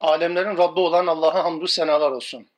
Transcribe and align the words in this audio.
Alemlerin 0.00 0.56
Rabbi 0.56 0.80
olan 0.80 1.06
Allah'a 1.06 1.44
hamdü 1.44 1.68
senalar 1.68 2.10
olsun. 2.10 2.48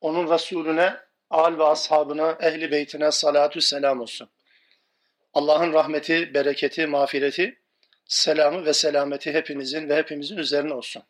Onun 0.00 0.34
Resulüne, 0.34 0.96
al 1.30 1.58
ve 1.58 1.64
ashabına, 1.64 2.38
ehli 2.40 2.70
beytine 2.70 3.12
salatü 3.12 3.60
selam 3.60 4.00
olsun. 4.00 4.30
Allah'ın 5.32 5.72
rahmeti, 5.72 6.34
bereketi, 6.34 6.86
mağfireti, 6.86 7.62
selamı 8.04 8.64
ve 8.64 8.72
selameti 8.72 9.32
hepinizin 9.32 9.88
ve 9.88 9.96
hepimizin 9.96 10.36
üzerine 10.36 10.74
olsun. 10.74 11.02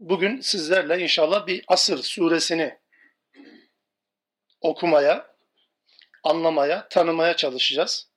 Bugün 0.00 0.40
sizlerle 0.40 1.02
inşallah 1.02 1.46
bir 1.46 1.64
Asır 1.68 1.98
suresini 2.02 2.78
okumaya, 4.60 5.36
anlamaya, 6.24 6.88
tanımaya 6.88 7.36
çalışacağız. 7.36 8.10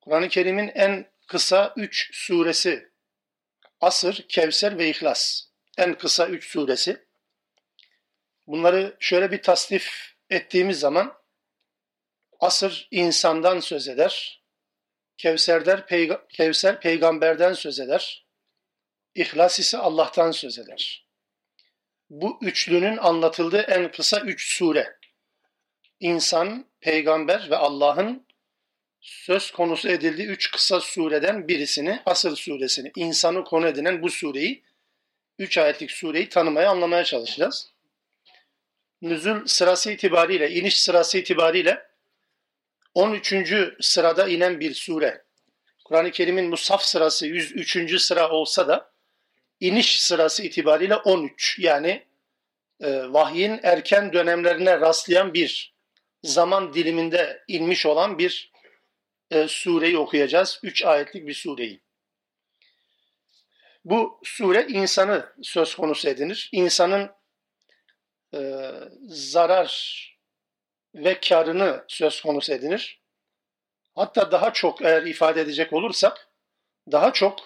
Kur'an-ı 0.00 0.28
Kerim'in 0.28 0.68
en 0.68 1.10
kısa 1.26 1.74
üç 1.76 2.10
suresi 2.12 2.95
Asır, 3.86 4.26
Kevser 4.28 4.78
ve 4.78 4.88
İhlas. 4.88 5.42
En 5.78 5.98
kısa 5.98 6.26
üç 6.26 6.50
suresi. 6.50 7.06
Bunları 8.46 8.96
şöyle 9.00 9.32
bir 9.32 9.42
tasnif 9.42 10.14
ettiğimiz 10.30 10.80
zaman 10.80 11.14
Asır 12.40 12.88
insandan 12.90 13.60
söz 13.60 13.88
eder. 13.88 14.42
Kevser, 15.16 15.86
peyga 15.86 16.26
Kevser 16.28 16.80
peygamberden 16.80 17.52
söz 17.52 17.80
eder. 17.80 18.26
İhlas 19.14 19.58
ise 19.58 19.78
Allah'tan 19.78 20.30
söz 20.30 20.58
eder. 20.58 21.08
Bu 22.10 22.38
üçlünün 22.42 22.96
anlatıldığı 22.96 23.62
en 23.62 23.90
kısa 23.90 24.20
üç 24.20 24.56
sure. 24.56 24.98
İnsan, 26.00 26.70
peygamber 26.80 27.50
ve 27.50 27.56
Allah'ın 27.56 28.25
söz 29.06 29.50
konusu 29.50 29.88
edildiği 29.88 30.26
üç 30.26 30.50
kısa 30.50 30.80
sureden 30.80 31.48
birisini, 31.48 32.02
Asır 32.06 32.36
suresini, 32.36 32.92
insanı 32.96 33.44
konu 33.44 33.66
edinen 33.66 34.02
bu 34.02 34.10
sureyi, 34.10 34.62
üç 35.38 35.58
ayetlik 35.58 35.90
sureyi 35.90 36.28
tanımaya, 36.28 36.70
anlamaya 36.70 37.04
çalışacağız. 37.04 37.70
Nüzul 39.02 39.46
sırası 39.46 39.92
itibariyle, 39.92 40.50
iniş 40.50 40.82
sırası 40.82 41.18
itibariyle 41.18 41.86
13. 42.94 43.34
sırada 43.80 44.28
inen 44.28 44.60
bir 44.60 44.74
sure. 44.74 45.22
Kur'an-ı 45.84 46.10
Kerim'in 46.10 46.48
musaf 46.48 46.82
sırası 46.82 47.26
103. 47.26 48.00
sıra 48.02 48.30
olsa 48.30 48.68
da 48.68 48.90
iniş 49.60 50.00
sırası 50.00 50.42
itibariyle 50.42 50.96
13 50.96 51.58
yani 51.58 52.04
e, 52.80 53.12
vahyin 53.12 53.60
erken 53.62 54.12
dönemlerine 54.12 54.80
rastlayan 54.80 55.34
bir 55.34 55.74
zaman 56.22 56.74
diliminde 56.74 57.44
inmiş 57.48 57.86
olan 57.86 58.18
bir 58.18 58.55
e, 59.30 59.48
sureyi 59.48 59.98
okuyacağız. 59.98 60.60
Üç 60.62 60.84
ayetlik 60.84 61.26
bir 61.26 61.34
sureyi. 61.34 61.82
Bu 63.84 64.20
sure 64.24 64.66
insanı 64.68 65.32
söz 65.42 65.74
konusu 65.74 66.08
edinir. 66.08 66.48
İnsanın 66.52 67.10
e, 68.34 68.70
zarar 69.08 70.02
ve 70.94 71.20
karını 71.20 71.84
söz 71.88 72.20
konusu 72.22 72.52
edinir. 72.52 73.02
Hatta 73.94 74.32
daha 74.32 74.52
çok 74.52 74.82
eğer 74.82 75.02
ifade 75.02 75.40
edecek 75.40 75.72
olursak 75.72 76.28
daha 76.92 77.12
çok 77.12 77.38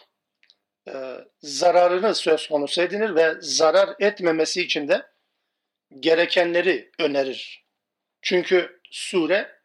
e, 0.88 1.16
zararını 1.42 2.14
söz 2.14 2.48
konusu 2.48 2.82
edinir 2.82 3.14
ve 3.14 3.34
zarar 3.41 3.97
etmemesi 3.98 4.62
için 4.62 4.88
de 4.88 5.06
gerekenleri 6.00 6.91
önerir. 6.98 7.64
Çünkü 8.22 8.80
sure 8.91 9.59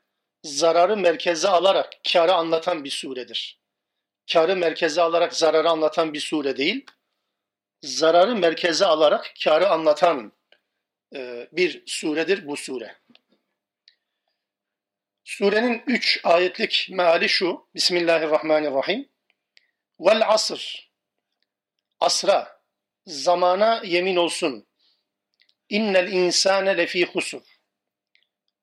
zararı 0.46 0.98
merkeze 0.98 1.48
alarak 1.48 1.94
karı 2.14 2.34
anlatan 2.34 2.84
bir 2.84 2.90
suredir. 2.90 3.60
Karı 4.34 4.56
merkeze 4.56 5.02
alarak 5.02 5.34
zararı 5.34 5.70
anlatan 5.70 6.14
bir 6.14 6.20
sure 6.20 6.58
değil, 6.58 6.86
zararı 7.84 8.36
merkeze 8.36 8.86
alarak 8.86 9.34
karı 9.44 9.70
anlatan 9.70 10.34
e, 11.16 11.48
bir 11.52 11.84
suredir 11.86 12.48
bu 12.48 12.58
sure. 12.58 12.96
Surenin 15.24 15.84
üç 15.88 16.20
ayetlik 16.24 16.88
meali 16.92 17.30
şu. 17.30 17.68
Bismillahirrahmanirrahim. 17.76 19.10
Vel 20.00 20.30
asr. 20.30 20.92
Asra. 22.00 22.62
Zamana 23.06 23.82
yemin 23.84 24.16
olsun. 24.16 24.68
İnnel 25.70 26.12
insane 26.12 26.78
lefi 26.78 27.06
husur. 27.06 27.42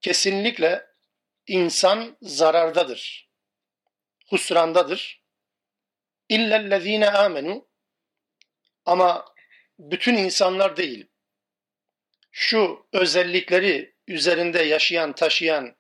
Kesinlikle 0.01 0.92
insan 1.47 2.17
zarardadır. 2.23 3.31
Husrandadır. 4.31 5.23
İllellezine 6.29 7.11
amenu 7.11 7.69
ama 8.85 9.35
bütün 9.79 10.15
insanlar 10.15 10.77
değil. 10.77 11.07
Şu 12.31 12.87
özellikleri 12.93 13.97
üzerinde 14.07 14.63
yaşayan, 14.63 15.13
taşıyan 15.13 15.77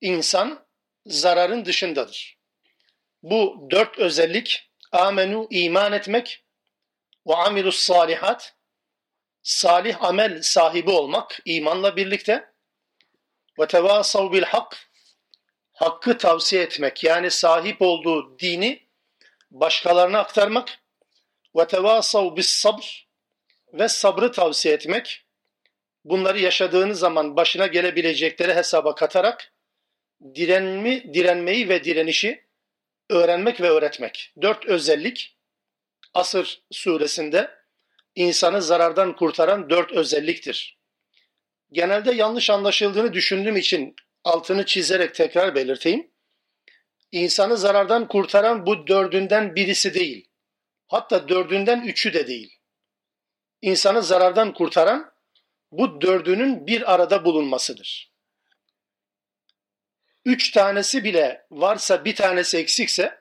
insan 0.00 0.66
zararın 1.06 1.64
dışındadır. 1.64 2.38
Bu 3.22 3.68
dört 3.70 3.98
özellik 3.98 4.70
amenu 4.92 5.46
iman 5.50 5.92
etmek 5.92 6.44
ve 7.26 7.34
amilus 7.34 7.78
salihat 7.78 8.56
salih 9.42 10.02
amel 10.02 10.42
sahibi 10.42 10.90
olmak 10.90 11.40
imanla 11.44 11.96
birlikte 11.96 12.52
ve 13.58 13.66
tevasav 13.66 14.32
bil 14.32 14.42
hak 14.42 14.90
hakkı 15.72 16.18
tavsiye 16.18 16.62
etmek 16.62 17.04
yani 17.04 17.30
sahip 17.30 17.82
olduğu 17.82 18.38
dini 18.38 18.88
başkalarına 19.50 20.18
aktarmak. 20.18 20.78
Ve 21.56 21.66
tevasav 21.66 22.36
bis 22.36 22.48
sabr 22.48 23.08
ve 23.72 23.88
sabrı 23.88 24.32
tavsiye 24.32 24.74
etmek. 24.74 25.24
Bunları 26.04 26.40
yaşadığınız 26.40 26.98
zaman 26.98 27.36
başına 27.36 27.66
gelebilecekleri 27.66 28.54
hesaba 28.54 28.94
katarak 28.94 29.52
direnmi, 30.34 31.14
direnmeyi 31.14 31.68
ve 31.68 31.84
direnişi 31.84 32.46
öğrenmek 33.10 33.60
ve 33.60 33.70
öğretmek. 33.70 34.32
Dört 34.42 34.66
özellik. 34.66 35.38
Asır 36.14 36.62
suresinde 36.70 37.50
insanı 38.14 38.62
zarardan 38.62 39.16
kurtaran 39.16 39.70
dört 39.70 39.92
özelliktir 39.92 40.77
genelde 41.72 42.14
yanlış 42.14 42.50
anlaşıldığını 42.50 43.12
düşündüğüm 43.12 43.56
için 43.56 43.96
altını 44.24 44.66
çizerek 44.66 45.14
tekrar 45.14 45.54
belirteyim. 45.54 46.10
İnsanı 47.12 47.56
zarardan 47.56 48.08
kurtaran 48.08 48.66
bu 48.66 48.86
dördünden 48.86 49.54
birisi 49.54 49.94
değil. 49.94 50.30
Hatta 50.86 51.28
dördünden 51.28 51.82
üçü 51.82 52.12
de 52.14 52.26
değil. 52.26 52.58
İnsanı 53.62 54.02
zarardan 54.02 54.52
kurtaran 54.52 55.12
bu 55.72 56.00
dördünün 56.00 56.66
bir 56.66 56.94
arada 56.94 57.24
bulunmasıdır. 57.24 58.12
Üç 60.24 60.50
tanesi 60.50 61.04
bile 61.04 61.46
varsa 61.50 62.04
bir 62.04 62.16
tanesi 62.16 62.58
eksikse 62.58 63.20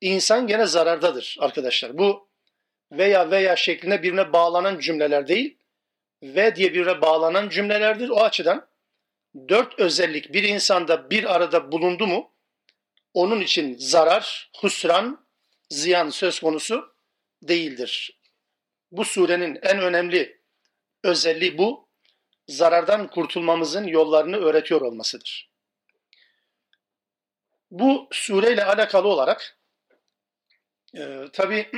insan 0.00 0.46
gene 0.46 0.66
zarardadır 0.66 1.36
arkadaşlar. 1.40 1.98
Bu 1.98 2.28
veya 2.92 3.30
veya 3.30 3.56
şeklinde 3.56 4.02
birine 4.02 4.32
bağlanan 4.32 4.78
cümleler 4.78 5.28
değil, 5.28 5.57
ve 6.22 6.56
diye 6.56 6.74
birbirine 6.74 7.00
bağlanan 7.00 7.48
cümlelerdir. 7.48 8.08
O 8.08 8.20
açıdan 8.20 8.68
dört 9.48 9.78
özellik 9.78 10.32
bir 10.32 10.42
insanda 10.42 11.10
bir 11.10 11.34
arada 11.34 11.72
bulundu 11.72 12.06
mu 12.06 12.32
onun 13.14 13.40
için 13.40 13.76
zarar, 13.78 14.50
husran, 14.56 15.26
ziyan 15.70 16.10
söz 16.10 16.40
konusu 16.40 16.94
değildir. 17.42 18.20
Bu 18.90 19.04
surenin 19.04 19.58
en 19.62 19.80
önemli 19.80 20.40
özelliği 21.04 21.58
bu. 21.58 21.88
Zarardan 22.48 23.10
kurtulmamızın 23.10 23.84
yollarını 23.84 24.36
öğretiyor 24.36 24.80
olmasıdır. 24.80 25.50
Bu 27.70 28.08
sureyle 28.12 28.64
alakalı 28.64 29.08
olarak 29.08 29.58
e, 30.96 31.24
tabi 31.32 31.54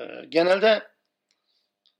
e, 0.00 0.04
genelde 0.28 0.91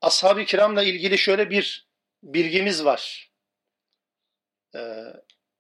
ashab-ı 0.03 0.45
kiramla 0.45 0.83
ilgili 0.83 1.19
şöyle 1.19 1.51
bir 1.51 1.89
bilgimiz 2.23 2.85
var. 2.85 3.31
Ee, 4.75 5.05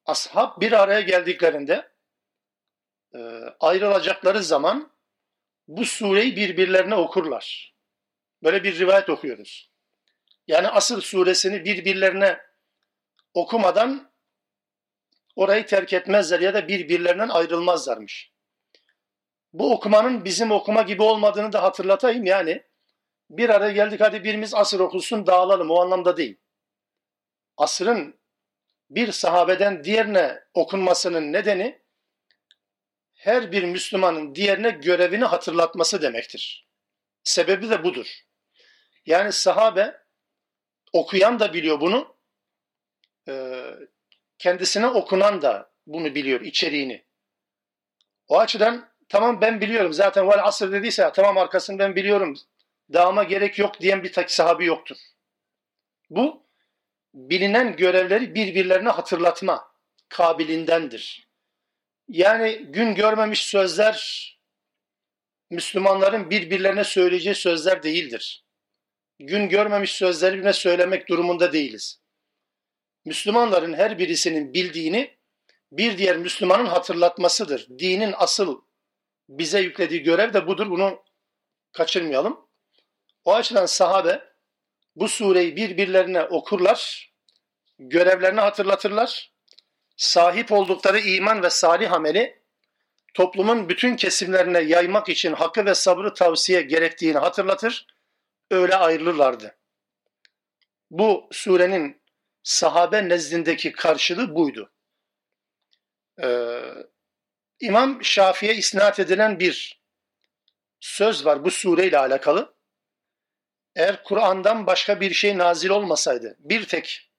ashab 0.06 0.60
bir 0.60 0.72
araya 0.72 1.00
geldiklerinde 1.00 1.92
e, 3.14 3.18
ayrılacakları 3.60 4.42
zaman 4.42 4.92
bu 5.68 5.84
sureyi 5.84 6.36
birbirlerine 6.36 6.94
okurlar. 6.94 7.74
Böyle 8.42 8.64
bir 8.64 8.78
rivayet 8.78 9.10
okuyoruz. 9.10 9.70
Yani 10.46 10.68
Asır 10.68 11.02
suresini 11.02 11.64
birbirlerine 11.64 12.40
okumadan 13.34 14.12
orayı 15.36 15.66
terk 15.66 15.92
etmezler 15.92 16.40
ya 16.40 16.54
da 16.54 16.68
birbirlerinden 16.68 17.28
ayrılmazlarmış. 17.28 18.32
Bu 19.52 19.72
okumanın 19.72 20.24
bizim 20.24 20.50
okuma 20.50 20.82
gibi 20.82 21.02
olmadığını 21.02 21.52
da 21.52 21.62
hatırlatayım 21.62 22.24
yani. 22.24 22.71
Bir 23.32 23.48
araya 23.48 23.72
geldik 23.72 24.00
hadi 24.00 24.24
birimiz 24.24 24.54
asır 24.54 24.80
okusun 24.80 25.26
dağılalım 25.26 25.70
o 25.70 25.80
anlamda 25.80 26.16
değil. 26.16 26.36
Asırın 27.56 28.20
bir 28.90 29.12
sahabeden 29.12 29.84
diğerine 29.84 30.44
okunmasının 30.54 31.32
nedeni 31.32 31.82
her 33.14 33.52
bir 33.52 33.64
Müslümanın 33.64 34.34
diğerine 34.34 34.70
görevini 34.70 35.24
hatırlatması 35.24 36.02
demektir. 36.02 36.68
Sebebi 37.24 37.70
de 37.70 37.84
budur. 37.84 38.06
Yani 39.06 39.32
sahabe 39.32 40.02
okuyan 40.92 41.40
da 41.40 41.52
biliyor 41.52 41.80
bunu, 41.80 42.16
kendisine 44.38 44.86
okunan 44.86 45.42
da 45.42 45.72
bunu 45.86 46.14
biliyor, 46.14 46.40
içeriğini. 46.40 47.04
O 48.28 48.38
açıdan 48.38 48.92
tamam 49.08 49.40
ben 49.40 49.60
biliyorum 49.60 49.92
zaten 49.92 50.28
vel 50.28 50.44
asır 50.44 50.72
dediyse 50.72 51.10
tamam 51.14 51.38
arkasını 51.38 51.78
ben 51.78 51.96
biliyorum, 51.96 52.36
dağıma 52.92 53.24
gerek 53.24 53.58
yok 53.58 53.80
diyen 53.80 54.04
bir 54.04 54.12
tek 54.12 54.30
sahabi 54.30 54.66
yoktur. 54.66 54.96
Bu 56.10 56.46
bilinen 57.14 57.76
görevleri 57.76 58.34
birbirlerine 58.34 58.88
hatırlatma 58.88 59.72
kabilindendir. 60.08 61.28
Yani 62.08 62.66
gün 62.68 62.94
görmemiş 62.94 63.42
sözler 63.46 64.28
Müslümanların 65.50 66.30
birbirlerine 66.30 66.84
söyleyeceği 66.84 67.34
sözler 67.34 67.82
değildir. 67.82 68.44
Gün 69.18 69.48
görmemiş 69.48 69.90
sözleri 69.90 70.32
birbirine 70.32 70.52
söylemek 70.52 71.08
durumunda 71.08 71.52
değiliz. 71.52 72.02
Müslümanların 73.04 73.74
her 73.74 73.98
birisinin 73.98 74.54
bildiğini 74.54 75.16
bir 75.72 75.98
diğer 75.98 76.16
Müslümanın 76.16 76.66
hatırlatmasıdır. 76.66 77.66
Dinin 77.78 78.14
asıl 78.16 78.60
bize 79.28 79.60
yüklediği 79.60 80.02
görev 80.02 80.34
de 80.34 80.46
budur. 80.46 80.70
Bunu 80.70 81.04
kaçırmayalım. 81.72 82.51
O 83.24 83.34
açıdan 83.34 83.66
sahabe 83.66 84.32
bu 84.96 85.08
sureyi 85.08 85.56
birbirlerine 85.56 86.22
okurlar, 86.22 87.12
görevlerini 87.78 88.40
hatırlatırlar. 88.40 89.32
Sahip 89.96 90.52
oldukları 90.52 91.00
iman 91.00 91.42
ve 91.42 91.50
salih 91.50 91.92
ameli 91.92 92.42
toplumun 93.14 93.68
bütün 93.68 93.96
kesimlerine 93.96 94.60
yaymak 94.60 95.08
için 95.08 95.32
hakkı 95.32 95.66
ve 95.66 95.74
sabrı 95.74 96.14
tavsiye 96.14 96.62
gerektiğini 96.62 97.18
hatırlatır. 97.18 97.86
Öyle 98.50 98.76
ayrılırlardı. 98.76 99.56
Bu 100.90 101.28
surenin 101.32 102.02
sahabe 102.42 103.08
nezdindeki 103.08 103.72
karşılığı 103.72 104.34
buydu. 104.34 104.72
Ee, 106.22 106.60
İmam 107.60 108.04
Şafi'ye 108.04 108.54
isnat 108.54 109.00
edilen 109.00 109.40
bir 109.40 109.82
söz 110.80 111.26
var 111.26 111.44
bu 111.44 111.50
sureyle 111.50 111.98
alakalı. 111.98 112.51
Eğer 113.76 114.04
Kur'an'dan 114.04 114.66
başka 114.66 115.00
bir 115.00 115.12
şey 115.14 115.38
nazil 115.38 115.70
olmasaydı, 115.70 116.36
bir 116.38 116.64
tek 116.64 117.10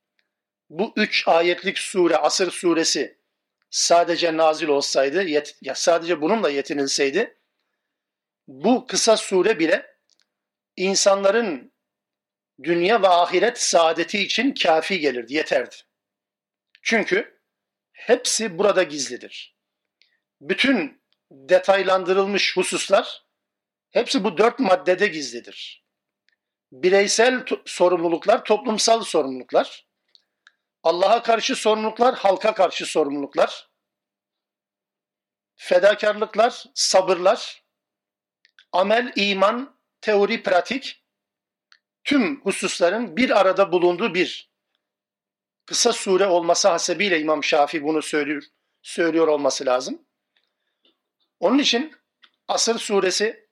bu 0.70 0.94
üç 0.96 1.28
ayetlik 1.28 1.78
sure, 1.78 2.18
Asır 2.18 2.52
suresi 2.52 3.20
sadece 3.70 4.38
nazil 4.38 4.68
olsaydı, 4.68 5.24
yet, 5.24 5.58
ya 5.62 5.76
sadece 5.76 6.22
bununla 6.22 6.50
yetinilseydi, 6.50 7.38
bu 8.48 8.88
kısa 8.88 9.18
sure 9.18 9.60
bile 9.60 9.98
insanların 10.76 11.74
dünya 12.64 13.02
ve 13.02 13.08
ahiret 13.08 13.62
saadeti 13.62 14.20
için 14.20 14.54
kafi 14.54 15.00
gelirdi, 15.00 15.34
yeterdi. 15.34 15.76
Çünkü 16.82 17.42
hepsi 17.92 18.58
burada 18.58 18.84
gizlidir. 18.84 19.58
Bütün 20.42 21.04
detaylandırılmış 21.32 22.58
hususlar 22.58 23.26
hepsi 23.90 24.24
bu 24.24 24.38
dört 24.38 24.60
maddede 24.60 25.08
gizlidir. 25.08 25.83
Bireysel 26.74 27.46
sorumluluklar, 27.66 28.46
toplumsal 28.46 29.04
sorumluluklar, 29.04 29.88
Allah'a 30.84 31.24
karşı 31.24 31.56
sorumluluklar, 31.56 32.16
halka 32.16 32.54
karşı 32.54 32.86
sorumluluklar, 32.86 33.70
fedakarlıklar, 35.56 36.64
sabırlar, 36.74 37.64
amel, 38.72 39.14
iman, 39.16 39.80
teori, 40.02 40.44
pratik, 40.44 41.04
tüm 42.04 42.42
hususların 42.42 43.18
bir 43.18 43.40
arada 43.40 43.72
bulunduğu 43.72 44.14
bir 44.14 44.52
kısa 45.66 45.94
sure 45.94 46.25
olması 46.25 46.68
hasebiyle 46.68 47.20
İmam 47.20 47.44
Şafii 47.44 47.84
bunu 47.84 48.02
söylüyor, 48.02 48.44
söylüyor 48.81 49.28
olması 49.28 49.66
lazım. 49.66 50.06
Onun 51.40 51.60
için 51.60 51.96
Asır 52.48 52.80
suresi 52.80 53.50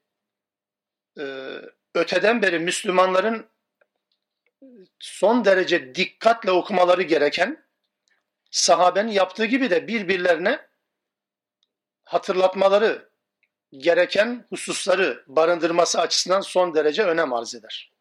öteden 1.96 2.42
beri 2.42 2.60
Müslümanların 2.60 3.48
son 5.00 5.46
derece 5.46 5.96
dikkatle 5.96 6.52
okumaları 6.52 7.02
gereken 7.02 7.66
sahabenin 8.52 9.12
yaptığı 9.12 9.46
gibi 9.46 9.70
de 9.70 9.88
birbirlerine 9.88 10.68
hatırlatmaları 12.04 13.10
gereken 13.72 14.46
hususları 14.50 15.24
barındırması 15.28 16.02
açısından 16.02 16.42
son 16.42 16.76
derece 16.76 17.04
önem 17.04 17.34
arz 17.34 17.56
eder. 17.56 17.92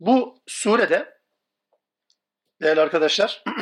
Bu 0.00 0.42
surede 0.46 1.20
değerli 2.62 2.80
arkadaşlar 2.80 3.44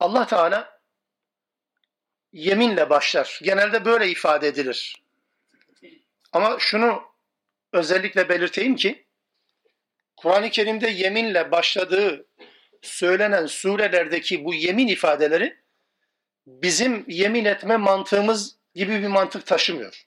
Allah 0.00 0.26
Teala 0.26 0.80
yeminle 2.32 2.90
başlar. 2.90 3.40
Genelde 3.42 3.84
böyle 3.84 4.08
ifade 4.08 4.48
edilir. 4.48 5.01
Ama 6.32 6.56
şunu 6.58 7.02
özellikle 7.72 8.28
belirteyim 8.28 8.76
ki 8.76 9.06
Kur'an-ı 10.16 10.50
Kerim'de 10.50 10.90
yeminle 10.90 11.50
başladığı 11.50 12.26
söylenen 12.82 13.46
surelerdeki 13.46 14.44
bu 14.44 14.54
yemin 14.54 14.88
ifadeleri 14.88 15.62
bizim 16.46 17.04
yemin 17.08 17.44
etme 17.44 17.76
mantığımız 17.76 18.56
gibi 18.74 19.02
bir 19.02 19.08
mantık 19.08 19.46
taşımıyor. 19.46 20.06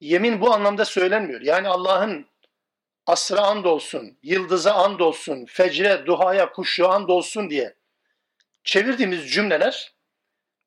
Yemin 0.00 0.40
bu 0.40 0.52
anlamda 0.54 0.84
söylenmiyor. 0.84 1.40
Yani 1.40 1.68
Allah'ın 1.68 2.26
asra 3.06 3.40
and 3.40 3.64
olsun, 3.64 4.18
yıldıza 4.22 4.74
and 4.74 5.00
olsun, 5.00 5.46
fecre, 5.46 6.06
duhaya, 6.06 6.52
kuşluğa 6.52 6.94
and 6.94 7.08
olsun 7.08 7.50
diye 7.50 7.74
çevirdiğimiz 8.64 9.32
cümleler 9.32 9.94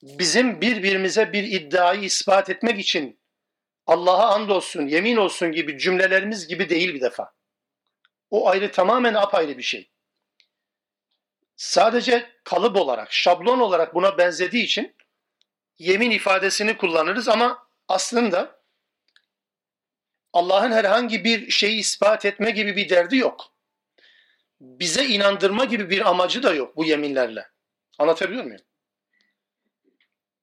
bizim 0.02 0.62
birbirimize 0.62 1.34
bir 1.34 1.44
iddiayı 1.44 2.02
ispat 2.02 2.50
etmek 2.50 2.80
için 2.80 3.20
Allah'a 3.88 4.36
and 4.36 4.50
olsun, 4.50 4.88
yemin 4.88 5.18
olsun 5.18 5.52
gibi 5.52 5.78
cümlelerimiz 5.78 6.48
gibi 6.48 6.70
değil 6.70 6.94
bir 6.94 7.02
defa. 7.02 7.34
O 8.30 8.50
ayrı 8.50 8.72
tamamen 8.72 9.14
apayrı 9.14 9.58
bir 9.58 9.64
şey. 9.64 9.92
Sadece 11.56 12.32
kalıp 12.44 12.78
olarak, 12.78 13.14
şablon 13.14 13.60
olarak 13.60 13.96
buna 13.96 14.18
benzediği 14.18 14.64
için 14.64 14.96
yemin 15.78 16.12
ifadesini 16.12 16.78
kullanırız 16.78 17.30
ama 17.30 17.68
aslında 17.88 18.64
Allah'ın 20.34 20.72
herhangi 20.72 21.24
bir 21.24 21.50
şeyi 21.50 21.80
ispat 21.80 22.26
etme 22.26 22.52
gibi 22.52 22.76
bir 22.76 22.90
derdi 22.90 23.18
yok. 23.18 23.54
Bize 24.62 25.06
inandırma 25.06 25.66
gibi 25.66 25.90
bir 25.90 26.10
amacı 26.10 26.44
da 26.44 26.54
yok 26.54 26.78
bu 26.78 26.86
yeminlerle. 26.86 27.48
Anlatabiliyor 28.00 28.44
muyum? 28.44 28.62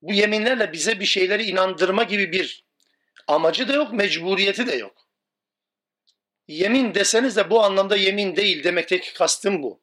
Bu 0.03 0.13
yeminlerle 0.13 0.73
bize 0.73 1.01
bir 1.01 1.05
şeyleri 1.05 1.45
inandırma 1.45 2.03
gibi 2.03 2.33
bir 2.33 2.70
amacı 3.27 3.69
da 3.69 3.73
yok, 3.73 3.93
mecburiyeti 3.93 4.67
de 4.67 4.75
yok. 4.75 5.09
Yemin 6.49 6.95
deseniz 6.95 7.37
de 7.37 7.51
bu 7.51 7.63
anlamda 7.63 7.97
yemin 7.97 8.37
değil 8.37 8.65
demekteki 8.65 9.15
kastım 9.15 9.63
bu. 9.63 9.81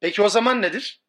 Peki 0.00 0.22
o 0.22 0.28
zaman 0.28 0.62
nedir? 0.62 1.00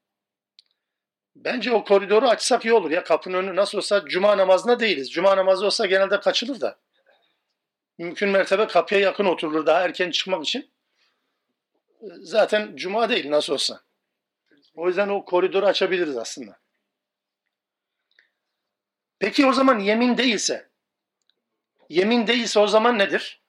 Bence 1.36 1.72
o 1.72 1.84
koridoru 1.84 2.28
açsak 2.28 2.66
iyi 2.66 2.74
olur 2.74 2.92
ya. 2.92 3.04
Kapının 3.04 3.38
önü 3.38 3.56
nasıl 3.56 3.78
olsa 3.78 4.06
cuma 4.06 4.38
namazına 4.38 4.80
değiliz. 4.80 5.12
Cuma 5.12 5.38
namazı 5.38 5.66
olsa 5.66 5.86
genelde 5.86 6.20
kaçılır 6.20 6.62
da. 6.62 6.80
Mümkün 7.98 8.30
mertebe 8.30 8.68
kapıya 8.68 9.02
yakın 9.02 9.26
oturulur 9.26 9.66
daha 9.66 9.82
erken 9.82 10.12
çıkmak 10.12 10.46
için. 10.46 10.72
Zaten 12.22 12.76
cuma 12.76 13.10
değil 13.10 13.32
nasıl 13.32 13.54
olsa. 13.54 13.82
O 14.76 14.88
yüzden 14.88 15.10
o 15.10 15.26
koridoru 15.26 15.66
açabiliriz 15.66 16.18
aslında. 16.18 16.60
Peki 19.20 19.46
o 19.46 19.54
zaman 19.54 19.80
yemin 19.80 20.18
değilse, 20.18 20.67
yemin 21.90 22.28
değilse 22.28 22.60
o 22.60 22.68
zaman 22.68 23.00
nedir? 23.00 23.44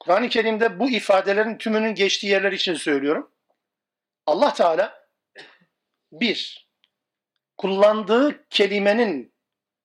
Kur'an-ı 0.00 0.28
Kerim'de 0.28 0.78
bu 0.78 0.90
ifadelerin 0.90 1.58
tümünün 1.58 1.94
geçtiği 1.94 2.26
yerler 2.26 2.52
için 2.52 2.74
söylüyorum. 2.74 3.32
Allah 4.26 4.54
Teala 4.54 5.08
bir, 6.12 6.68
kullandığı 7.56 8.48
kelimenin 8.48 9.34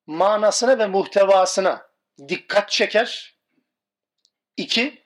manasına 0.07 0.79
ve 0.79 0.87
muhtevasına 0.87 1.89
dikkat 2.27 2.69
çeker. 2.69 3.37
İki, 4.57 5.03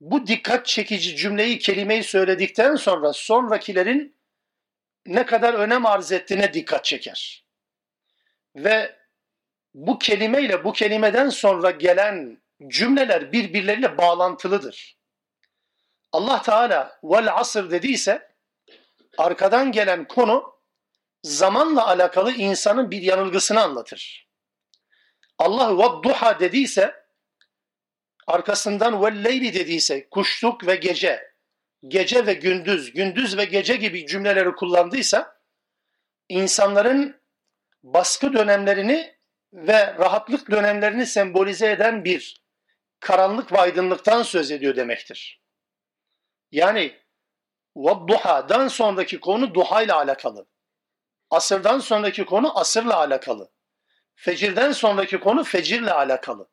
bu 0.00 0.26
dikkat 0.26 0.66
çekici 0.66 1.16
cümleyi, 1.16 1.58
kelimeyi 1.58 2.04
söyledikten 2.04 2.76
sonra 2.76 3.12
sonrakilerin 3.12 4.16
ne 5.06 5.26
kadar 5.26 5.54
önem 5.54 5.86
arz 5.86 6.12
ettiğine 6.12 6.54
dikkat 6.54 6.84
çeker. 6.84 7.46
Ve 8.56 9.01
bu 9.74 9.98
kelimeyle 9.98 10.64
bu 10.64 10.72
kelimeden 10.72 11.28
sonra 11.28 11.70
gelen 11.70 12.42
cümleler 12.66 13.32
birbirleriyle 13.32 13.98
bağlantılıdır. 13.98 14.98
Allah 16.12 16.42
Teala 16.42 16.98
vel 17.04 17.34
asır 17.36 17.70
dediyse 17.70 18.32
arkadan 19.18 19.72
gelen 19.72 20.08
konu 20.08 20.52
zamanla 21.22 21.86
alakalı 21.86 22.32
insanın 22.32 22.90
bir 22.90 23.02
yanılgısını 23.02 23.62
anlatır. 23.62 24.28
Allah 25.38 25.78
ve 25.78 26.02
duha 26.02 26.40
dediyse 26.40 27.02
arkasından 28.26 29.02
vel 29.02 29.24
leyli 29.24 29.54
dediyse 29.54 30.08
kuşluk 30.08 30.66
ve 30.66 30.76
gece, 30.76 31.32
gece 31.88 32.26
ve 32.26 32.34
gündüz, 32.34 32.92
gündüz 32.92 33.36
ve 33.36 33.44
gece 33.44 33.76
gibi 33.76 34.06
cümleleri 34.06 34.52
kullandıysa 34.52 35.36
insanların 36.28 37.20
baskı 37.82 38.32
dönemlerini 38.32 39.16
ve 39.52 39.94
rahatlık 39.98 40.50
dönemlerini 40.50 41.06
sembolize 41.06 41.70
eden 41.70 42.04
bir 42.04 42.42
karanlık 43.00 43.52
ve 43.52 43.58
aydınlıktan 43.58 44.22
söz 44.22 44.50
ediyor 44.50 44.76
demektir. 44.76 45.42
Yani 46.50 47.02
duhadan 48.08 48.68
sonraki 48.68 49.20
konu 49.20 49.54
duha 49.54 49.82
ile 49.82 49.92
alakalı. 49.92 50.46
Asırdan 51.30 51.78
sonraki 51.78 52.24
konu 52.24 52.58
asırla 52.58 52.96
alakalı. 52.96 53.50
Fecirden 54.14 54.72
sonraki 54.72 55.20
konu 55.20 55.44
fecirle 55.44 55.92
alakalı. 55.92 56.48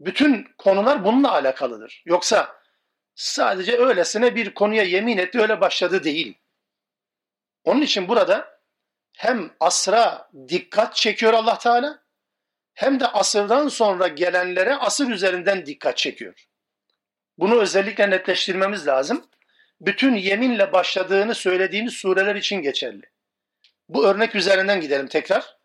Bütün 0.00 0.48
konular 0.58 1.04
bununla 1.04 1.32
alakalıdır. 1.32 2.02
Yoksa 2.06 2.62
sadece 3.14 3.78
öylesine 3.78 4.34
bir 4.34 4.54
konuya 4.54 4.82
yemin 4.82 5.18
etti 5.18 5.40
öyle 5.40 5.60
başladı 5.60 6.04
değil. 6.04 6.38
Onun 7.64 7.80
için 7.80 8.08
burada 8.08 8.61
hem 9.12 9.50
asra 9.60 10.30
dikkat 10.48 10.96
çekiyor 10.96 11.32
Allah 11.32 11.58
Teala 11.58 12.02
hem 12.74 13.00
de 13.00 13.06
asırdan 13.06 13.68
sonra 13.68 14.08
gelenlere 14.08 14.76
asır 14.76 15.08
üzerinden 15.08 15.66
dikkat 15.66 15.96
çekiyor. 15.96 16.46
Bunu 17.38 17.60
özellikle 17.60 18.10
netleştirmemiz 18.10 18.86
lazım. 18.86 19.26
Bütün 19.80 20.14
yeminle 20.14 20.72
başladığını 20.72 21.34
söylediğimiz 21.34 21.94
sureler 21.94 22.34
için 22.36 22.62
geçerli. 22.62 23.10
Bu 23.88 24.06
örnek 24.06 24.34
üzerinden 24.34 24.80
gidelim 24.80 25.06
tekrar. 25.06 25.56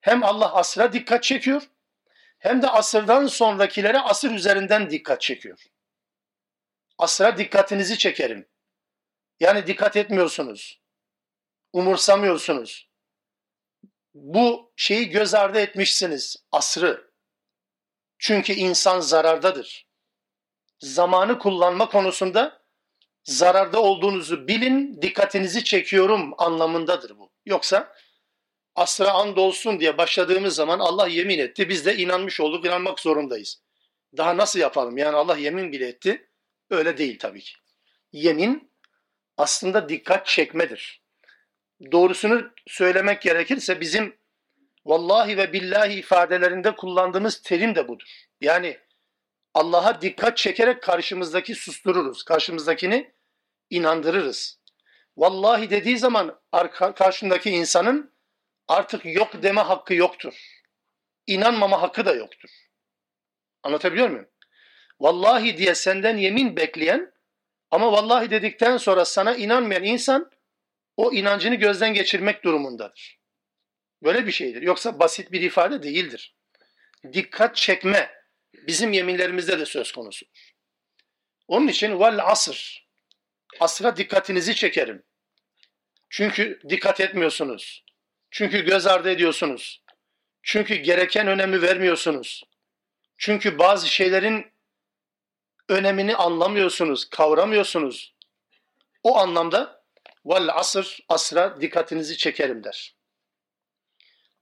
Hem 0.00 0.24
Allah 0.24 0.54
asra 0.54 0.92
dikkat 0.92 1.22
çekiyor 1.22 1.62
hem 2.38 2.62
de 2.62 2.68
asırdan 2.68 3.26
sonrakilere 3.26 3.98
asır 3.98 4.30
üzerinden 4.30 4.90
dikkat 4.90 5.20
çekiyor. 5.20 5.58
Asra 6.98 7.38
dikkatinizi 7.38 7.98
çekerim. 7.98 8.48
Yani 9.40 9.66
dikkat 9.66 9.96
etmiyorsunuz. 9.96 10.80
Umursamıyorsunuz. 11.74 12.88
Bu 14.14 14.72
şeyi 14.76 15.08
göz 15.08 15.34
ardı 15.34 15.60
etmişsiniz, 15.60 16.36
asrı. 16.52 17.10
Çünkü 18.18 18.52
insan 18.52 19.00
zarardadır. 19.00 19.86
Zamanı 20.80 21.38
kullanma 21.38 21.88
konusunda 21.88 22.62
zararda 23.24 23.82
olduğunuzu 23.82 24.48
bilin, 24.48 25.02
dikkatinizi 25.02 25.64
çekiyorum 25.64 26.34
anlamındadır 26.38 27.18
bu. 27.18 27.32
Yoksa 27.46 27.94
asra 28.74 29.12
and 29.12 29.36
olsun 29.36 29.80
diye 29.80 29.98
başladığımız 29.98 30.54
zaman 30.54 30.78
Allah 30.78 31.06
yemin 31.06 31.38
etti. 31.38 31.68
Biz 31.68 31.86
de 31.86 31.96
inanmış 31.96 32.40
olduk, 32.40 32.66
inanmak 32.66 33.00
zorundayız. 33.00 33.62
Daha 34.16 34.36
nasıl 34.36 34.58
yapalım? 34.58 34.98
Yani 34.98 35.16
Allah 35.16 35.36
yemin 35.36 35.72
bile 35.72 35.88
etti. 35.88 36.30
Öyle 36.70 36.98
değil 36.98 37.18
tabii 37.18 37.40
ki. 37.40 37.52
Yemin 38.12 38.72
aslında 39.36 39.88
dikkat 39.88 40.26
çekmedir. 40.26 41.03
Doğrusunu 41.92 42.50
söylemek 42.66 43.22
gerekirse 43.22 43.80
bizim 43.80 44.16
vallahi 44.86 45.36
ve 45.36 45.52
billahi 45.52 45.92
ifadelerinde 45.92 46.76
kullandığımız 46.76 47.42
terim 47.42 47.74
de 47.74 47.88
budur. 47.88 48.26
Yani 48.40 48.78
Allah'a 49.54 50.00
dikkat 50.00 50.36
çekerek 50.36 50.82
karşımızdaki 50.82 51.54
sustururuz. 51.54 52.22
Karşımızdakini 52.22 53.14
inandırırız. 53.70 54.60
Vallahi 55.16 55.70
dediği 55.70 55.98
zaman 55.98 56.40
karşındaki 56.96 57.50
insanın 57.50 58.14
artık 58.68 59.04
yok 59.04 59.42
deme 59.42 59.60
hakkı 59.60 59.94
yoktur. 59.94 60.34
İnanmama 61.26 61.82
hakkı 61.82 62.06
da 62.06 62.14
yoktur. 62.14 62.50
Anlatabiliyor 63.62 64.10
muyum? 64.10 64.28
Vallahi 65.00 65.56
diye 65.56 65.74
senden 65.74 66.16
yemin 66.16 66.56
bekleyen 66.56 67.12
ama 67.70 67.92
vallahi 67.92 68.30
dedikten 68.30 68.76
sonra 68.76 69.04
sana 69.04 69.34
inanmayan 69.34 69.82
insan 69.82 70.30
o 70.96 71.12
inancını 71.12 71.54
gözden 71.54 71.94
geçirmek 71.94 72.44
durumundadır. 72.44 73.18
Böyle 74.02 74.26
bir 74.26 74.32
şeydir. 74.32 74.62
Yoksa 74.62 74.98
basit 74.98 75.32
bir 75.32 75.40
ifade 75.40 75.82
değildir. 75.82 76.36
Dikkat 77.12 77.56
çekme 77.56 78.14
bizim 78.54 78.92
yeminlerimizde 78.92 79.58
de 79.58 79.66
söz 79.66 79.92
konusudur. 79.92 80.54
Onun 81.48 81.68
için 81.68 82.00
vel 82.00 82.26
asır. 82.26 82.88
Asra 83.60 83.96
dikkatinizi 83.96 84.54
çekerim. 84.54 85.02
Çünkü 86.10 86.60
dikkat 86.68 87.00
etmiyorsunuz. 87.00 87.84
Çünkü 88.30 88.64
göz 88.64 88.86
ardı 88.86 89.10
ediyorsunuz. 89.10 89.82
Çünkü 90.42 90.74
gereken 90.74 91.26
önemi 91.26 91.62
vermiyorsunuz. 91.62 92.44
Çünkü 93.18 93.58
bazı 93.58 93.88
şeylerin 93.88 94.52
önemini 95.68 96.16
anlamıyorsunuz, 96.16 97.10
kavramıyorsunuz. 97.10 98.14
O 99.02 99.18
anlamda 99.18 99.83
vel 100.26 100.48
asır, 100.54 101.04
asra 101.08 101.60
dikkatinizi 101.60 102.16
çekerim 102.16 102.64
der. 102.64 102.96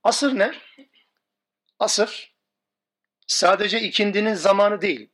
Asır 0.03 0.39
ne? 0.39 0.51
Asır 1.79 2.33
sadece 3.27 3.81
ikindinin 3.81 4.33
zamanı 4.33 4.81
değil. 4.81 5.09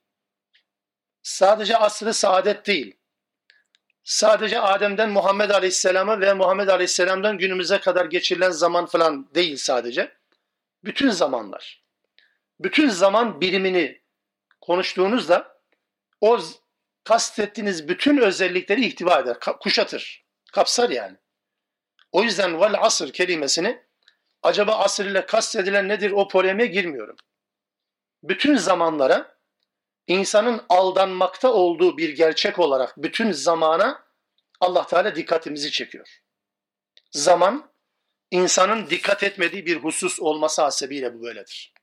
Sadece 1.22 1.78
asrı 1.78 2.14
saadet 2.14 2.68
değil. 2.68 2.96
Sadece 4.04 4.60
Adem'den 4.60 5.10
Muhammed 5.10 5.50
Aleyhisselam'a 5.50 6.20
ve 6.22 6.34
Muhammed 6.34 6.68
Aleyhisselam'dan 6.68 7.38
günümüze 7.38 7.80
kadar 7.80 8.06
geçirilen 8.06 8.52
zaman 8.52 8.86
falan 8.86 9.36
değil 9.36 9.58
sadece. 9.58 10.18
Bütün 10.84 11.10
zamanlar. 11.10 11.84
Bütün 12.60 12.90
zaman 12.90 13.42
birimini 13.42 14.02
konuştuğunuzda 14.62 15.62
o 16.22 16.40
kastettiğiniz 17.04 17.88
bütün 17.88 18.18
özellikleri 18.18 18.86
ihtiva 18.86 19.20
eder, 19.20 19.38
kuşatır, 19.40 20.26
kapsar 20.52 20.90
yani. 20.90 21.18
O 22.12 22.24
yüzden 22.24 22.62
vel 22.62 22.76
asır 22.82 23.14
kelimesini 23.14 23.84
acaba 24.44 24.76
asır 24.76 25.06
ile 25.06 25.26
kastedilen 25.26 25.88
nedir 25.88 26.12
o 26.12 26.28
polemiğe 26.28 26.68
girmiyorum. 26.68 27.16
Bütün 28.24 28.56
zamanlara 28.56 29.40
insanın 30.08 30.66
aldanmakta 30.70 31.54
olduğu 31.54 31.98
bir 31.98 32.10
gerçek 32.10 32.60
olarak 32.60 32.94
bütün 32.98 33.32
zamana 33.32 34.06
Allah 34.60 34.88
Teala 34.88 35.16
dikkatimizi 35.16 35.72
çekiyor. 35.72 36.22
Zaman 37.12 37.72
insanın 38.32 38.90
dikkat 38.90 39.24
etmediği 39.24 39.66
bir 39.66 39.78
husus 39.78 40.20
olması 40.20 40.62
hasebiyle 40.62 41.14
bu 41.14 41.24
böyledir. 41.24 41.74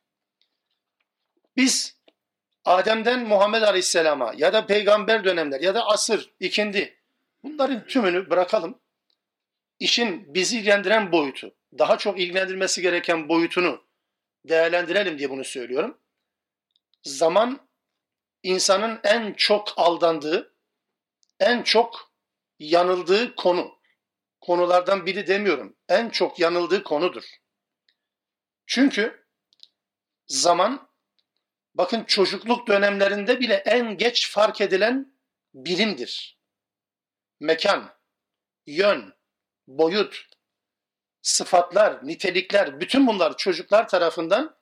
Biz 1.56 1.96
Adem'den 2.64 3.28
Muhammed 3.28 3.62
Aleyhisselam'a 3.62 4.32
ya 4.36 4.52
da 4.52 4.66
peygamber 4.66 5.24
dönemler 5.24 5.60
ya 5.60 5.74
da 5.74 5.86
asır, 5.86 6.30
ikindi 6.40 6.95
bunların 7.42 7.86
tümünü 7.86 8.30
bırakalım. 8.30 8.80
İşin 9.78 10.34
bizi 10.34 10.58
ilgilendiren 10.58 11.12
boyutu, 11.12 11.56
daha 11.78 11.98
çok 11.98 12.20
ilgilendirmesi 12.20 12.82
gereken 12.82 13.28
boyutunu 13.28 13.86
değerlendirelim 14.44 15.18
diye 15.18 15.30
bunu 15.30 15.44
söylüyorum. 15.44 15.98
Zaman 17.02 17.68
insanın 18.42 19.00
en 19.04 19.32
çok 19.32 19.72
aldandığı, 19.76 20.56
en 21.40 21.62
çok 21.62 22.12
yanıldığı 22.58 23.34
konu. 23.34 23.76
Konulardan 24.40 25.06
biri 25.06 25.26
demiyorum. 25.26 25.76
En 25.88 26.10
çok 26.10 26.38
yanıldığı 26.38 26.82
konudur. 26.82 27.24
Çünkü 28.66 29.26
zaman 30.26 30.88
bakın 31.74 32.04
çocukluk 32.04 32.68
dönemlerinde 32.68 33.40
bile 33.40 33.54
en 33.54 33.96
geç 33.96 34.30
fark 34.30 34.60
edilen 34.60 35.18
birimdir. 35.54 36.35
Mekan, 37.40 37.94
yön, 38.66 39.14
boyut, 39.66 40.28
sıfatlar, 41.22 42.06
nitelikler, 42.06 42.80
bütün 42.80 43.06
bunlar 43.06 43.36
çocuklar 43.36 43.88
tarafından 43.88 44.56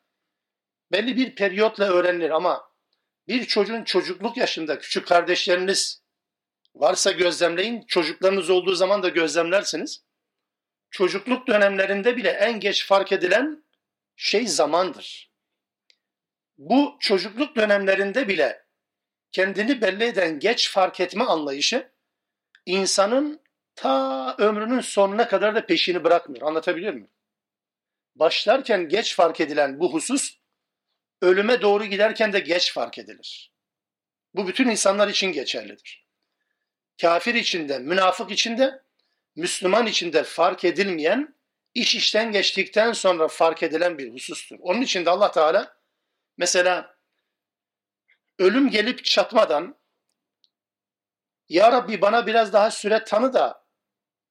belli 0.93 1.17
bir 1.17 1.35
periyotla 1.35 1.85
öğrenilir 1.85 2.31
ama 2.31 2.71
bir 3.29 3.45
çocuğun 3.45 3.85
çocukluk 3.85 4.37
yaşında 4.37 4.79
küçük 4.79 5.09
kardeşleriniz 5.09 6.03
varsa 6.75 7.11
gözlemleyin, 7.11 7.87
çocuklarınız 7.87 8.51
olduğu 8.51 8.75
zaman 8.75 9.03
da 9.03 9.09
gözlemlersiniz. 9.09 10.05
Çocukluk 10.91 11.47
dönemlerinde 11.47 12.17
bile 12.17 12.31
en 12.31 12.61
geç 12.61 12.87
fark 12.87 13.13
edilen 13.13 13.65
şey 14.17 14.47
zamandır. 14.47 15.35
bu 16.59 16.97
çocukluk 17.01 17.57
dönemlerinde 17.57 18.29
bile 18.29 18.67
kendini 19.33 19.81
belli 19.81 20.05
eden 20.05 20.39
geç 20.39 20.71
fark 20.71 21.01
etme 21.01 21.25
anlayışı 21.25 21.94
insanın 22.67 23.41
ta 23.75 24.37
ömrünün 24.39 24.81
sonuna 24.81 25.29
kadar 25.29 25.55
da 25.55 25.67
peşini 25.67 26.05
bırakmıyor. 26.05 26.47
Anlatabiliyor 26.49 26.93
muyum? 26.93 27.11
Başlarken 28.15 28.89
geç 28.89 29.17
fark 29.17 29.41
edilen 29.41 29.81
bu 29.81 29.93
husus 29.93 30.39
ölüme 31.23 31.63
doğru 31.63 31.85
giderken 31.85 32.33
de 32.33 32.41
geç 32.41 32.73
fark 32.73 32.99
edilir. 32.99 33.53
Bu 34.35 34.49
bütün 34.49 34.69
insanlar 34.69 35.09
için 35.09 35.33
geçerlidir. 35.33 36.07
Kafir 37.01 37.35
içinde, 37.35 37.79
münafık 37.79 38.31
içinde, 38.31 38.83
Müslüman 39.37 39.87
içinde 39.87 40.23
fark 40.23 40.65
edilmeyen, 40.65 41.35
iş 41.75 41.95
işten 41.95 42.33
geçtikten 42.33 42.93
sonra 42.93 43.29
fark 43.29 43.63
edilen 43.63 43.99
bir 43.99 44.13
husustur. 44.13 44.57
Onun 44.61 44.83
için 44.83 45.07
de 45.07 45.11
Allah 45.11 45.31
Teala 45.31 45.77
mesela 46.37 46.97
ölüm 48.39 48.71
gelip 48.71 49.05
çatmadan 49.05 49.77
Ya 51.55 51.73
Rabbi 51.73 52.01
bana 52.01 52.27
biraz 52.27 52.53
daha 52.53 52.71
süre 52.71 53.05
tanı 53.05 53.33
da 53.33 53.65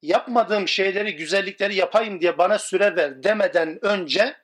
yapmadığım 0.02 0.68
şeyleri, 0.68 1.16
güzellikleri 1.16 1.76
yapayım 1.76 2.22
diye 2.22 2.38
bana 2.38 2.60
süre 2.60 2.96
ver 2.96 3.24
demeden 3.24 3.86
önce 3.86 4.38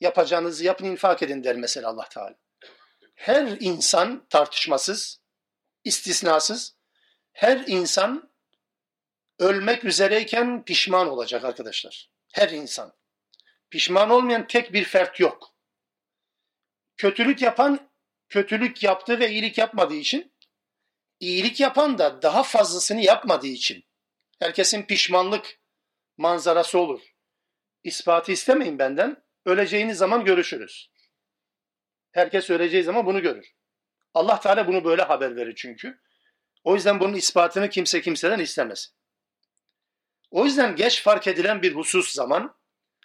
yapacağınızı 0.00 0.64
yapın 0.64 0.84
infak 0.84 1.22
edin 1.22 1.44
der 1.44 1.56
mesela 1.56 1.88
Allah 1.88 2.08
Teala. 2.08 2.34
Her 3.14 3.56
insan 3.60 4.26
tartışmasız, 4.30 5.20
istisnasız, 5.84 6.76
her 7.32 7.64
insan 7.66 8.32
ölmek 9.38 9.84
üzereyken 9.84 10.64
pişman 10.64 11.08
olacak 11.08 11.44
arkadaşlar. 11.44 12.10
Her 12.32 12.48
insan. 12.48 12.92
Pişman 13.70 14.10
olmayan 14.10 14.46
tek 14.46 14.72
bir 14.72 14.84
fert 14.84 15.20
yok. 15.20 15.54
Kötülük 16.96 17.42
yapan 17.42 17.90
kötülük 18.28 18.82
yaptı 18.82 19.20
ve 19.20 19.30
iyilik 19.30 19.58
yapmadığı 19.58 19.94
için, 19.94 20.33
iyilik 21.20 21.60
yapan 21.60 21.98
da 21.98 22.22
daha 22.22 22.42
fazlasını 22.42 23.00
yapmadığı 23.00 23.46
için 23.46 23.84
herkesin 24.38 24.82
pişmanlık 24.82 25.60
manzarası 26.16 26.78
olur. 26.78 27.00
İspatı 27.84 28.32
istemeyin 28.32 28.78
benden. 28.78 29.24
Öleceğiniz 29.44 29.98
zaman 29.98 30.24
görüşürüz. 30.24 30.90
Herkes 32.12 32.50
öleceği 32.50 32.82
zaman 32.82 33.06
bunu 33.06 33.22
görür. 33.22 33.54
Allah 34.14 34.40
Teala 34.40 34.68
bunu 34.68 34.84
böyle 34.84 35.02
haber 35.02 35.36
verir 35.36 35.54
çünkü. 35.56 36.00
O 36.64 36.74
yüzden 36.74 37.00
bunun 37.00 37.14
ispatını 37.14 37.70
kimse 37.70 38.00
kimseden 38.00 38.38
istemez. 38.38 38.94
O 40.30 40.44
yüzden 40.44 40.76
geç 40.76 41.02
fark 41.02 41.26
edilen 41.26 41.62
bir 41.62 41.74
husus 41.74 42.12
zaman, 42.12 42.56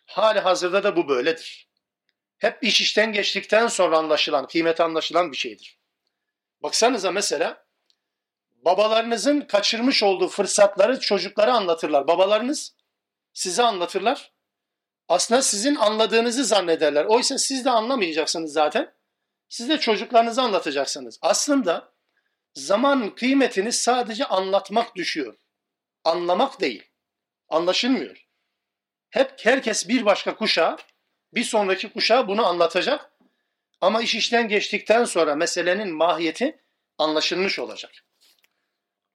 hali 0.05 0.39
hazırda 0.39 0.83
da 0.83 0.95
bu 0.95 1.07
böyledir. 1.07 1.69
Hep 2.37 2.63
iş 2.63 2.81
işten 2.81 3.13
geçtikten 3.13 3.67
sonra 3.67 3.97
anlaşılan, 3.97 4.47
kıymeti 4.47 4.83
anlaşılan 4.83 5.31
bir 5.31 5.37
şeydir. 5.37 5.79
Baksanıza 6.63 7.11
mesela, 7.11 7.65
babalarınızın 8.65 9.41
kaçırmış 9.41 10.03
olduğu 10.03 10.27
fırsatları 10.27 10.99
çocuklara 10.99 11.53
anlatırlar. 11.53 12.07
Babalarınız 12.07 12.75
size 13.33 13.63
anlatırlar. 13.63 14.31
Aslında 15.07 15.41
sizin 15.41 15.75
anladığınızı 15.75 16.45
zannederler. 16.45 17.05
Oysa 17.05 17.37
siz 17.37 17.65
de 17.65 17.69
anlamayacaksınız 17.69 18.53
zaten. 18.53 18.93
Siz 19.49 19.69
de 19.69 19.79
çocuklarınıza 19.79 20.43
anlatacaksınız. 20.43 21.19
Aslında 21.21 21.93
zaman 22.53 23.15
kıymetini 23.15 23.71
sadece 23.71 24.25
anlatmak 24.25 24.95
düşüyor. 24.95 25.35
Anlamak 26.03 26.61
değil. 26.61 26.83
Anlaşılmıyor. 27.49 28.25
Hep 29.09 29.33
herkes 29.43 29.87
bir 29.87 30.05
başka 30.05 30.35
kuşağa, 30.35 30.77
bir 31.33 31.43
sonraki 31.43 31.93
kuşağa 31.93 32.27
bunu 32.27 32.45
anlatacak. 32.45 33.11
Ama 33.81 34.01
iş 34.01 34.15
işten 34.15 34.47
geçtikten 34.47 35.05
sonra 35.05 35.35
meselenin 35.35 35.95
mahiyeti 35.95 36.63
anlaşılmış 36.97 37.60
olacak. 37.60 37.91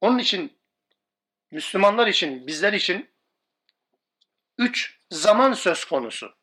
Onun 0.04 0.18
için 0.18 0.58
Müslümanlar 1.50 2.06
için, 2.06 2.46
bizler 2.46 2.72
için 2.72 3.10
üç 4.58 4.98
zaman 5.10 5.52
söz 5.52 5.84
konusu. 5.84 6.34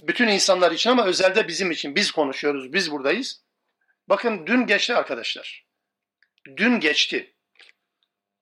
Bütün 0.00 0.28
insanlar 0.28 0.72
için 0.72 0.90
ama 0.90 1.06
özelde 1.06 1.48
bizim 1.48 1.70
için. 1.70 1.94
Biz 1.96 2.10
konuşuyoruz, 2.10 2.72
biz 2.72 2.90
buradayız. 2.90 3.44
Bakın 4.08 4.46
dün 4.46 4.66
geçti 4.66 4.94
arkadaşlar. 4.94 5.66
Dün 6.56 6.80
geçti. 6.80 7.34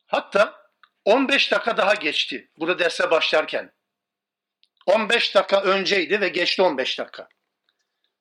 Hatta 0.06 0.70
15 1.04 1.52
dakika 1.52 1.76
daha 1.76 1.94
geçti. 1.94 2.50
Burada 2.58 2.78
derse 2.78 3.10
başlarken. 3.10 3.72
15 4.86 5.34
dakika 5.34 5.62
önceydi 5.62 6.20
ve 6.20 6.28
geçti 6.28 6.62
15 6.62 6.98
dakika. 6.98 7.28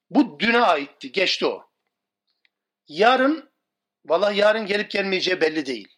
Bu 0.09 0.39
düne 0.39 0.61
aitti, 0.61 1.11
geçti 1.11 1.45
o. 1.45 1.71
Yarın, 2.87 3.51
valla 4.05 4.31
yarın 4.31 4.65
gelip 4.65 4.91
gelmeyeceği 4.91 5.41
belli 5.41 5.65
değil. 5.65 5.96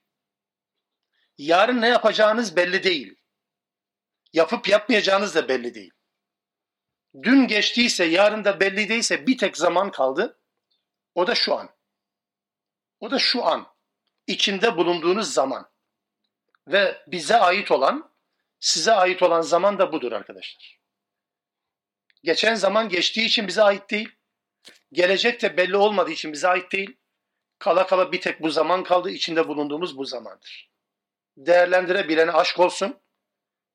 Yarın 1.40 1.82
ne 1.82 1.88
yapacağınız 1.88 2.56
belli 2.56 2.84
değil. 2.84 3.16
Yapıp 4.34 4.68
yapmayacağınız 4.68 5.36
da 5.36 5.48
belli 5.48 5.74
değil. 5.74 5.92
Dün 7.24 7.48
geçtiyse, 7.48 8.06
yarın 8.06 8.46
da 8.46 8.60
belli 8.60 8.90
değilse 8.90 9.28
bir 9.28 9.38
tek 9.38 9.58
zaman 9.58 9.92
kaldı. 9.92 10.40
O 11.16 11.28
da 11.28 11.36
şu 11.36 11.56
an. 11.56 11.70
O 13.00 13.12
da 13.12 13.20
şu 13.20 13.46
an. 13.46 13.68
İçinde 14.28 14.78
bulunduğunuz 14.78 15.34
zaman. 15.34 15.72
Ve 16.68 17.04
bize 17.08 17.38
ait 17.38 17.72
olan, 17.72 18.12
size 18.60 18.92
ait 18.92 19.24
olan 19.24 19.42
zaman 19.42 19.80
da 19.80 19.92
budur 19.92 20.12
arkadaşlar. 20.12 20.80
Geçen 22.24 22.56
zaman 22.56 22.90
geçtiği 22.90 23.26
için 23.26 23.48
bize 23.48 23.64
ait 23.64 23.90
değil. 23.90 24.10
Gelecek 24.92 25.42
de 25.42 25.58
belli 25.58 25.78
olmadığı 25.78 26.12
için 26.12 26.34
bize 26.34 26.48
ait 26.48 26.72
değil. 26.72 26.98
Kala 27.60 27.88
kala 27.88 28.12
bir 28.12 28.22
tek 28.22 28.42
bu 28.42 28.50
zaman 28.50 28.84
kaldı. 28.84 29.10
içinde 29.10 29.48
bulunduğumuz 29.48 29.98
bu 29.98 30.06
zamandır. 30.06 30.69
Değerlendirebilene 31.40 32.32
aşk 32.32 32.60
olsun. 32.60 33.00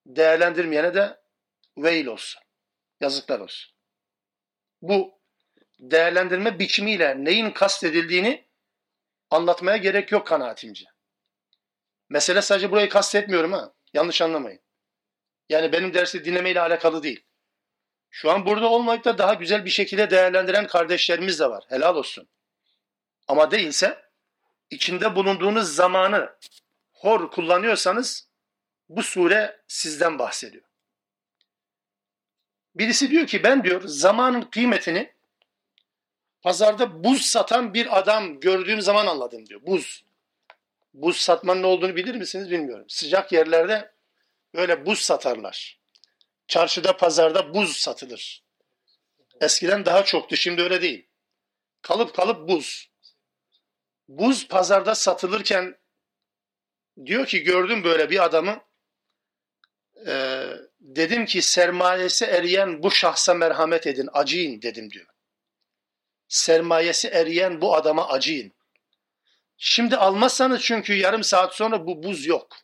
Değerlendirmeyene 0.06 0.94
de 0.94 1.20
veil 1.78 2.06
olsun. 2.06 2.42
Yazıklar 3.00 3.40
olsun. 3.40 3.72
Bu 4.82 5.18
değerlendirme 5.78 6.58
biçimiyle 6.58 7.24
neyin 7.24 7.50
kastedildiğini 7.50 8.48
anlatmaya 9.30 9.76
gerek 9.76 10.12
yok 10.12 10.26
kanaatimce. 10.26 10.84
Mesele 12.08 12.42
sadece 12.42 12.70
burayı 12.70 12.88
kastetmiyorum 12.88 13.52
ha. 13.52 13.72
Yanlış 13.94 14.22
anlamayın. 14.22 14.60
Yani 15.48 15.72
benim 15.72 15.94
dersi 15.94 16.24
dinlemeyle 16.24 16.60
alakalı 16.60 17.02
değil. 17.02 17.24
Şu 18.10 18.30
an 18.30 18.46
burada 18.46 18.68
olmayıp 18.68 19.04
da 19.04 19.18
daha 19.18 19.34
güzel 19.34 19.64
bir 19.64 19.70
şekilde 19.70 20.10
değerlendiren 20.10 20.66
kardeşlerimiz 20.66 21.40
de 21.40 21.50
var. 21.50 21.64
Helal 21.68 21.96
olsun. 21.96 22.28
Ama 23.28 23.50
değilse 23.50 24.10
içinde 24.70 25.16
bulunduğunuz 25.16 25.74
zamanı 25.74 26.36
hor 27.04 27.30
kullanıyorsanız 27.30 28.28
bu 28.88 29.02
sure 29.02 29.60
sizden 29.68 30.18
bahsediyor. 30.18 30.64
Birisi 32.74 33.10
diyor 33.10 33.26
ki 33.26 33.42
ben 33.42 33.64
diyor 33.64 33.82
zamanın 33.84 34.42
kıymetini 34.42 35.12
pazarda 36.42 37.04
buz 37.04 37.22
satan 37.22 37.74
bir 37.74 37.98
adam 37.98 38.40
gördüğüm 38.40 38.80
zaman 38.80 39.06
anladım 39.06 39.46
diyor. 39.46 39.60
Buz. 39.66 40.04
Buz 40.94 41.16
satmanın 41.16 41.62
ne 41.62 41.66
olduğunu 41.66 41.96
bilir 41.96 42.14
misiniz 42.14 42.50
bilmiyorum. 42.50 42.86
Sıcak 42.88 43.32
yerlerde 43.32 43.92
böyle 44.54 44.86
buz 44.86 44.98
satarlar. 44.98 45.80
Çarşıda, 46.48 46.96
pazarda 46.96 47.54
buz 47.54 47.76
satılır. 47.76 48.44
Eskiden 49.40 49.86
daha 49.86 50.04
çoktu, 50.04 50.36
şimdi 50.36 50.62
öyle 50.62 50.82
değil. 50.82 51.06
Kalıp 51.82 52.14
kalıp 52.14 52.48
buz. 52.48 52.90
Buz 54.08 54.48
pazarda 54.48 54.94
satılırken 54.94 55.83
diyor 57.06 57.26
ki 57.26 57.42
gördüm 57.42 57.84
böyle 57.84 58.10
bir 58.10 58.24
adamı 58.24 58.60
e, 60.06 60.44
dedim 60.80 61.26
ki 61.26 61.42
sermayesi 61.42 62.24
eriyen 62.24 62.82
bu 62.82 62.90
şahsa 62.90 63.34
merhamet 63.34 63.86
edin, 63.86 64.08
acıyın 64.12 64.62
dedim 64.62 64.90
diyor. 64.90 65.06
Sermayesi 66.28 67.08
eriyen 67.08 67.60
bu 67.60 67.76
adama 67.76 68.08
acıyın. 68.08 68.52
Şimdi 69.56 69.96
almazsanız 69.96 70.62
çünkü 70.62 70.94
yarım 70.94 71.24
saat 71.24 71.54
sonra 71.54 71.86
bu 71.86 72.02
buz 72.02 72.26
yok. 72.26 72.56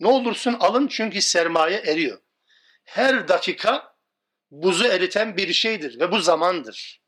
Ne 0.00 0.08
olursun 0.08 0.56
alın 0.60 0.88
çünkü 0.88 1.20
sermaye 1.20 1.78
eriyor. 1.78 2.20
Her 2.84 3.28
dakika 3.28 3.96
buzu 4.50 4.84
eriten 4.84 5.36
bir 5.36 5.52
şeydir 5.52 6.00
ve 6.00 6.12
bu 6.12 6.18
zamandır. 6.18 7.02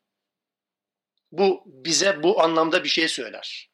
Bu 1.33 1.63
bize 1.67 2.23
bu 2.23 2.43
anlamda 2.43 2.85
bir 2.85 2.89
şey 2.89 3.09
söyler. 3.09 3.72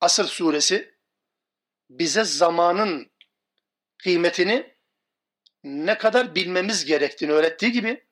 Asır 0.00 0.24
suresi 0.24 0.94
bize 1.90 2.24
zamanın 2.24 3.10
kıymetini 3.98 4.76
ne 5.64 5.98
kadar 5.98 6.34
bilmemiz 6.34 6.84
gerektiğini 6.84 7.32
öğrettiği 7.32 7.72
gibi 7.72 8.06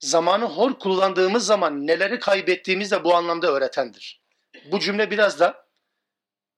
zamanı 0.00 0.44
hor 0.44 0.78
kullandığımız 0.78 1.46
zaman 1.46 1.86
neleri 1.86 2.18
kaybettiğimizi 2.18 2.90
de 2.90 3.04
bu 3.04 3.14
anlamda 3.14 3.52
öğretendir. 3.52 4.22
Bu 4.64 4.80
cümle 4.80 5.10
biraz 5.10 5.40
da 5.40 5.68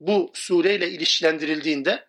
bu 0.00 0.32
sureyle 0.34 0.90
ilişkilendirildiğinde 0.90 2.08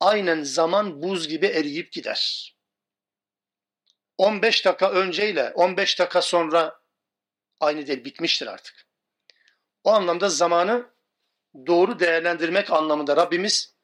aynen 0.00 0.42
zaman 0.42 1.02
buz 1.02 1.28
gibi 1.28 1.46
eriyip 1.46 1.92
gider. 1.92 2.54
15 4.18 4.64
dakika 4.64 4.90
önceyle 4.90 5.50
15 5.50 5.98
dakika 5.98 6.22
sonra 6.22 6.78
Aynı 7.60 7.86
değil, 7.86 8.04
bitmiştir 8.04 8.46
artık. 8.46 8.86
O 9.84 9.90
anlamda 9.90 10.28
zamanı 10.28 10.90
doğru 11.66 12.00
değerlendirmek 12.00 12.70
anlamında 12.70 13.16
Rabbimiz 13.16 13.74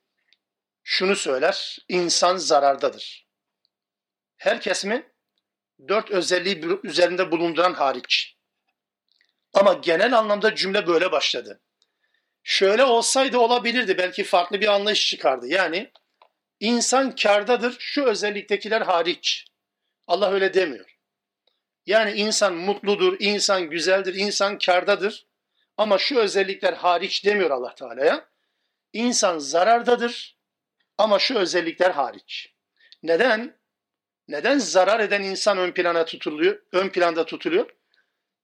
şunu 0.83 1.17
söyler, 1.17 1.79
insan 1.89 2.37
zarardadır. 2.37 3.29
Herkes 4.37 4.85
mi? 4.85 5.13
Dört 5.89 6.11
özelliği 6.11 6.65
üzerinde 6.83 7.31
bulunduran 7.31 7.75
hariç. 7.75 8.37
Ama 9.55 9.73
genel 9.73 10.19
anlamda 10.19 10.55
cümle 10.55 10.87
böyle 10.87 11.13
başladı. 11.13 11.61
Şöyle 12.43 12.85
olsaydı 12.85 13.39
olabilirdi, 13.39 13.99
belki 13.99 14.25
farklı 14.25 14.61
bir 14.61 14.69
anlayış 14.69 15.11
çıkardı. 15.11 15.47
Yani 15.49 15.93
insan 16.61 17.17
kardadır, 17.17 17.77
şu 17.79 18.05
özelliktekiler 18.05 18.83
hariç. 18.83 19.45
Allah 20.07 20.33
öyle 20.33 20.55
demiyor. 20.55 20.99
Yani 21.87 22.13
insan 22.13 22.55
mutludur, 22.55 23.17
insan 23.19 23.63
güzeldir, 23.71 24.15
insan 24.15 24.59
kardadır. 24.59 25.27
Ama 25.77 25.99
şu 25.99 26.19
özellikler 26.19 26.73
hariç 26.73 27.25
demiyor 27.25 27.51
Allah 27.51 27.75
Teala'ya. 27.75 28.29
İnsan 28.93 29.39
zarardadır 29.39 30.39
ama 30.99 31.19
şu 31.19 31.39
özellikler 31.39 31.91
hariç. 31.91 32.55
Neden? 33.03 33.59
Neden 34.29 34.59
zarar 34.59 35.01
eden 35.01 35.23
insan 35.23 35.59
ön 35.59 35.73
plana 35.73 36.05
tutuluyor? 36.05 36.63
Ön 36.73 36.89
planda 36.89 37.27
tutuluyor? 37.27 37.71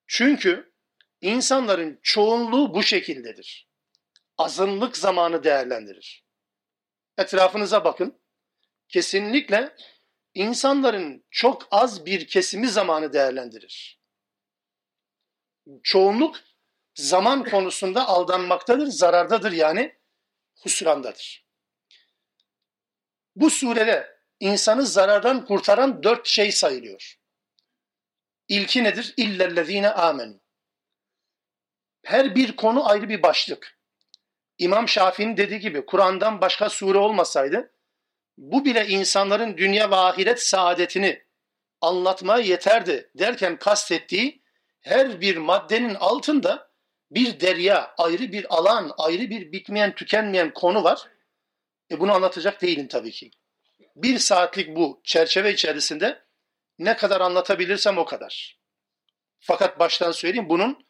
Çünkü 0.07 0.73
insanların 1.21 2.01
çoğunluğu 2.03 2.75
bu 2.75 2.83
şekildedir. 2.83 3.69
Azınlık 4.39 4.97
zamanı 4.97 5.45
değerlendirir. 5.45 6.25
Etrafınıza 7.19 7.85
bakın. 7.85 8.21
Kesinlikle 8.89 9.77
insanların 10.35 11.25
çok 11.31 11.69
az 11.71 12.07
bir 12.07 12.27
kesimi 12.27 12.69
zamanı 12.69 13.13
değerlendirir. 13.13 14.01
Çoğunluk 15.83 16.37
zaman 17.01 17.45
konusunda 17.45 18.09
aldanmaktadır, 18.09 18.87
zarardadır 18.87 19.53
yani 19.53 19.99
husrandadır. 20.63 21.47
Bu 23.37 23.51
surede 23.51 24.17
insanı 24.41 24.87
zarardan 24.87 25.45
kurtaran 25.45 26.03
dört 26.03 26.27
şey 26.27 26.53
sayılıyor. 26.53 27.17
İlki 28.49 28.85
nedir? 28.85 29.15
İllellezine 29.17 29.91
amen. 29.91 30.41
Her 32.05 32.35
bir 32.35 32.57
konu 32.57 32.89
ayrı 32.89 33.09
bir 33.09 33.23
başlık. 33.23 33.79
İmam 34.59 34.89
Şafii'nin 34.89 35.37
dediği 35.37 35.61
gibi 35.61 35.87
Kur'an'dan 35.87 36.41
başka 36.41 36.69
sure 36.69 36.99
olmasaydı 36.99 37.73
bu 38.39 38.65
bile 38.65 38.87
insanların 38.87 39.57
dünya 39.57 39.91
ve 39.91 39.97
ahiret 39.97 40.43
saadetini 40.43 41.25
anlatmaya 41.81 42.45
yeterdi 42.45 43.11
derken 43.15 43.59
kastettiği 43.59 44.43
her 44.81 45.21
bir 45.21 45.37
maddenin 45.37 45.95
altında 45.95 46.70
bir 47.11 47.41
derya, 47.41 47.95
ayrı 47.99 48.33
bir 48.33 48.55
alan, 48.55 48.93
ayrı 48.99 49.31
bir 49.31 49.53
bitmeyen, 49.53 49.95
tükenmeyen 49.95 50.55
konu 50.55 50.85
var. 50.85 51.09
E 51.91 52.01
bunu 52.01 52.13
anlatacak 52.13 52.63
değilim 52.63 52.89
tabii 52.89 53.11
ki. 53.11 53.31
Bir 53.97 54.19
saatlik 54.19 54.77
bu 54.77 55.01
çerçeve 55.05 55.53
içerisinde 55.53 56.25
ne 56.79 56.97
kadar 56.97 57.21
anlatabilirsem 57.21 57.99
o 57.99 58.05
kadar. 58.05 58.61
Fakat 59.41 59.79
baştan 59.79 60.13
söyleyeyim 60.13 60.49
bunun 60.49 60.87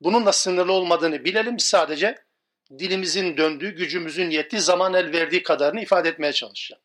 bununla 0.00 0.32
sınırlı 0.32 0.72
olmadığını 0.72 1.24
bilelim. 1.24 1.58
Sadece 1.58 2.24
dilimizin 2.78 3.36
döndüğü, 3.36 3.70
gücümüzün 3.70 4.30
yettiği, 4.30 4.62
zaman 4.62 4.94
el 4.94 5.12
verdiği 5.12 5.42
kadarını 5.42 5.82
ifade 5.82 6.08
etmeye 6.08 6.32
çalışacağım. 6.32 6.82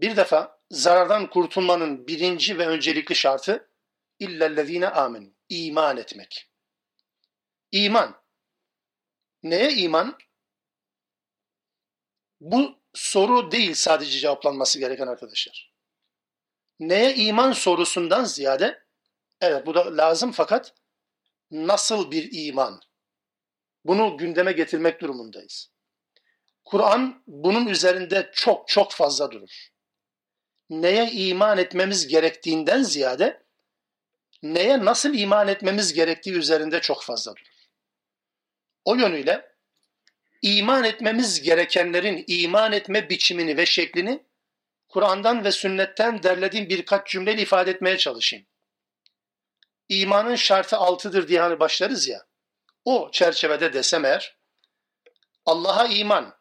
Bir 0.00 0.16
defa 0.16 0.58
zarardan 0.70 1.30
kurtulmanın 1.30 2.06
birinci 2.06 2.58
ve 2.58 2.66
öncelikli 2.66 3.14
şartı 3.14 3.70
illellezine 4.18 4.88
amin. 4.88 5.36
iman 5.48 5.96
etmek. 5.96 6.53
İman. 7.74 8.22
Neye 9.42 9.72
iman? 9.72 10.18
Bu 12.40 12.78
soru 12.92 13.50
değil 13.50 13.74
sadece 13.74 14.18
cevaplanması 14.18 14.78
gereken 14.78 15.06
arkadaşlar. 15.06 15.72
Neye 16.80 17.14
iman 17.14 17.52
sorusundan 17.52 18.24
ziyade 18.24 18.84
evet 19.40 19.66
bu 19.66 19.74
da 19.74 19.96
lazım 19.96 20.32
fakat 20.32 20.74
nasıl 21.50 22.10
bir 22.10 22.28
iman? 22.32 22.80
Bunu 23.84 24.16
gündeme 24.16 24.52
getirmek 24.52 25.00
durumundayız. 25.00 25.70
Kur'an 26.64 27.22
bunun 27.26 27.66
üzerinde 27.66 28.30
çok 28.34 28.68
çok 28.68 28.92
fazla 28.92 29.30
durur. 29.30 29.68
Neye 30.70 31.10
iman 31.10 31.58
etmemiz 31.58 32.06
gerektiğinden 32.06 32.82
ziyade 32.82 33.44
neye 34.42 34.84
nasıl 34.84 35.14
iman 35.14 35.48
etmemiz 35.48 35.92
gerektiği 35.92 36.32
üzerinde 36.32 36.80
çok 36.80 37.02
fazla 37.02 37.32
durur. 37.36 37.53
O 38.84 38.94
yönüyle 38.94 39.54
iman 40.42 40.84
etmemiz 40.84 41.42
gerekenlerin 41.42 42.24
iman 42.26 42.72
etme 42.72 43.10
biçimini 43.10 43.56
ve 43.56 43.66
şeklini 43.66 44.24
Kur'an'dan 44.88 45.44
ve 45.44 45.52
sünnetten 45.52 46.22
derlediğim 46.22 46.68
birkaç 46.68 47.08
cümleyle 47.08 47.42
ifade 47.42 47.70
etmeye 47.70 47.98
çalışayım. 47.98 48.46
İmanın 49.88 50.36
şartı 50.36 50.76
altıdır 50.76 51.28
diye 51.28 51.40
hani 51.40 51.60
başlarız 51.60 52.08
ya. 52.08 52.26
O 52.84 53.10
çerçevede 53.12 53.72
desem 53.72 54.04
eğer 54.04 54.36
Allah'a 55.46 55.86
iman 55.86 56.34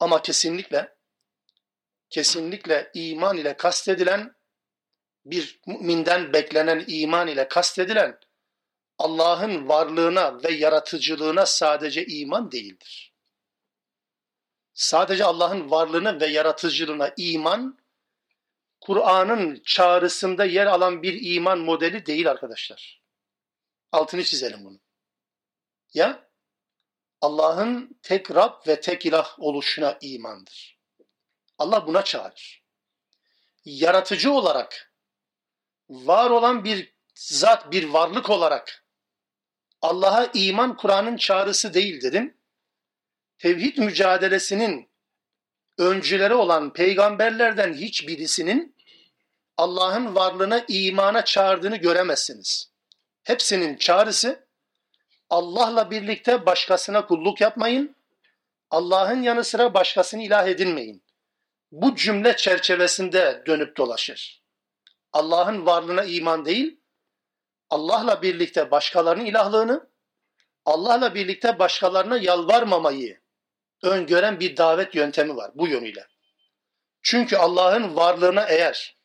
ama 0.00 0.22
kesinlikle 0.22 0.96
kesinlikle 2.10 2.90
iman 2.94 3.36
ile 3.36 3.56
kastedilen 3.56 4.36
bir 5.24 5.60
müminden 5.66 6.32
beklenen 6.32 6.84
iman 6.86 7.28
ile 7.28 7.48
kastedilen 7.48 8.18
Allah'ın 8.98 9.68
varlığına 9.68 10.42
ve 10.42 10.52
yaratıcılığına 10.52 11.46
sadece 11.46 12.06
iman 12.06 12.52
değildir. 12.52 13.12
Sadece 14.74 15.24
Allah'ın 15.24 15.70
varlığına 15.70 16.20
ve 16.20 16.26
yaratıcılığına 16.26 17.12
iman, 17.16 17.78
Kur'an'ın 18.80 19.62
çağrısında 19.64 20.44
yer 20.44 20.66
alan 20.66 21.02
bir 21.02 21.34
iman 21.34 21.58
modeli 21.58 22.06
değil 22.06 22.30
arkadaşlar. 22.30 23.02
Altını 23.92 24.24
çizelim 24.24 24.64
bunu. 24.64 24.80
Ya 25.94 26.28
Allah'ın 27.20 27.98
tek 28.02 28.30
Rab 28.30 28.66
ve 28.66 28.80
tek 28.80 29.06
ilah 29.06 29.38
oluşuna 29.38 29.98
imandır. 30.00 30.78
Allah 31.58 31.86
buna 31.86 32.04
çağırır. 32.04 32.64
Yaratıcı 33.64 34.32
olarak, 34.32 34.92
var 35.90 36.30
olan 36.30 36.64
bir 36.64 36.94
zat, 37.14 37.72
bir 37.72 37.88
varlık 37.88 38.30
olarak 38.30 38.85
Allah'a 39.82 40.30
iman 40.34 40.76
Kur'an'ın 40.76 41.16
çağrısı 41.16 41.74
değil 41.74 42.02
dedim. 42.02 42.36
Tevhid 43.38 43.78
mücadelesinin 43.78 44.88
öncüleri 45.78 46.34
olan 46.34 46.72
peygamberlerden 46.72 47.74
hiçbirisinin 47.74 48.76
Allah'ın 49.56 50.14
varlığına 50.14 50.64
imana 50.68 51.24
çağırdığını 51.24 51.76
göremezsiniz. 51.76 52.70
Hepsinin 53.22 53.76
çağrısı 53.76 54.46
Allah'la 55.30 55.90
birlikte 55.90 56.46
başkasına 56.46 57.06
kulluk 57.06 57.40
yapmayın. 57.40 57.96
Allah'ın 58.70 59.22
yanı 59.22 59.44
sıra 59.44 59.74
başkasını 59.74 60.22
ilah 60.22 60.48
edinmeyin. 60.48 61.02
Bu 61.72 61.96
cümle 61.96 62.36
çerçevesinde 62.36 63.42
dönüp 63.46 63.76
dolaşır. 63.76 64.42
Allah'ın 65.12 65.66
varlığına 65.66 66.04
iman 66.04 66.44
değil, 66.44 66.80
Allah'la 67.70 68.22
birlikte 68.22 68.70
başkalarının 68.70 69.24
ilahlığını, 69.24 69.90
Allah'la 70.64 71.14
birlikte 71.14 71.58
başkalarına 71.58 72.16
yalvarmamayı 72.16 73.20
öngören 73.82 74.40
bir 74.40 74.56
davet 74.56 74.94
yöntemi 74.94 75.36
var 75.36 75.50
bu 75.54 75.68
yönüyle. 75.68 76.06
Çünkü 77.02 77.36
Allah'ın 77.36 77.96
varlığına 77.96 78.46
eğer 78.48 78.96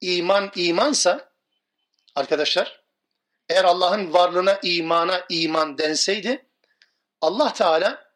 iman 0.00 0.52
imansa 0.56 1.32
arkadaşlar 2.14 2.82
eğer 3.48 3.64
Allah'ın 3.64 4.12
varlığına 4.12 4.58
imana 4.62 5.24
iman 5.28 5.78
denseydi 5.78 6.46
Allah 7.20 7.52
Teala 7.52 8.12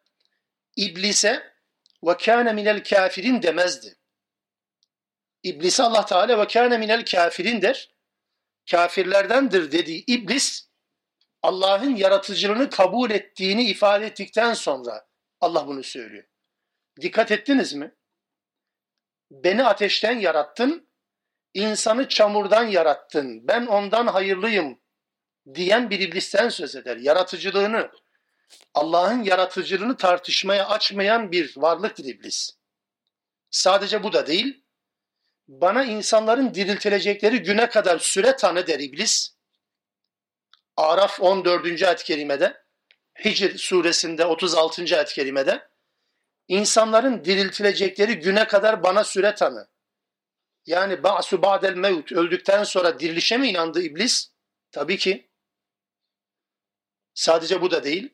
iblise 0.75 1.53
ve 2.03 2.17
kâne 2.17 2.53
minel 2.53 2.83
kafirin 2.83 3.41
demezdi. 3.41 3.97
İblise 5.43 5.83
Allah 5.83 6.05
Teala 6.05 6.39
ve 6.39 6.47
kâne 6.47 6.77
minel 6.77 7.05
kafirin 7.05 7.61
der 7.61 7.96
kafirlerdendir 8.71 9.71
dediği 9.71 10.03
iblis 10.07 10.67
Allah'ın 11.41 11.95
yaratıcılığını 11.95 12.69
kabul 12.69 13.11
ettiğini 13.11 13.63
ifade 13.63 14.05
ettikten 14.05 14.53
sonra 14.53 15.07
Allah 15.41 15.67
bunu 15.67 15.83
söylüyor. 15.83 16.23
Dikkat 17.01 17.31
ettiniz 17.31 17.73
mi? 17.73 17.95
Beni 19.31 19.63
ateşten 19.63 20.19
yarattın, 20.19 20.89
insanı 21.53 22.07
çamurdan 22.07 22.63
yarattın, 22.63 23.47
ben 23.47 23.65
ondan 23.65 24.07
hayırlıyım 24.07 24.79
diyen 25.53 25.89
bir 25.89 25.99
iblisten 25.99 26.49
söz 26.49 26.75
eder. 26.75 26.97
Yaratıcılığını, 26.97 27.91
Allah'ın 28.73 29.23
yaratıcılığını 29.23 29.97
tartışmaya 29.97 30.69
açmayan 30.69 31.31
bir 31.31 31.57
varlıktır 31.57 32.05
iblis. 32.05 32.51
Sadece 33.51 34.03
bu 34.03 34.13
da 34.13 34.27
değil, 34.27 34.63
bana 35.47 35.83
insanların 35.83 36.53
diriltilecekleri 36.53 37.43
güne 37.43 37.69
kadar 37.69 37.99
süre 37.99 38.35
tanı 38.35 38.67
der 38.67 38.79
iblis. 38.79 39.37
Araf 40.77 41.21
14. 41.21 41.83
ayet-i 41.83 42.03
kerimede, 42.03 42.63
Hicr 43.25 43.57
suresinde 43.57 44.25
36. 44.25 44.81
ayet-i 44.95 45.13
kerimede 45.13 45.69
insanların 46.47 47.25
diriltilecekleri 47.25 48.19
güne 48.19 48.47
kadar 48.47 48.83
bana 48.83 49.03
süre 49.03 49.35
tanı. 49.35 49.67
Yani 50.65 51.03
ba'su 51.03 51.41
ba'del 51.41 51.73
mevt 51.73 52.11
öldükten 52.11 52.63
sonra 52.63 52.99
dirilişe 52.99 53.37
mi 53.37 53.49
inandı 53.49 53.81
iblis? 53.81 54.31
Tabii 54.71 54.97
ki. 54.97 55.29
Sadece 57.13 57.61
bu 57.61 57.71
da 57.71 57.83
değil. 57.83 58.13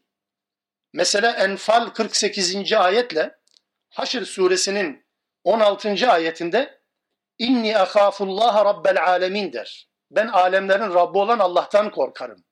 Mesela 0.94 1.32
Enfal 1.32 1.90
48. 1.90 2.74
ayetle 2.74 3.40
Haşr 3.90 4.22
suresinin 4.22 5.06
16. 5.44 6.12
ayetinde 6.12 6.83
inni 7.38 7.78
akhafullaha 7.78 8.66
rabbel 8.66 9.04
alemin 9.04 9.54
der. 9.54 9.88
Ben 10.12 10.28
alemlerin 10.28 10.94
Rabbi 10.94 11.18
olan 11.18 11.40
Allah'tan 11.40 11.92
korkarım. 11.92 12.44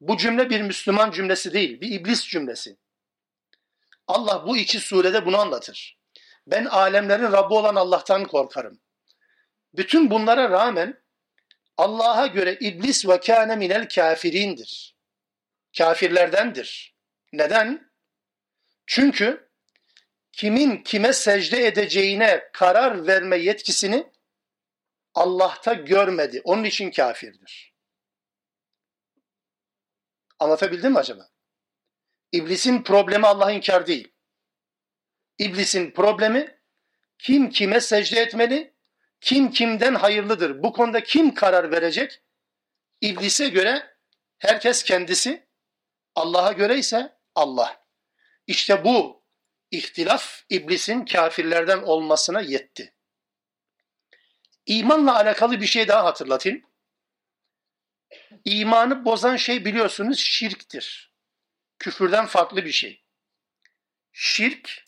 Bu 0.00 0.16
cümle 0.16 0.50
bir 0.50 0.60
Müslüman 0.60 1.10
cümlesi 1.10 1.52
değil, 1.52 1.80
bir 1.80 1.92
iblis 1.92 2.28
cümlesi. 2.28 2.76
Allah 4.06 4.46
bu 4.46 4.56
iki 4.56 4.80
surede 4.80 5.26
bunu 5.26 5.38
anlatır. 5.38 5.98
Ben 6.46 6.64
alemlerin 6.64 7.32
Rabbi 7.32 7.54
olan 7.54 7.76
Allah'tan 7.76 8.24
korkarım. 8.24 8.80
Bütün 9.74 10.10
bunlara 10.10 10.50
rağmen 10.50 11.02
Allah'a 11.76 12.26
göre 12.26 12.58
iblis 12.60 13.08
ve 13.08 13.20
kâne 13.20 13.56
minel 13.56 13.88
kafirindir. 13.88 14.96
Kafirlerdendir. 15.78 16.96
Neden? 17.32 17.90
Çünkü 18.86 19.49
kimin 20.40 20.76
kime 20.82 21.12
secde 21.12 21.66
edeceğine 21.66 22.50
karar 22.52 23.06
verme 23.06 23.36
yetkisini 23.36 24.12
Allah'ta 25.14 25.74
görmedi. 25.74 26.40
Onun 26.44 26.64
için 26.64 26.90
kafirdir. 26.90 27.74
Anlatabildim 30.38 30.92
mi 30.92 30.98
acaba? 30.98 31.28
İblisin 32.32 32.82
problemi 32.82 33.26
Allah 33.26 33.52
inkar 33.52 33.86
değil. 33.86 34.12
İblisin 35.38 35.90
problemi 35.90 36.60
kim 37.18 37.50
kime 37.50 37.80
secde 37.80 38.20
etmeli, 38.20 38.74
kim 39.20 39.50
kimden 39.50 39.94
hayırlıdır. 39.94 40.62
Bu 40.62 40.72
konuda 40.72 41.02
kim 41.02 41.34
karar 41.34 41.70
verecek? 41.70 42.22
İblise 43.00 43.48
göre 43.48 43.96
herkes 44.38 44.82
kendisi, 44.82 45.48
Allah'a 46.14 46.52
göre 46.52 46.78
ise 46.78 47.18
Allah. 47.34 47.84
İşte 48.46 48.84
bu 48.84 49.19
ihtilaf 49.70 50.44
iblisin 50.50 51.04
kafirlerden 51.04 51.82
olmasına 51.82 52.40
yetti. 52.40 52.94
İmanla 54.66 55.16
alakalı 55.16 55.60
bir 55.60 55.66
şey 55.66 55.88
daha 55.88 56.04
hatırlatayım. 56.04 56.62
İmanı 58.44 59.04
bozan 59.04 59.36
şey 59.36 59.64
biliyorsunuz 59.64 60.18
şirktir. 60.18 61.12
Küfürden 61.78 62.26
farklı 62.26 62.64
bir 62.64 62.72
şey. 62.72 63.04
Şirk 64.12 64.84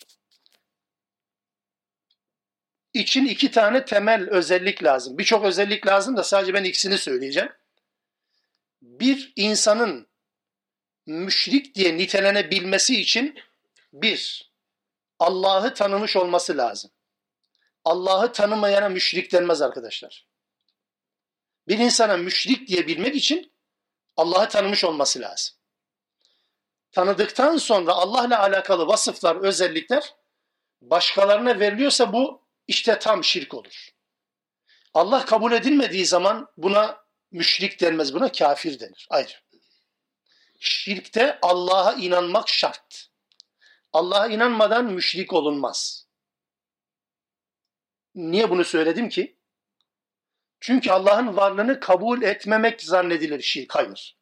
için 2.93 3.27
iki 3.27 3.51
tane 3.51 3.85
temel 3.85 4.31
özellik 4.31 4.85
lazım. 4.85 5.19
Birçok 5.19 5.45
özellik 5.45 5.87
lazım 5.87 6.17
da 6.17 6.25
sadece 6.25 6.55
ben 6.55 6.65
ikisini 6.65 6.99
söyleyeceğim. 6.99 7.53
Bir 8.83 9.33
insanın 9.37 10.09
müşrik 11.07 11.75
diye 11.75 11.97
nitelenebilmesi 11.97 13.01
için 13.01 13.39
bir, 13.93 14.52
Allah'ı 15.23 15.75
tanımış 15.75 16.17
olması 16.17 16.57
lazım. 16.57 16.91
Allah'ı 17.85 18.33
tanımayana 18.33 18.89
müşrik 18.89 19.33
denmez 19.33 19.63
arkadaşlar. 19.63 20.27
Bir 21.69 21.79
insana 21.79 22.17
müşrik 22.17 22.69
diyebilmek 22.69 23.17
için 23.17 23.53
Allah'ı 24.17 24.49
tanımış 24.49 24.85
olması 24.85 25.21
lazım. 25.21 25.55
Tanıdıktan 26.93 27.57
sonra 27.57 27.93
Allah'la 27.93 28.41
alakalı 28.41 28.87
vasıflar, 28.87 29.37
özellikler 29.37 30.15
başkalarına 30.81 31.61
veriliyorsa 31.61 32.13
bu 32.13 32.43
işte 32.67 32.99
tam 32.99 33.25
şirk 33.25 33.55
olur. 33.55 33.89
Allah 34.95 35.25
kabul 35.25 35.53
edilmediği 35.53 36.07
zaman 36.07 36.49
buna 36.57 37.05
müşrik 37.31 37.81
denmez, 37.81 38.15
buna 38.15 38.33
kafir 38.33 38.81
denir. 38.81 39.07
Ayrı. 39.11 39.33
Şirkte 40.61 41.39
Allah'a 41.43 41.93
inanmak 41.93 42.49
şart. 42.49 43.12
Allah'a 43.93 44.29
inanmadan 44.29 44.85
müşrik 44.85 45.33
olunmaz. 45.33 46.07
Niye 48.15 48.51
bunu 48.51 48.65
söyledim 48.65 49.09
ki? 49.09 49.39
Çünkü 50.61 50.91
Allah'ın 50.91 51.37
varlığını 51.37 51.81
kabul 51.81 52.23
etmemek 52.23 52.83
zannedilir 52.83 53.43
şirk. 53.43 53.75
Hayır. 53.75 54.19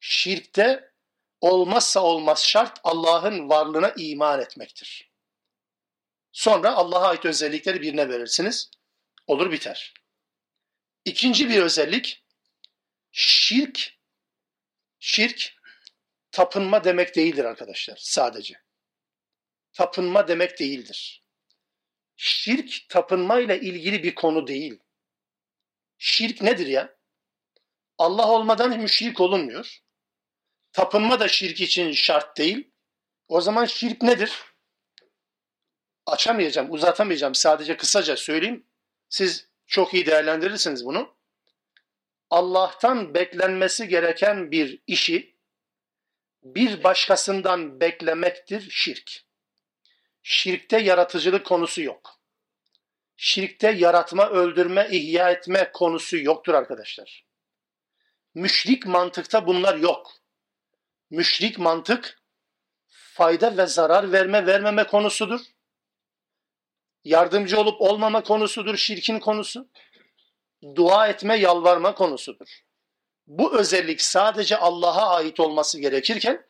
Şirkte 0.00 0.92
olmazsa 1.40 2.00
olmaz 2.00 2.44
şart 2.44 2.80
Allah'ın 2.84 3.48
varlığına 3.48 3.92
iman 3.96 4.40
etmektir. 4.40 5.12
Sonra 6.32 6.74
Allah'a 6.74 7.08
ait 7.08 7.24
özellikleri 7.24 7.82
birine 7.82 8.08
verirsiniz. 8.08 8.70
Olur 9.26 9.52
biter. 9.52 9.94
İkinci 11.04 11.48
bir 11.48 11.62
özellik 11.62 12.24
şirk 13.12 13.98
şirk 14.98 15.56
tapınma 16.30 16.84
demek 16.84 17.16
değildir 17.16 17.44
arkadaşlar 17.44 17.98
sadece. 18.00 18.67
Tapınma 19.78 20.28
demek 20.28 20.58
değildir. 20.58 21.24
Şirk 22.16 22.88
tapınma 22.88 23.40
ile 23.40 23.60
ilgili 23.60 24.02
bir 24.02 24.14
konu 24.14 24.46
değil. 24.46 24.78
Şirk 25.98 26.42
nedir 26.42 26.66
ya? 26.66 26.96
Allah 27.98 28.30
olmadan 28.30 28.78
müşrik 28.78 29.20
olunmuyor. 29.20 29.78
Tapınma 30.72 31.20
da 31.20 31.28
şirk 31.28 31.60
için 31.60 31.92
şart 31.92 32.38
değil. 32.38 32.70
O 33.28 33.40
zaman 33.40 33.64
şirk 33.64 34.02
nedir? 34.02 34.32
Açamayacağım, 36.06 36.72
uzatamayacağım. 36.72 37.34
Sadece 37.34 37.76
kısaca 37.76 38.16
söyleyeyim. 38.16 38.66
Siz 39.08 39.48
çok 39.66 39.94
iyi 39.94 40.06
değerlendirirsiniz 40.06 40.84
bunu. 40.84 41.16
Allah'tan 42.30 43.14
beklenmesi 43.14 43.88
gereken 43.88 44.50
bir 44.50 44.82
işi 44.86 45.36
bir 46.42 46.84
başkasından 46.84 47.80
beklemektir 47.80 48.70
şirk. 48.70 49.27
Şirkte 50.30 50.78
yaratıcılık 50.78 51.46
konusu 51.46 51.82
yok. 51.82 52.20
Şirkte 53.16 53.70
yaratma, 53.70 54.28
öldürme, 54.28 54.88
ihya 54.90 55.30
etme 55.30 55.70
konusu 55.72 56.16
yoktur 56.16 56.54
arkadaşlar. 56.54 57.24
Müşrik 58.34 58.86
mantıkta 58.86 59.46
bunlar 59.46 59.76
yok. 59.76 60.12
Müşrik 61.10 61.58
mantık 61.58 62.22
fayda 62.88 63.56
ve 63.56 63.66
zarar 63.66 64.12
verme 64.12 64.46
vermeme 64.46 64.84
konusudur. 64.84 65.40
Yardımcı 67.04 67.60
olup 67.60 67.80
olmama 67.80 68.22
konusudur 68.22 68.76
şirkin 68.76 69.18
konusu. 69.18 69.68
Dua 70.74 71.08
etme, 71.08 71.36
yalvarma 71.36 71.94
konusudur. 71.94 72.60
Bu 73.26 73.58
özellik 73.58 74.02
sadece 74.02 74.56
Allah'a 74.56 75.16
ait 75.16 75.40
olması 75.40 75.80
gerekirken 75.80 76.46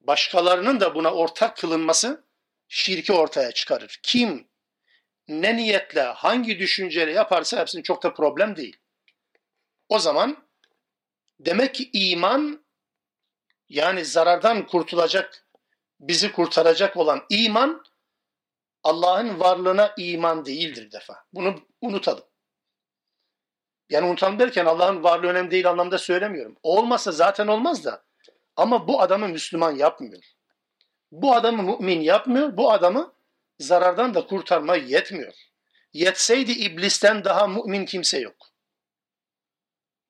başkalarının 0.00 0.80
da 0.80 0.94
buna 0.94 1.14
ortak 1.14 1.56
kılınması 1.56 2.23
şirki 2.68 3.12
ortaya 3.12 3.52
çıkarır. 3.52 4.00
Kim 4.02 4.48
ne 5.28 5.56
niyetle, 5.56 6.02
hangi 6.02 6.58
düşünceyle 6.58 7.12
yaparsa 7.12 7.60
hepsinin 7.60 7.82
çok 7.82 8.02
da 8.02 8.14
problem 8.14 8.56
değil. 8.56 8.76
O 9.88 9.98
zaman 9.98 10.48
demek 11.40 11.74
ki 11.74 11.90
iman 11.92 12.64
yani 13.68 14.04
zarardan 14.04 14.66
kurtulacak, 14.66 15.48
bizi 16.00 16.32
kurtaracak 16.32 16.96
olan 16.96 17.26
iman 17.30 17.84
Allah'ın 18.82 19.40
varlığına 19.40 19.94
iman 19.98 20.44
değildir 20.44 20.92
defa. 20.92 21.24
Bunu 21.32 21.66
unutalım. 21.80 22.24
Yani 23.90 24.06
unutalım 24.06 24.38
derken 24.38 24.66
Allah'ın 24.66 25.02
varlığı 25.02 25.26
önemli 25.26 25.50
değil 25.50 25.70
anlamda 25.70 25.98
söylemiyorum. 25.98 26.56
olmasa 26.62 27.12
zaten 27.12 27.46
olmaz 27.46 27.84
da. 27.84 28.04
Ama 28.56 28.88
bu 28.88 29.02
adamı 29.02 29.28
Müslüman 29.28 29.72
yapmıyor. 29.72 30.33
Bu 31.12 31.34
adamı 31.34 31.62
mümin 31.62 32.00
yapmıyor. 32.00 32.56
Bu 32.56 32.72
adamı 32.72 33.14
zarardan 33.58 34.14
da 34.14 34.26
kurtarma 34.26 34.76
yetmiyor. 34.76 35.34
Yetseydi 35.92 36.52
iblisten 36.52 37.24
daha 37.24 37.46
mümin 37.46 37.84
kimse 37.84 38.18
yok. 38.18 38.36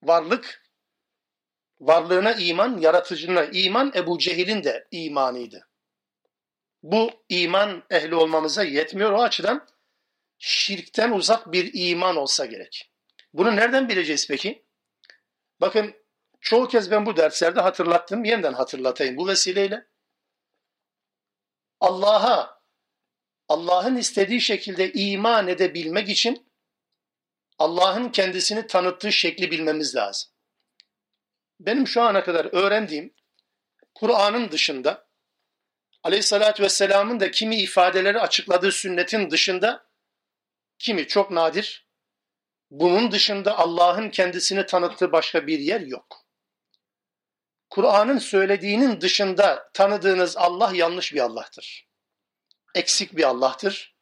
Varlık, 0.03 0.63
varlığına 1.81 2.33
iman, 2.33 2.79
yaratıcına 2.79 3.45
iman 3.45 3.93
Ebu 3.95 4.19
Cehil'in 4.19 4.65
de 4.65 4.89
imanıydı. 4.91 5.69
Bu 6.83 7.11
iman 7.29 7.83
ehli 7.91 8.15
olmamıza 8.15 8.63
yetmiyor. 8.63 9.13
O 9.13 9.23
açıdan 9.23 9.69
şirkten 10.39 11.11
uzak 11.11 11.53
bir 11.53 11.71
iman 11.75 12.17
olsa 12.17 12.47
gerek. 12.47 12.91
Bunu 13.33 13.57
nereden 13.57 13.89
bileceğiz 13.89 14.29
peki? 14.29 14.65
Bakın 15.61 15.95
çoğu 16.41 16.69
kez 16.69 16.91
ben 16.91 17.07
bu 17.07 17.17
derslerde 17.17 17.61
hatırlattım. 17.61 18.25
Yeniden 18.25 18.53
hatırlatayım 18.53 19.17
bu 19.17 19.29
vesileyle. 19.29 19.87
Allah'a, 21.85 22.63
Allah'ın 23.49 23.97
istediği 23.97 24.41
şekilde 24.41 24.93
iman 24.93 25.49
edebilmek 25.49 26.09
için 26.09 26.53
Allah'ın 27.59 28.09
kendisini 28.09 28.67
tanıttığı 28.67 29.13
şekli 29.13 29.51
bilmemiz 29.51 29.97
lazım. 29.97 30.31
benim 31.61 31.87
şu 31.87 32.03
ana 32.03 32.25
kadar 32.25 32.45
öğrendiğim 32.53 33.15
Kur'an'ın 33.95 34.51
dışında 34.51 35.09
Aleyhissalatü 36.03 36.63
Vesselam'ın 36.63 37.21
da 37.21 37.31
kimi 37.31 37.57
ifadeleri 37.57 38.21
açıkladığı 38.21 38.73
sünnetin 38.73 39.31
dışında 39.31 39.87
kimi 40.79 41.07
çok 41.07 41.31
nadir 41.31 41.89
bunun 42.71 43.13
dışında 43.13 43.59
Allah'ın 43.59 44.11
kendisini 44.11 44.67
tanıttığı 44.67 45.13
başka 45.13 45.47
bir 45.47 45.59
yer 45.59 45.81
yok. 45.81 46.24
Kur'an'ın 47.75 48.19
söylediğinin 48.19 49.01
dışında 49.01 49.71
tanıdığınız 49.73 50.37
Allah 50.37 50.73
yanlış 50.75 51.15
bir 51.15 51.21
Allah'tır. 51.21 51.89
Eksik 52.75 53.17
bir 53.17 53.23
Allah'tır. 53.23 53.97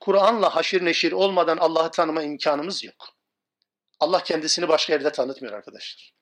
Kur'an'la 0.00 0.56
haşir 0.56 0.84
neşir 0.84 1.12
olmadan 1.12 1.56
Allah'ı 1.56 1.90
tanıma 1.90 2.22
imkanımız 2.22 2.84
yok. 2.84 3.16
Allah 4.00 4.22
kendisini 4.22 4.68
başka 4.68 4.92
yerde 4.92 5.12
tanıtmıyor 5.12 5.54
arkadaşlar. 5.54 6.14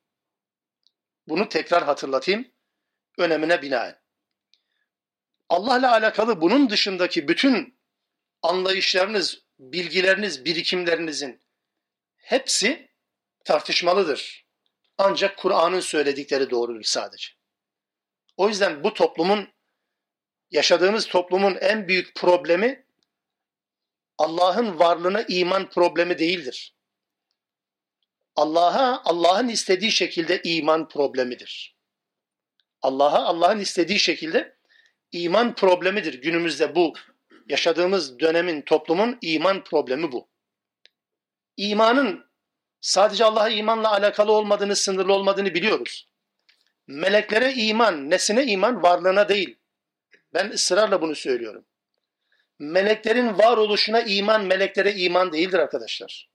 Bunu 1.29 1.49
tekrar 1.49 1.85
hatırlatayım 1.85 2.53
önemine 3.19 3.63
binaen. 3.63 4.01
Allah'la 5.49 5.93
alakalı 5.93 6.41
bunun 6.41 6.71
dışındaki 6.71 7.29
bütün 7.29 7.81
anlayışlarınız, 8.43 9.45
bilgileriniz, 9.59 10.45
birikimlerinizin 10.45 11.41
hepsi 12.17 12.91
tartışmalıdır. 13.45 14.46
Ancak 14.99 15.39
Kur'an'ın 15.39 15.81
söyledikleri 15.81 16.51
doğrudur 16.51 16.83
sadece. 16.83 17.29
O 18.37 18.49
yüzden 18.49 18.85
bu 18.85 18.95
toplumun, 18.95 19.49
yaşadığımız 20.51 21.07
toplumun 21.07 21.57
en 21.61 21.89
büyük 21.89 22.15
problemi 22.15 22.87
Allah'ın 24.19 24.79
varlığına 24.79 25.23
iman 25.23 25.71
problemi 25.71 26.19
değildir. 26.19 26.77
Allah'a 28.37 29.03
Allah'ın 29.05 29.49
istediği 29.49 29.93
şekilde 29.93 30.43
iman 30.45 30.89
problemidir. 30.89 31.77
Allah'a 32.83 33.25
Allah'ın 33.25 33.59
istediği 33.59 33.99
şekilde 33.99 34.57
iman 35.13 35.55
problemidir. 35.55 36.23
Günümüzde 36.23 36.75
bu 36.75 36.95
yaşadığımız 37.49 38.21
dönemin 38.21 38.63
toplumun 38.63 39.19
iman 39.21 39.65
problemi 39.65 40.13
bu. 40.13 40.29
İmanın 41.57 42.26
sadece 42.81 43.25
Allah'a 43.25 43.49
imanla 43.49 43.93
alakalı 43.93 44.33
olmadığını, 44.33 44.77
sınırlı 44.77 45.13
olmadığını 45.13 45.55
biliyoruz. 45.55 46.09
Meleklere 46.87 47.53
iman, 47.53 48.11
nesine 48.11 48.45
iman? 48.45 48.83
Varlığına 48.83 49.29
değil. 49.29 49.59
Ben 50.35 50.51
ısrarla 50.51 51.03
bunu 51.03 51.15
söylüyorum. 51.15 51.65
Meleklerin 52.59 53.39
varoluşuna 53.39 54.01
iman, 54.01 54.45
meleklere 54.45 54.95
iman 54.95 55.33
değildir 55.33 55.59
arkadaşlar. 55.59 56.29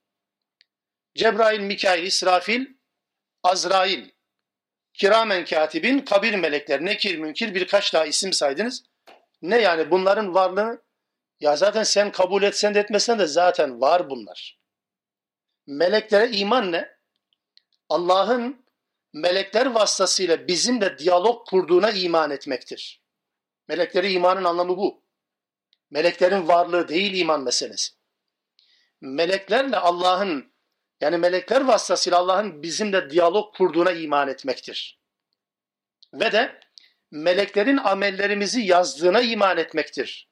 Cebrail, 1.15 1.59
Mikail, 1.59 2.03
İsrafil, 2.03 2.65
Azrail, 3.43 4.09
kiramen 4.93 5.45
katibin, 5.45 5.99
kabir 5.99 6.35
melekler, 6.35 6.85
nekir, 6.85 7.17
münkir 7.17 7.55
birkaç 7.55 7.93
daha 7.93 8.05
isim 8.05 8.33
saydınız. 8.33 8.83
Ne 9.41 9.61
yani 9.61 9.91
bunların 9.91 10.33
varlığını 10.33 10.81
ya 11.39 11.55
zaten 11.55 11.83
sen 11.83 12.11
kabul 12.11 12.43
etsen 12.43 12.75
de 12.75 12.79
etmesen 12.79 13.19
de 13.19 13.25
zaten 13.25 13.81
var 13.81 14.09
bunlar. 14.09 14.60
Meleklere 15.71 16.29
iman 16.31 16.71
ne? 16.71 16.97
Allah'ın 17.89 18.65
melekler 19.13 19.65
vasıtasıyla 19.65 20.47
bizimle 20.47 20.97
diyalog 20.97 21.47
kurduğuna 21.47 21.91
iman 21.91 22.31
etmektir. 22.31 23.01
Meleklere 23.67 24.11
imanın 24.11 24.43
anlamı 24.43 24.77
bu. 24.77 25.03
Meleklerin 25.91 26.47
varlığı 26.47 26.87
değil 26.87 27.13
iman 27.13 27.43
meselesi. 27.43 27.93
Meleklerle 29.01 29.77
Allah'ın 29.77 30.53
yani 31.01 31.17
melekler 31.17 31.61
vasıtasıyla 31.61 32.19
Allah'ın 32.19 32.63
bizimle 32.63 33.09
diyalog 33.09 33.55
kurduğuna 33.55 33.91
iman 33.91 34.27
etmektir. 34.27 34.99
Ve 36.13 36.31
de 36.31 36.59
meleklerin 37.11 37.77
amellerimizi 37.77 38.61
yazdığına 38.61 39.21
iman 39.21 39.57
etmektir. 39.57 40.29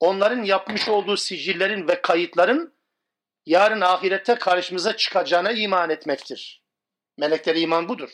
Onların 0.00 0.42
yapmış 0.42 0.88
olduğu 0.88 1.16
sicillerin 1.16 1.88
ve 1.88 2.02
kayıtların 2.02 2.81
yarın 3.46 3.80
ahirette 3.80 4.34
karşımıza 4.34 4.96
çıkacağına 4.96 5.52
iman 5.52 5.90
etmektir. 5.90 6.62
Meleklere 7.16 7.60
iman 7.60 7.88
budur. 7.88 8.10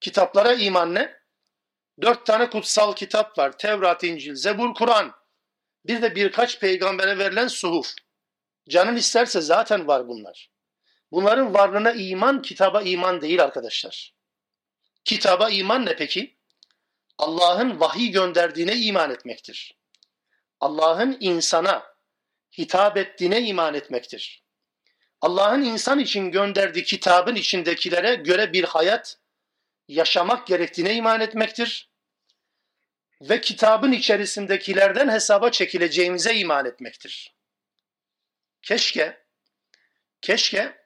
Kitaplara 0.00 0.54
iman 0.54 0.94
ne? 0.94 1.16
Dört 2.02 2.26
tane 2.26 2.50
kutsal 2.50 2.92
kitap 2.92 3.38
var. 3.38 3.58
Tevrat, 3.58 4.04
İncil, 4.04 4.34
Zebur, 4.34 4.74
Kur'an. 4.74 5.12
Bir 5.86 6.02
de 6.02 6.14
birkaç 6.14 6.60
peygambere 6.60 7.18
verilen 7.18 7.48
suhuf. 7.48 7.94
Canın 8.68 8.96
isterse 8.96 9.40
zaten 9.40 9.86
var 9.86 10.08
bunlar. 10.08 10.50
Bunların 11.12 11.54
varlığına 11.54 11.92
iman, 11.92 12.42
kitaba 12.42 12.82
iman 12.82 13.20
değil 13.20 13.44
arkadaşlar. 13.44 14.14
Kitaba 15.04 15.50
iman 15.50 15.86
ne 15.86 15.96
peki? 15.96 16.38
Allah'ın 17.18 17.80
vahiy 17.80 18.10
gönderdiğine 18.10 18.76
iman 18.76 19.10
etmektir. 19.10 19.78
Allah'ın 20.60 21.16
insana 21.20 21.91
hitap 22.58 22.96
ettiğine 22.96 23.42
iman 23.42 23.74
etmektir. 23.74 24.42
Allah'ın 25.20 25.62
insan 25.62 25.98
için 25.98 26.30
gönderdiği 26.30 26.84
kitabın 26.84 27.34
içindekilere 27.34 28.14
göre 28.14 28.52
bir 28.52 28.64
hayat 28.64 29.18
yaşamak 29.88 30.46
gerektiğine 30.46 30.94
iman 30.94 31.20
etmektir. 31.20 31.92
Ve 33.20 33.40
kitabın 33.40 33.92
içerisindekilerden 33.92 35.08
hesaba 35.08 35.50
çekileceğimize 35.50 36.34
iman 36.34 36.66
etmektir. 36.66 37.34
Keşke, 38.62 39.24
keşke 40.20 40.82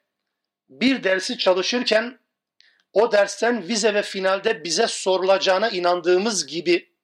bir 0.69 1.03
dersi 1.03 1.37
çalışırken 1.37 2.19
o 2.93 3.11
dersten 3.11 3.67
vize 3.67 3.93
ve 3.93 4.01
finalde 4.01 4.63
bize 4.63 4.87
sorulacağına 4.87 5.69
inandığımız 5.69 6.47
gibi 6.47 6.95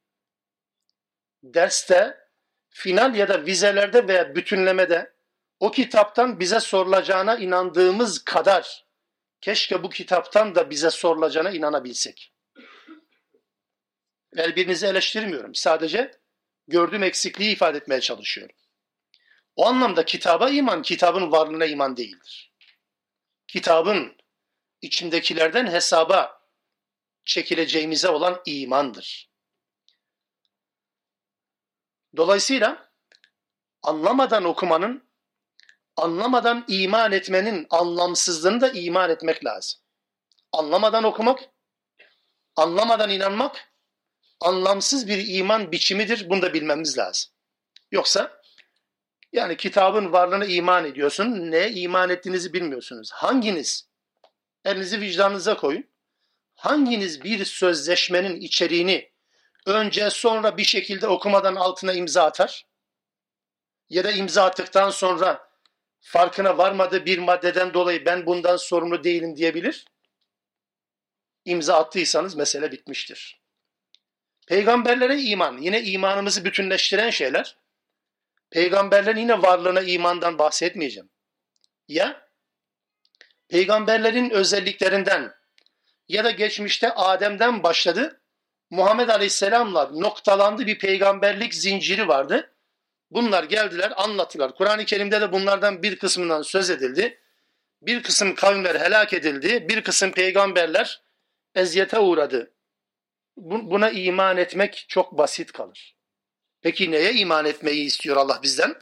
derste, 1.44 2.23
final 2.74 3.16
ya 3.16 3.28
da 3.28 3.46
vizelerde 3.46 4.08
veya 4.08 4.36
bütünlemede 4.36 5.14
o 5.60 5.72
kitaptan 5.72 6.40
bize 6.40 6.60
sorulacağına 6.60 7.36
inandığımız 7.36 8.24
kadar 8.24 8.86
keşke 9.42 9.84
bu 9.84 9.90
kitaptan 9.90 10.56
da 10.56 10.70
bize 10.70 10.90
sorulacağına 10.90 11.52
inanabilsek. 11.52 12.34
Elbirinizi 14.36 14.86
eleştirmiyorum. 14.86 15.56
Sadece 15.56 16.12
gördüğüm 16.68 17.04
eksikliği 17.04 17.54
ifade 17.54 17.78
etmeye 17.78 18.02
çalışıyorum. 18.02 18.56
O 19.56 19.66
anlamda 19.66 20.06
kitaba 20.06 20.50
iman, 20.50 20.82
kitabın 20.82 21.32
varlığına 21.32 21.66
iman 21.66 21.98
değildir 21.98 22.54
kitabın 23.54 24.18
içindekilerden 24.82 25.68
hesaba 25.68 26.42
çekileceğimize 27.26 28.10
olan 28.10 28.42
imandır. 28.46 29.33
Dolayısıyla 32.18 32.92
anlamadan 33.82 34.44
okumanın, 34.44 35.10
anlamadan 35.98 36.66
iman 36.68 37.12
etmenin 37.12 37.68
anlamsızlığını 37.70 38.62
da 38.62 38.70
iman 38.70 39.10
etmek 39.10 39.46
lazım. 39.46 39.80
Anlamadan 40.52 41.04
okumak, 41.04 41.40
anlamadan 42.56 43.10
inanmak 43.10 43.74
anlamsız 44.42 45.08
bir 45.08 45.28
iman 45.28 45.72
biçimidir. 45.72 46.30
Bunu 46.30 46.42
da 46.42 46.54
bilmemiz 46.54 46.98
lazım. 46.98 47.32
Yoksa 47.92 48.42
yani 49.32 49.58
kitabın 49.58 50.12
varlığına 50.14 50.46
iman 50.46 50.86
ediyorsun. 50.86 51.52
Ne 51.52 51.72
iman 51.72 52.10
ettiğinizi 52.10 52.54
bilmiyorsunuz. 52.54 53.12
Hanginiz? 53.12 53.90
Elinizi 54.66 55.02
vicdanınıza 55.02 55.58
koyun. 55.58 55.90
Hanginiz 56.56 57.24
bir 57.24 57.46
sözleşmenin 57.46 58.42
içeriğini 58.42 59.13
önce 59.66 60.10
sonra 60.10 60.58
bir 60.58 60.64
şekilde 60.64 61.08
okumadan 61.08 61.56
altına 61.56 61.94
imza 61.94 62.24
atar? 62.24 62.66
Ya 63.90 64.04
da 64.04 64.12
imza 64.12 64.44
attıktan 64.46 64.90
sonra 64.90 65.50
farkına 66.02 66.58
varmadığı 66.58 67.06
bir 67.06 67.18
maddeden 67.18 67.74
dolayı 67.74 68.06
ben 68.06 68.26
bundan 68.26 68.58
sorumlu 68.58 69.04
değilim 69.04 69.36
diyebilir? 69.38 69.86
İmza 71.46 71.78
attıysanız 71.78 72.36
mesele 72.36 72.72
bitmiştir. 72.72 73.42
Peygamberlere 74.48 75.22
iman, 75.22 75.58
yine 75.58 75.84
imanımızı 75.84 76.46
bütünleştiren 76.46 77.10
şeyler 77.10 77.58
peygamberlerin 78.54 79.20
yine 79.20 79.42
varlığına 79.42 79.82
imandan 79.82 80.38
bahsetmeyeceğim. 80.40 81.10
Ya 81.88 82.28
peygamberlerin 83.50 84.30
özelliklerinden 84.30 85.34
ya 86.08 86.24
da 86.24 86.32
geçmişte 86.32 86.94
Adem'den 86.94 87.64
başladı. 87.64 88.23
Muhammed 88.74 89.10
Aleyhisselam'la 89.10 89.90
noktalandı 89.94 90.68
bir 90.68 90.80
peygamberlik 90.80 91.56
zinciri 91.56 92.08
vardı. 92.08 92.54
Bunlar 93.12 93.44
geldiler 93.44 93.94
anlattılar. 93.98 94.56
Kur'an-ı 94.56 94.86
Kerim'de 94.86 95.22
de 95.22 95.32
bunlardan 95.32 95.84
bir 95.84 96.00
kısmından 96.00 96.42
söz 96.42 96.70
edildi. 96.70 97.20
Bir 97.82 98.04
kısım 98.04 98.36
kavimler 98.36 98.76
helak 98.76 99.14
edildi. 99.14 99.70
Bir 99.70 99.84
kısım 99.84 100.12
peygamberler 100.12 101.04
eziyete 101.56 102.00
uğradı. 102.00 102.54
Buna 103.38 103.90
iman 103.90 104.38
etmek 104.38 104.86
çok 104.88 105.18
basit 105.18 105.52
kalır. 105.52 105.98
Peki 106.62 106.92
neye 106.92 107.14
iman 107.14 107.46
etmeyi 107.46 107.86
istiyor 107.86 108.18
Allah 108.18 108.40
bizden? 108.44 108.76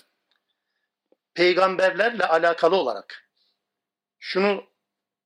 Peygamberlerle 1.33 2.25
alakalı 2.25 2.75
olarak 2.75 3.29
şunu 4.19 4.63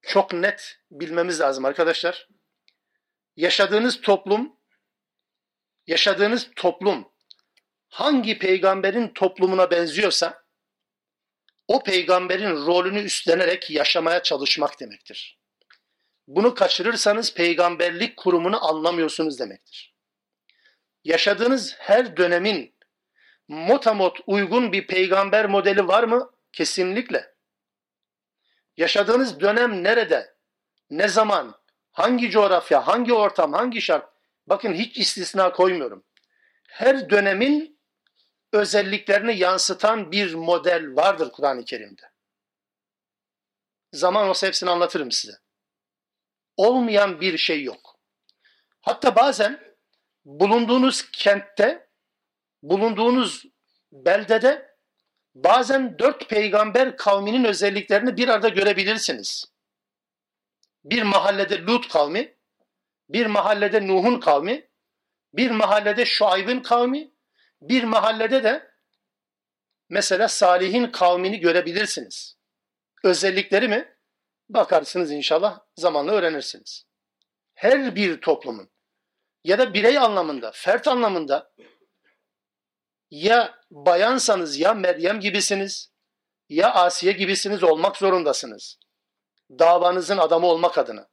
çok 0.02 0.34
net 0.34 0.80
bilmemiz 0.92 1.40
lazım 1.40 1.66
arkadaşlar. 1.66 2.28
Yaşadığınız 3.36 4.02
toplum 4.02 4.55
yaşadığınız 5.88 6.50
toplum 6.56 7.12
hangi 7.90 8.40
peygamberin 8.40 9.08
toplumuna 9.08 9.72
benziyorsa 9.72 10.46
o 11.68 11.84
peygamberin 11.84 12.66
rolünü 12.66 13.02
üstlenerek 13.02 13.72
yaşamaya 13.72 14.24
çalışmak 14.24 14.80
demektir. 14.80 15.40
Bunu 16.28 16.56
kaçırırsanız 16.56 17.34
peygamberlik 17.34 18.18
kurumunu 18.18 18.66
anlamıyorsunuz 18.70 19.40
demektir. 19.40 19.96
Yaşadığınız 21.04 21.76
her 21.78 22.18
dönemin 22.18 22.76
motamot 23.48 24.20
uygun 24.28 24.72
bir 24.72 24.88
peygamber 24.88 25.46
modeli 25.46 25.88
var 25.88 26.04
mı? 26.04 26.32
Kesinlikle. 26.52 27.36
Yaşadığınız 28.78 29.40
dönem 29.40 29.84
nerede? 29.84 30.36
Ne 30.90 31.08
zaman? 31.08 31.62
Hangi 31.92 32.30
coğrafya, 32.30 32.88
hangi 32.88 33.14
ortam, 33.14 33.54
hangi 33.54 33.82
şart? 33.82 34.15
Bakın 34.48 34.74
hiç 34.74 34.98
istisna 34.98 35.52
koymuyorum. 35.52 36.04
Her 36.68 37.10
dönemin 37.10 37.80
özelliklerini 38.54 39.38
yansıtan 39.38 40.12
bir 40.12 40.34
model 40.34 40.96
vardır 40.96 41.32
Kur'an-ı 41.32 41.66
Kerim'de. 41.66 42.02
Zaman 43.94 44.30
olsa 44.30 44.48
hepsini 44.48 44.70
anlatırım 44.70 45.12
size. 45.12 45.38
Olmayan 46.58 47.22
bir 47.22 47.38
şey 47.38 47.64
yok. 47.64 48.00
Hatta 48.82 49.16
bazen 49.16 49.76
bulunduğunuz 50.26 51.12
kentte, 51.12 51.90
bulunduğunuz 52.64 53.46
beldede 53.92 54.76
bazen 55.36 56.00
dört 56.00 56.30
peygamber 56.30 56.98
kavminin 56.98 57.44
özelliklerini 57.44 58.18
bir 58.18 58.28
arada 58.28 58.50
görebilirsiniz. 58.50 59.46
Bir 60.84 61.04
mahallede 61.04 61.62
Lut 61.62 61.88
kavmi, 61.88 62.35
bir 63.10 63.26
mahallede 63.26 63.88
Nuh'un 63.88 64.20
kavmi, 64.20 64.70
bir 65.34 65.52
mahallede 65.52 66.06
Şuayb'in 66.06 66.60
kavmi, 66.60 67.12
bir 67.62 67.84
mahallede 67.84 68.44
de 68.44 68.72
mesela 69.90 70.28
Salih'in 70.28 70.92
kavmini 70.92 71.40
görebilirsiniz. 71.40 72.38
Özellikleri 73.04 73.68
mi? 73.68 73.96
Bakarsınız 74.50 75.12
inşallah 75.12 75.60
zamanla 75.76 76.12
öğrenirsiniz. 76.12 76.86
Her 77.54 77.96
bir 77.96 78.22
toplumun 78.22 78.70
ya 79.44 79.60
da 79.60 79.74
birey 79.74 79.98
anlamında, 79.98 80.52
fert 80.52 80.88
anlamında 80.88 81.54
ya 83.12 83.60
bayansanız 83.72 84.60
ya 84.60 84.74
Meryem 84.74 85.20
gibisiniz 85.20 85.92
ya 86.50 86.74
Asiye 86.74 87.14
gibisiniz 87.14 87.64
olmak 87.64 87.98
zorundasınız. 87.98 88.80
Davanızın 89.50 90.18
adamı 90.18 90.48
olmak 90.48 90.78
adına. 90.78 91.08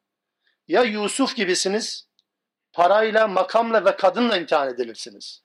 Ya 0.73 0.83
Yusuf 0.83 1.37
gibisiniz 1.37 2.09
parayla, 2.73 3.29
makamla 3.29 3.85
ve 3.85 3.97
kadınla 3.97 4.37
imtihan 4.37 4.69
edilirsiniz. 4.69 5.43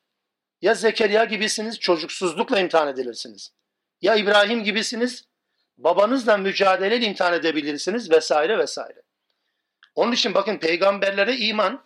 Ya 0.61 0.73
Zekeriya 0.73 1.23
gibisiniz 1.23 1.79
çocuksuzlukla 1.79 2.59
imtihan 2.59 2.87
edilirsiniz. 2.87 3.53
Ya 4.01 4.15
İbrahim 4.15 4.63
gibisiniz 4.63 5.25
babanızla 5.77 6.37
mücadeleyle 6.37 7.05
imtihan 7.05 7.33
edebilirsiniz 7.33 8.11
vesaire 8.11 8.57
vesaire. 8.57 9.01
Onun 9.95 10.11
için 10.11 10.33
bakın 10.33 10.57
peygamberlere 10.57 11.37
iman 11.37 11.85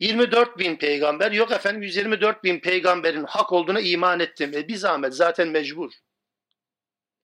24 0.00 0.58
bin 0.58 0.76
peygamber 0.76 1.32
yok 1.32 1.52
efendim 1.52 1.82
124 1.82 2.44
bin 2.44 2.60
peygamberin 2.60 3.24
hak 3.24 3.52
olduğuna 3.52 3.80
iman 3.80 4.20
ettim. 4.20 4.52
E 4.54 4.68
bir 4.68 4.76
zahmet 4.76 5.14
zaten 5.14 5.48
mecbur. 5.48 5.92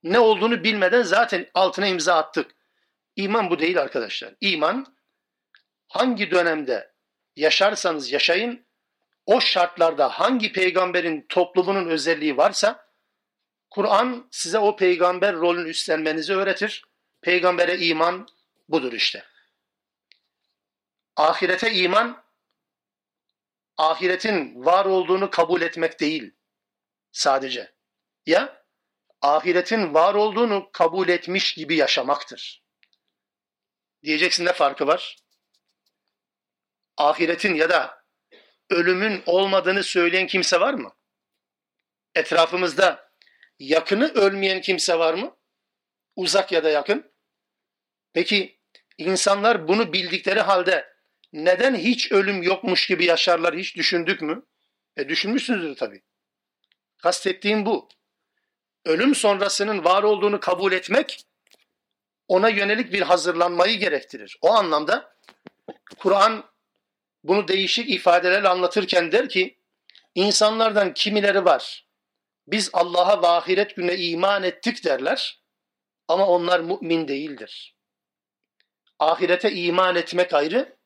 Ne 0.03 0.19
olduğunu 0.19 0.65
bilmeden 0.65 1.03
zaten 1.03 1.47
altına 1.55 1.87
imza 1.87 2.15
attık. 2.15 2.51
İman 3.17 3.51
bu 3.51 3.59
değil 3.59 3.81
arkadaşlar. 3.81 4.35
İman 4.41 4.98
hangi 5.89 6.31
dönemde 6.31 6.93
yaşarsanız 7.37 8.13
yaşayın 8.13 8.67
o 9.27 9.41
şartlarda 9.41 10.09
hangi 10.09 10.53
peygamberin 10.53 11.27
toplumunun 11.29 11.89
özelliği 11.89 12.37
varsa 12.37 12.89
Kur'an 13.71 14.29
size 14.31 14.59
o 14.59 14.77
peygamber 14.77 15.35
rolünü 15.35 15.69
üstlenmenizi 15.69 16.35
öğretir. 16.35 16.85
Peygambere 17.21 17.79
iman 17.79 18.29
budur 18.69 18.93
işte. 18.93 19.25
Ahirete 21.17 21.73
iman 21.73 22.25
ahiretin 23.77 24.65
var 24.65 24.85
olduğunu 24.85 25.31
kabul 25.31 25.63
etmek 25.63 26.01
değil 26.01 26.35
sadece. 27.13 27.75
Ya 28.27 28.65
ahiretin 29.23 29.95
var 29.95 30.15
olduğunu 30.15 30.71
kabul 30.73 31.09
etmiş 31.09 31.55
gibi 31.55 31.77
yaşamaktır. 31.77 32.65
Diyeceksin 34.03 34.45
ne 34.45 34.53
farkı 34.53 34.87
var? 34.87 35.17
Ahiretin 36.99 37.55
ya 37.55 37.71
da 37.71 38.05
ölümün 38.71 39.23
olmadığını 39.27 39.83
söyleyen 39.83 40.27
kimse 40.27 40.61
var 40.61 40.75
mı? 40.75 40.95
Etrafımızda 42.15 43.11
yakını 43.59 44.13
ölmeyen 44.15 44.61
kimse 44.61 44.99
var 44.99 45.15
mı? 45.15 45.37
Uzak 46.17 46.53
ya 46.53 46.65
da 46.65 46.71
yakın. 46.71 47.13
Peki 48.13 48.61
insanlar 48.99 49.69
bunu 49.69 49.93
bildikleri 49.93 50.41
halde 50.41 50.95
neden 51.33 51.75
hiç 51.75 52.13
ölüm 52.13 52.43
yokmuş 52.43 52.87
gibi 52.87 53.05
yaşarlar 53.05 53.57
hiç 53.57 53.77
düşündük 53.77 54.23
mü? 54.23 54.47
E 54.97 55.09
düşünmüşsünüzdür 55.09 55.77
tabii. 55.77 56.03
Kastettiğim 56.99 57.67
bu. 57.67 57.89
Ölüm 58.85 59.15
sonrasının 59.15 59.85
var 59.85 60.03
olduğunu 60.03 60.41
kabul 60.41 60.73
etmek 60.73 61.25
ona 62.29 62.49
yönelik 62.49 62.93
bir 62.93 63.03
hazırlanmayı 63.03 63.79
gerektirir. 63.79 64.39
O 64.41 64.51
anlamda 64.51 65.17
Kur'an 65.99 66.45
bunu 67.25 67.49
değişik 67.49 67.91
ifadelerle 67.91 68.49
anlatırken 68.49 69.13
der 69.13 69.29
ki 69.29 69.59
insanlardan 70.15 70.95
kimileri 70.95 71.45
var. 71.45 71.89
Biz 72.47 72.71
Allah'a 72.73 73.23
ve 73.23 73.27
ahiret 73.27 73.77
gününe 73.77 73.97
iman 73.97 74.43
ettik 74.43 74.85
derler 74.85 75.43
ama 76.09 76.27
onlar 76.27 76.61
mümin 76.61 77.09
değildir. 77.09 77.77
Ahirete 78.99 79.53
iman 79.53 79.97
etmek 79.97 80.35
ayrı, 80.35 80.77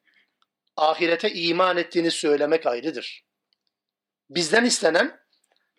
ahirete 0.77 1.33
iman 1.33 1.77
ettiğini 1.77 2.11
söylemek 2.11 2.67
ayrıdır. 2.67 3.25
Bizden 4.31 4.65
istenen 4.65 5.21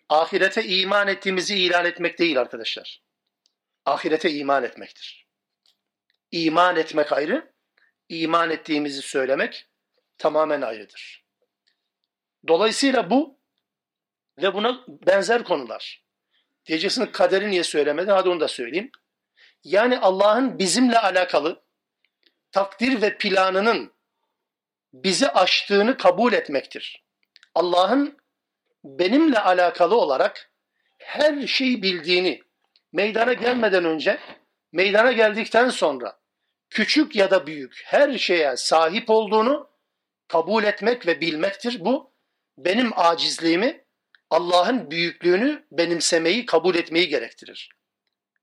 ahirete 0.08 0.64
iman 0.64 1.08
ettiğimizi 1.08 1.58
ilan 1.58 1.84
etmek 1.84 2.18
değil 2.18 2.40
arkadaşlar. 2.40 3.02
Ahirete 3.84 4.30
iman 4.30 4.64
etmektir. 4.64 5.26
İman 6.30 6.76
etmek 6.76 7.12
ayrı, 7.12 7.54
iman 8.08 8.50
ettiğimizi 8.50 9.02
söylemek 9.02 9.68
tamamen 10.18 10.62
ayrıdır. 10.62 11.24
Dolayısıyla 12.48 13.10
bu 13.10 13.38
ve 14.42 14.54
buna 14.54 14.84
benzer 14.88 15.44
konular. 15.44 16.04
Diyeceksiniz 16.66 17.12
kaderi 17.12 17.50
niye 17.50 17.64
söylemedi? 17.64 18.10
Hadi 18.10 18.28
onu 18.28 18.40
da 18.40 18.48
söyleyeyim. 18.48 18.90
Yani 19.64 19.98
Allah'ın 19.98 20.58
bizimle 20.58 20.98
alakalı 20.98 21.62
takdir 22.52 23.02
ve 23.02 23.18
planının 23.18 23.92
bizi 24.92 25.28
aştığını 25.28 25.96
kabul 25.96 26.32
etmektir. 26.32 27.04
Allah'ın 27.54 28.18
benimle 28.84 29.38
alakalı 29.38 30.00
olarak 30.00 30.50
her 30.98 31.46
şeyi 31.46 31.82
bildiğini 31.82 32.42
meydana 32.92 33.32
gelmeden 33.32 33.84
önce, 33.84 34.18
meydana 34.72 35.12
geldikten 35.12 35.68
sonra 35.68 36.18
küçük 36.70 37.16
ya 37.16 37.30
da 37.30 37.46
büyük 37.46 37.82
her 37.84 38.18
şeye 38.18 38.56
sahip 38.56 39.10
olduğunu 39.10 39.73
kabul 40.28 40.64
etmek 40.64 41.06
ve 41.06 41.20
bilmektir. 41.20 41.84
Bu 41.84 42.12
benim 42.58 42.90
acizliğimi, 42.96 43.84
Allah'ın 44.30 44.90
büyüklüğünü 44.90 45.66
benimsemeyi, 45.72 46.46
kabul 46.46 46.74
etmeyi 46.74 47.08
gerektirir. 47.08 47.70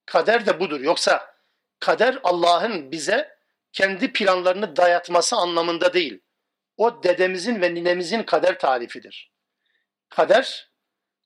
Kader 0.05 0.45
de 0.45 0.59
budur. 0.59 0.81
Yoksa 0.81 1.35
kader 1.79 2.19
Allah'ın 2.23 2.91
bize 2.91 3.37
kendi 3.73 4.13
planlarını 4.13 4.75
dayatması 4.75 5.35
anlamında 5.35 5.93
değil. 5.93 6.19
O 6.77 7.03
dedemizin 7.03 7.61
ve 7.61 7.73
ninemizin 7.73 8.23
kader 8.23 8.59
tarifidir. 8.59 9.31
Kader 10.09 10.71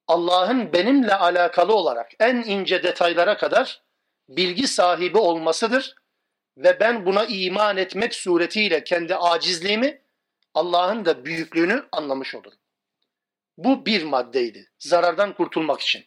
Allah'ın 0.07 0.73
benimle 0.73 1.15
alakalı 1.15 1.75
olarak 1.75 2.11
en 2.19 2.35
ince 2.35 2.83
detaylara 2.83 3.37
kadar 3.37 3.83
bilgi 4.29 4.67
sahibi 4.67 5.17
olmasıdır 5.17 5.95
ve 6.57 6.79
ben 6.79 7.05
buna 7.05 7.25
iman 7.25 7.77
etmek 7.77 8.15
suretiyle 8.15 8.83
kendi 8.83 9.15
acizliğimi 9.15 10.01
Allah'ın 10.55 11.05
da 11.05 11.25
büyüklüğünü 11.25 11.87
anlamış 11.91 12.35
olurum. 12.35 12.59
Bu 13.57 13.85
bir 13.85 14.03
maddeydi. 14.03 14.71
Zarardan 14.79 15.33
kurtulmak 15.33 15.81
için. 15.81 16.05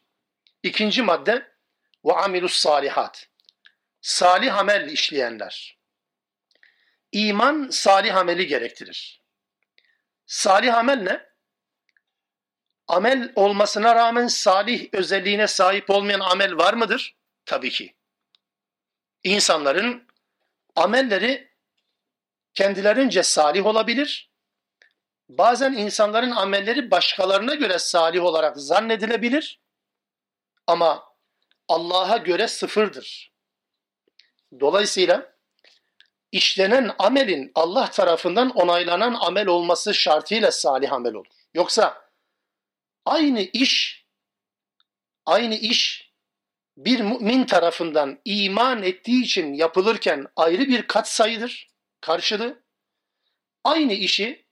İkinci 0.62 1.02
madde 1.02 1.52
ve 2.04 2.12
amilus 2.12 2.56
salihat. 2.56 3.28
Salih 4.00 4.58
amel 4.58 4.88
işleyenler. 4.88 5.78
İman 7.12 7.68
salih 7.70 8.16
ameli 8.16 8.46
gerektirir. 8.46 9.22
Salih 10.26 10.74
amel 10.74 11.02
ne? 11.02 11.28
Amel 12.86 13.32
olmasına 13.36 13.94
rağmen 13.94 14.26
salih 14.26 14.88
özelliğine 14.92 15.46
sahip 15.46 15.90
olmayan 15.90 16.20
amel 16.20 16.56
var 16.56 16.74
mıdır? 16.74 17.16
Tabii 17.44 17.70
ki. 17.70 17.94
İnsanların 19.22 20.08
amelleri 20.76 21.52
kendilerince 22.54 23.22
salih 23.22 23.66
olabilir. 23.66 24.27
Bazen 25.28 25.72
insanların 25.72 26.30
amelleri 26.30 26.90
başkalarına 26.90 27.54
göre 27.54 27.78
salih 27.78 28.24
olarak 28.24 28.56
zannedilebilir. 28.56 29.60
Ama 30.66 31.04
Allah'a 31.68 32.16
göre 32.16 32.48
sıfırdır. 32.48 33.32
Dolayısıyla 34.60 35.34
işlenen 36.32 36.90
amelin 36.98 37.52
Allah 37.54 37.90
tarafından 37.90 38.50
onaylanan 38.50 39.14
amel 39.14 39.46
olması 39.46 39.94
şartıyla 39.94 40.52
salih 40.52 40.92
amel 40.92 41.14
olur. 41.14 41.26
Yoksa 41.54 42.10
aynı 43.04 43.40
iş 43.40 44.06
aynı 45.26 45.54
iş 45.54 46.12
bir 46.76 47.00
mümin 47.00 47.44
tarafından 47.44 48.20
iman 48.24 48.82
ettiği 48.82 49.24
için 49.24 49.54
yapılırken 49.54 50.26
ayrı 50.36 50.68
bir 50.68 50.82
kat 50.82 51.08
sayıdır, 51.08 51.68
karşılığı. 52.00 52.62
Aynı 53.64 53.92
işi 53.92 54.47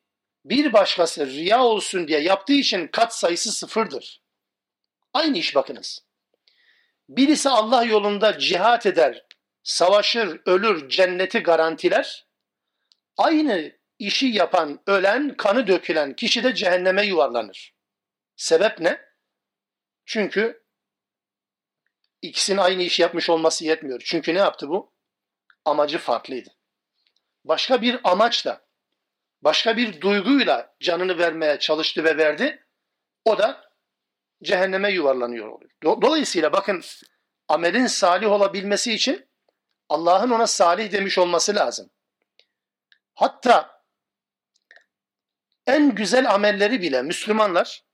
bir 0.50 0.72
başkası 0.72 1.26
riya 1.26 1.64
olsun 1.64 2.08
diye 2.08 2.20
yaptığı 2.20 2.52
için 2.52 2.86
kat 2.86 3.14
sayısı 3.14 3.52
sıfırdır. 3.52 4.22
Aynı 5.12 5.38
iş 5.38 5.54
bakınız. 5.54 6.06
Birisi 7.08 7.48
Allah 7.48 7.84
yolunda 7.84 8.38
cihat 8.38 8.86
eder, 8.86 9.26
savaşır, 9.62 10.40
ölür, 10.46 10.88
cenneti 10.88 11.38
garantiler. 11.38 12.26
Aynı 13.16 13.72
işi 13.98 14.26
yapan, 14.26 14.82
ölen, 14.86 15.36
kanı 15.36 15.66
dökülen 15.66 16.16
kişi 16.16 16.44
de 16.44 16.54
cehenneme 16.54 17.06
yuvarlanır. 17.06 17.74
Sebep 18.36 18.80
ne? 18.80 19.00
Çünkü 20.04 20.64
ikisinin 22.22 22.58
aynı 22.58 22.82
işi 22.82 23.02
yapmış 23.02 23.30
olması 23.30 23.64
yetmiyor. 23.64 24.02
Çünkü 24.04 24.34
ne 24.34 24.38
yaptı 24.38 24.68
bu? 24.68 24.94
Amacı 25.64 25.98
farklıydı. 25.98 26.50
Başka 27.44 27.82
bir 27.82 28.00
amaçla, 28.04 28.65
başka 29.46 29.76
bir 29.76 30.00
duyguyla 30.00 30.74
canını 30.80 31.18
vermeye 31.18 31.58
çalıştı 31.58 32.04
ve 32.04 32.16
verdi. 32.16 32.66
O 33.24 33.38
da 33.38 33.70
cehenneme 34.42 34.90
yuvarlanıyor 34.90 35.48
oluyor. 35.48 35.70
Dolayısıyla 35.82 36.52
bakın 36.52 36.84
amelin 37.48 37.86
salih 37.86 38.32
olabilmesi 38.32 38.92
için 38.92 39.28
Allah'ın 39.88 40.30
ona 40.30 40.46
salih 40.46 40.92
demiş 40.92 41.18
olması 41.18 41.54
lazım. 41.54 41.90
Hatta 43.14 43.84
en 45.66 45.94
güzel 45.94 46.34
amelleri 46.34 46.82
bile 46.82 47.02
Müslümanlar 47.02 47.84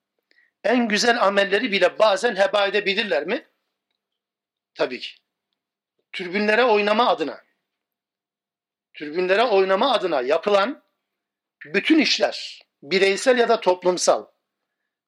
en 0.64 0.88
güzel 0.88 1.22
amelleri 1.22 1.72
bile 1.72 1.98
bazen 1.98 2.36
heba 2.36 2.66
edebilirler 2.66 3.26
mi? 3.26 3.46
Tabii 4.74 5.00
ki. 5.00 5.10
Türbünlere 6.12 6.64
oynama 6.64 7.08
adına 7.08 7.42
türbünlere 8.94 9.44
oynama 9.44 9.92
adına 9.92 10.20
yapılan 10.20 10.82
bütün 11.64 11.98
işler 11.98 12.62
bireysel 12.82 13.38
ya 13.38 13.48
da 13.48 13.60
toplumsal 13.60 14.26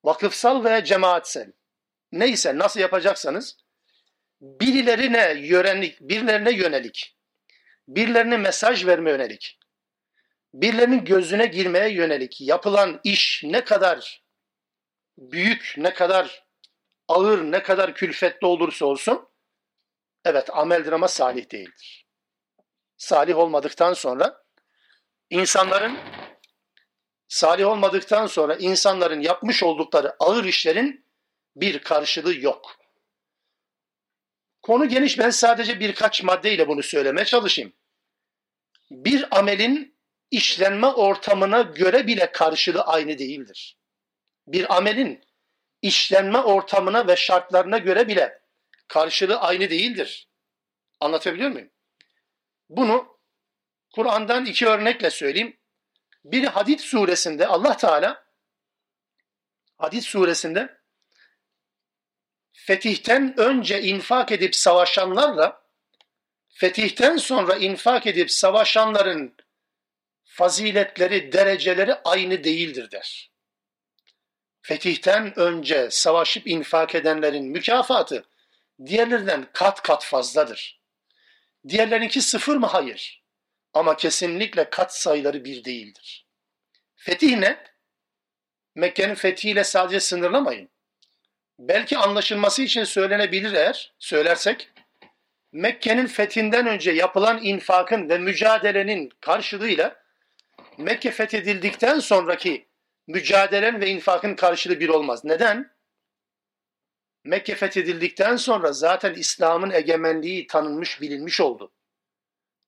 vakıfsal 0.04 0.64
veya 0.64 0.84
cemaatsel 0.84 1.52
neyse 2.12 2.58
nasıl 2.58 2.80
yapacaksanız 2.80 3.56
birilerine 4.40 5.34
yönelik, 5.36 6.00
birilerine 6.00 6.52
yönelik, 6.52 7.16
birilerine 7.88 8.36
mesaj 8.36 8.86
verme 8.86 9.10
yönelik, 9.10 9.58
birilerinin 10.54 11.04
gözüne 11.04 11.46
girmeye 11.46 11.88
yönelik 11.88 12.40
yapılan 12.40 13.00
iş 13.04 13.42
ne 13.44 13.64
kadar 13.64 14.24
büyük, 15.18 15.74
ne 15.76 15.94
kadar 15.94 16.44
ağır, 17.08 17.42
ne 17.42 17.62
kadar 17.62 17.94
külfetli 17.94 18.46
olursa 18.46 18.86
olsun, 18.86 19.28
evet 20.24 20.50
ameldir 20.52 20.92
ama 20.92 21.08
salih 21.08 21.50
değildir. 21.50 22.06
Salih 22.96 23.38
olmadıktan 23.38 23.92
sonra 23.92 24.44
insanların 25.30 25.98
salih 27.34 27.66
olmadıktan 27.66 28.26
sonra 28.26 28.54
insanların 28.54 29.20
yapmış 29.20 29.62
oldukları 29.62 30.16
ağır 30.18 30.44
işlerin 30.44 31.06
bir 31.56 31.78
karşılığı 31.78 32.34
yok. 32.40 32.76
Konu 34.62 34.88
geniş 34.88 35.18
ben 35.18 35.30
sadece 35.30 35.80
birkaç 35.80 36.22
maddeyle 36.22 36.68
bunu 36.68 36.82
söylemeye 36.82 37.24
çalışayım. 37.24 37.72
Bir 38.90 39.38
amelin 39.38 39.98
işlenme 40.30 40.86
ortamına 40.86 41.62
göre 41.62 42.06
bile 42.06 42.32
karşılığı 42.32 42.82
aynı 42.82 43.18
değildir. 43.18 43.78
Bir 44.46 44.76
amelin 44.76 45.24
işlenme 45.82 46.38
ortamına 46.38 47.08
ve 47.08 47.16
şartlarına 47.16 47.78
göre 47.78 48.08
bile 48.08 48.42
karşılığı 48.88 49.40
aynı 49.40 49.70
değildir. 49.70 50.28
Anlatabiliyor 51.00 51.50
muyum? 51.50 51.70
Bunu 52.68 53.18
Kur'an'dan 53.94 54.46
iki 54.46 54.66
örnekle 54.66 55.10
söyleyeyim. 55.10 55.56
Biri 56.24 56.46
Hadid 56.46 56.78
suresinde 56.78 57.46
Allah 57.46 57.76
Teala 57.76 58.24
Hadid 59.78 60.02
suresinde 60.02 60.78
fetihten 62.52 63.34
önce 63.36 63.82
infak 63.82 64.32
edip 64.32 64.56
savaşanlarla 64.56 65.64
fetihten 66.48 67.16
sonra 67.16 67.56
infak 67.56 68.06
edip 68.06 68.30
savaşanların 68.30 69.36
faziletleri, 70.24 71.32
dereceleri 71.32 71.94
aynı 71.94 72.44
değildir 72.44 72.90
der. 72.90 73.30
Fetihten 74.62 75.38
önce 75.38 75.88
savaşıp 75.90 76.46
infak 76.46 76.94
edenlerin 76.94 77.44
mükafatı 77.44 78.24
diğerlerinden 78.86 79.46
kat 79.52 79.82
kat 79.82 80.04
fazladır. 80.04 80.80
Diğerlerinki 81.68 82.20
sıfır 82.20 82.56
mı? 82.56 82.66
Hayır. 82.66 83.23
Ama 83.74 83.96
kesinlikle 83.96 84.70
kat 84.70 84.96
sayıları 84.96 85.44
bir 85.44 85.64
değildir. 85.64 86.26
Fetih 86.96 87.38
ne? 87.38 87.58
Mekke'nin 88.74 89.14
fethiyle 89.14 89.64
sadece 89.64 90.00
sınırlamayın. 90.00 90.68
Belki 91.58 91.98
anlaşılması 91.98 92.62
için 92.62 92.84
söylenebilir 92.84 93.52
eğer 93.52 93.94
söylersek. 93.98 94.70
Mekke'nin 95.52 96.06
fethinden 96.06 96.66
önce 96.66 96.90
yapılan 96.90 97.42
infakın 97.42 98.08
ve 98.08 98.18
mücadelenin 98.18 99.10
karşılığıyla 99.20 100.04
Mekke 100.78 101.10
fethedildikten 101.10 101.98
sonraki 101.98 102.68
mücadelen 103.06 103.80
ve 103.80 103.88
infakın 103.88 104.34
karşılığı 104.34 104.80
bir 104.80 104.88
olmaz. 104.88 105.24
Neden? 105.24 105.74
Mekke 107.24 107.54
fethedildikten 107.54 108.36
sonra 108.36 108.72
zaten 108.72 109.14
İslam'ın 109.14 109.70
egemenliği 109.70 110.46
tanınmış, 110.46 111.00
bilinmiş 111.00 111.40
oldu. 111.40 111.72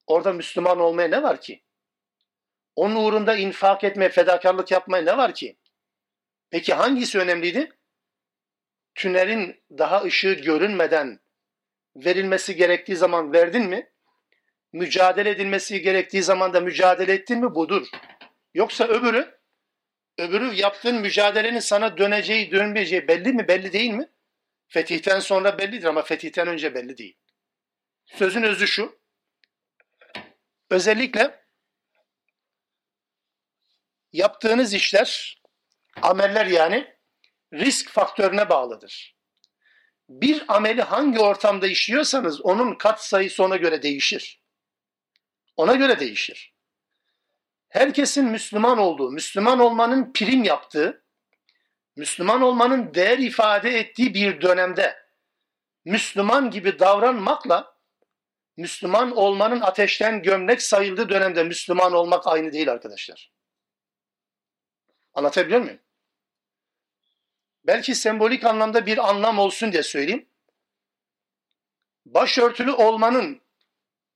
Orada 0.06 0.32
Müslüman 0.32 0.80
olmaya 0.80 1.08
ne 1.08 1.22
var 1.22 1.40
ki? 1.40 1.62
Onun 2.76 2.96
uğrunda 2.96 3.36
infak 3.36 3.84
etmeye, 3.84 4.08
fedakarlık 4.08 4.70
yapmaya 4.70 5.02
ne 5.02 5.16
var 5.16 5.34
ki? 5.34 5.56
Peki 6.50 6.74
hangisi 6.74 7.18
önemliydi? 7.18 7.72
Tünelin 8.94 9.62
daha 9.70 10.02
ışığı 10.02 10.32
görünmeden 10.32 11.20
verilmesi 11.96 12.56
gerektiği 12.56 12.96
zaman 12.96 13.32
verdin 13.32 13.62
mi? 13.62 13.90
Mücadele 14.72 15.30
edilmesi 15.30 15.80
gerektiği 15.80 16.22
zaman 16.22 16.54
da 16.54 16.60
mücadele 16.60 17.12
ettin 17.12 17.38
mi? 17.38 17.54
Budur. 17.54 17.86
Yoksa 18.54 18.84
öbürü, 18.84 19.38
öbürü 20.18 20.54
yaptığın 20.54 20.96
mücadelenin 20.96 21.58
sana 21.58 21.98
döneceği, 21.98 22.50
dönmeyeceği 22.50 23.08
belli 23.08 23.32
mi? 23.32 23.48
Belli 23.48 23.72
değil 23.72 23.90
mi? 23.90 24.08
Fetihten 24.68 25.20
sonra 25.20 25.58
bellidir 25.58 25.84
ama 25.84 26.02
fetihten 26.02 26.48
önce 26.48 26.74
belli 26.74 26.98
değil. 26.98 27.16
Sözün 28.06 28.42
özü 28.42 28.66
şu. 28.66 28.98
Özellikle 30.70 31.44
yaptığınız 34.12 34.74
işler, 34.74 35.42
ameller 36.02 36.46
yani 36.46 36.96
risk 37.52 37.90
faktörüne 37.90 38.48
bağlıdır. 38.48 39.16
Bir 40.08 40.44
ameli 40.48 40.82
hangi 40.82 41.18
ortamda 41.18 41.66
işliyorsanız 41.66 42.40
onun 42.40 42.74
kat 42.74 43.04
sayısı 43.04 43.44
ona 43.44 43.56
göre 43.56 43.82
değişir. 43.82 44.42
Ona 45.56 45.74
göre 45.74 46.00
değişir. 46.00 46.54
Herkesin 47.68 48.24
Müslüman 48.24 48.78
olduğu, 48.78 49.10
Müslüman 49.10 49.60
olmanın 49.60 50.12
prim 50.12 50.44
yaptığı, 50.44 51.04
Müslüman 51.96 52.42
olmanın 52.42 52.94
değer 52.94 53.18
ifade 53.18 53.78
ettiği 53.78 54.14
bir 54.14 54.40
dönemde 54.40 55.06
Müslüman 55.84 56.50
gibi 56.50 56.78
davranmakla 56.78 57.75
Müslüman 58.56 59.16
olmanın 59.16 59.60
ateşten 59.60 60.22
gömlek 60.22 60.62
sayıldığı 60.62 61.08
dönemde 61.08 61.44
Müslüman 61.44 61.92
olmak 61.92 62.26
aynı 62.26 62.52
değil 62.52 62.72
arkadaşlar. 62.72 63.32
Anlatabiliyor 65.14 65.60
muyum? 65.60 65.78
Belki 67.64 67.94
sembolik 67.94 68.44
anlamda 68.44 68.86
bir 68.86 69.08
anlam 69.08 69.38
olsun 69.38 69.72
diye 69.72 69.82
söyleyeyim. 69.82 70.28
Başörtülü 72.06 72.72
olmanın 72.72 73.40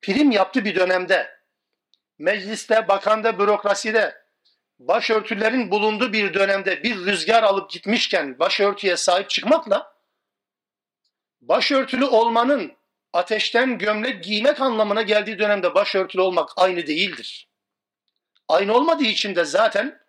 prim 0.02 0.30
yaptığı 0.30 0.64
bir 0.64 0.74
dönemde 0.74 1.40
mecliste, 2.18 2.88
bakanda, 2.88 3.38
bürokraside 3.38 4.22
başörtülerin 4.78 5.70
bulunduğu 5.70 6.12
bir 6.12 6.34
dönemde 6.34 6.82
bir 6.82 6.96
rüzgar 6.96 7.42
alıp 7.42 7.70
gitmişken 7.70 8.38
başörtüye 8.38 8.96
sahip 8.96 9.30
çıkmakla 9.30 9.96
başörtülü 11.40 12.04
olmanın 12.04 12.79
ateşten 13.12 13.78
gömlek 13.78 14.24
giymek 14.24 14.60
anlamına 14.60 15.02
geldiği 15.02 15.38
dönemde 15.38 15.74
başörtülü 15.74 16.22
olmak 16.22 16.50
aynı 16.56 16.86
değildir. 16.86 17.48
Aynı 18.48 18.74
olmadığı 18.74 19.04
için 19.04 19.34
de 19.34 19.44
zaten 19.44 20.00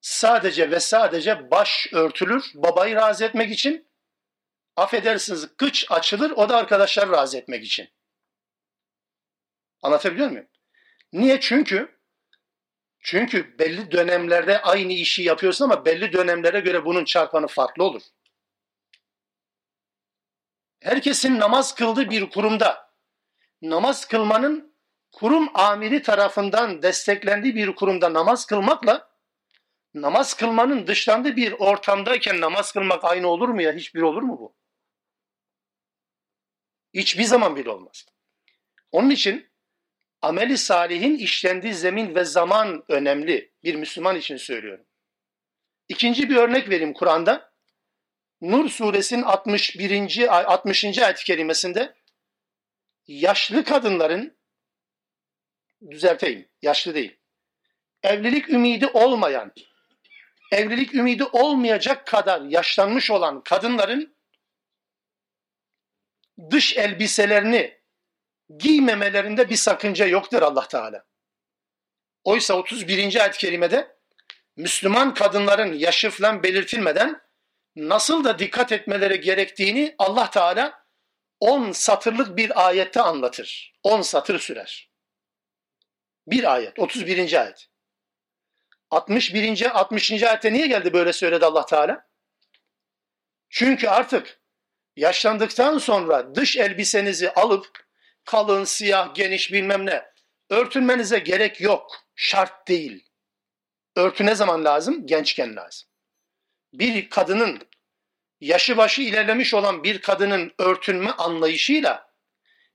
sadece 0.00 0.70
ve 0.70 0.80
sadece 0.80 1.50
baş 1.50 1.86
örtülür 1.92 2.44
babayı 2.54 2.96
razı 2.96 3.24
etmek 3.24 3.50
için. 3.52 3.88
Affedersiniz 4.76 5.56
kıç 5.56 5.86
açılır 5.90 6.30
o 6.30 6.48
da 6.48 6.56
arkadaşlar 6.56 7.10
razı 7.10 7.38
etmek 7.38 7.64
için. 7.64 7.88
Anlatabiliyor 9.82 10.30
muyum? 10.30 10.48
Niye? 11.12 11.40
Çünkü 11.40 11.98
çünkü 13.00 13.58
belli 13.58 13.90
dönemlerde 13.90 14.62
aynı 14.62 14.92
işi 14.92 15.22
yapıyorsun 15.22 15.64
ama 15.64 15.84
belli 15.84 16.12
dönemlere 16.12 16.60
göre 16.60 16.84
bunun 16.84 17.04
çarpanı 17.04 17.46
farklı 17.46 17.84
olur. 17.84 18.02
Herkesin 20.84 21.38
namaz 21.38 21.74
kıldığı 21.74 22.10
bir 22.10 22.30
kurumda 22.30 22.90
namaz 23.62 24.04
kılmanın 24.04 24.76
kurum 25.12 25.48
amiri 25.54 26.02
tarafından 26.02 26.82
desteklendiği 26.82 27.54
bir 27.54 27.74
kurumda 27.74 28.12
namaz 28.12 28.46
kılmakla 28.46 29.10
namaz 29.94 30.34
kılmanın 30.34 30.86
dışlandığı 30.86 31.36
bir 31.36 31.52
ortamdayken 31.52 32.40
namaz 32.40 32.72
kılmak 32.72 33.04
aynı 33.04 33.28
olur 33.28 33.48
mu 33.48 33.62
ya? 33.62 33.72
Hiçbir 33.72 34.02
olur 34.02 34.22
mu 34.22 34.38
bu? 34.38 34.56
Hiçbir 36.94 37.24
zaman 37.24 37.56
bile 37.56 37.70
olmaz. 37.70 38.06
Onun 38.92 39.10
için 39.10 39.50
ameli 40.22 40.58
salihin 40.58 41.16
işlendiği 41.16 41.74
zemin 41.74 42.14
ve 42.14 42.24
zaman 42.24 42.84
önemli. 42.88 43.52
Bir 43.64 43.74
Müslüman 43.74 44.16
için 44.16 44.36
söylüyorum. 44.36 44.86
İkinci 45.88 46.30
bir 46.30 46.36
örnek 46.36 46.70
vereyim 46.70 46.92
Kur'an'da. 46.92 47.53
Nur 48.44 48.68
suresinin 48.68 49.22
61. 49.22 50.28
60. 50.28 50.84
ayet-i 50.98 51.24
kerimesinde 51.24 51.94
yaşlı 53.06 53.64
kadınların 53.64 54.36
düzelteyim, 55.90 56.48
yaşlı 56.62 56.94
değil. 56.94 57.16
Evlilik 58.02 58.50
ümidi 58.50 58.86
olmayan, 58.86 59.52
evlilik 60.52 60.94
ümidi 60.94 61.24
olmayacak 61.24 62.06
kadar 62.06 62.40
yaşlanmış 62.40 63.10
olan 63.10 63.44
kadınların 63.44 64.16
dış 66.50 66.76
elbiselerini 66.76 67.80
giymemelerinde 68.58 69.50
bir 69.50 69.56
sakınca 69.56 70.06
yoktur 70.06 70.42
Allah 70.42 70.68
Teala. 70.68 71.04
Oysa 72.24 72.54
31. 72.54 73.20
ayet-i 73.20 73.38
kerimede 73.38 73.96
Müslüman 74.56 75.14
kadınların 75.14 75.72
yaşı 75.72 76.10
falan 76.10 76.42
belirtilmeden 76.42 77.23
nasıl 77.76 78.24
da 78.24 78.38
dikkat 78.38 78.72
etmeleri 78.72 79.20
gerektiğini 79.20 79.94
Allah 79.98 80.30
Teala 80.30 80.84
10 81.40 81.72
satırlık 81.72 82.36
bir 82.36 82.66
ayette 82.66 83.00
anlatır. 83.00 83.74
10 83.82 84.02
satır 84.02 84.38
sürer. 84.38 84.90
Bir 86.26 86.52
ayet, 86.54 86.78
31. 86.78 87.40
ayet. 87.40 87.68
61. 88.90 89.78
60. 89.80 90.22
ayette 90.22 90.52
niye 90.52 90.66
geldi 90.66 90.92
böyle 90.92 91.12
söyledi 91.12 91.46
Allah 91.46 91.66
Teala? 91.66 92.08
Çünkü 93.48 93.88
artık 93.88 94.40
yaşlandıktan 94.96 95.78
sonra 95.78 96.34
dış 96.34 96.56
elbisenizi 96.56 97.30
alıp 97.30 97.84
kalın, 98.24 98.64
siyah, 98.64 99.14
geniş 99.14 99.52
bilmem 99.52 99.86
ne 99.86 100.14
örtünmenize 100.50 101.18
gerek 101.18 101.60
yok. 101.60 102.04
Şart 102.14 102.68
değil. 102.68 103.10
Örtü 103.96 104.26
ne 104.26 104.34
zaman 104.34 104.64
lazım? 104.64 105.06
Gençken 105.06 105.56
lazım. 105.56 105.88
Bir 106.74 107.10
kadının 107.10 107.60
yaşı 108.40 108.76
başı 108.76 109.02
ilerlemiş 109.02 109.54
olan 109.54 109.84
bir 109.84 110.00
kadının 110.00 110.52
örtünme 110.58 111.10
anlayışıyla 111.10 112.14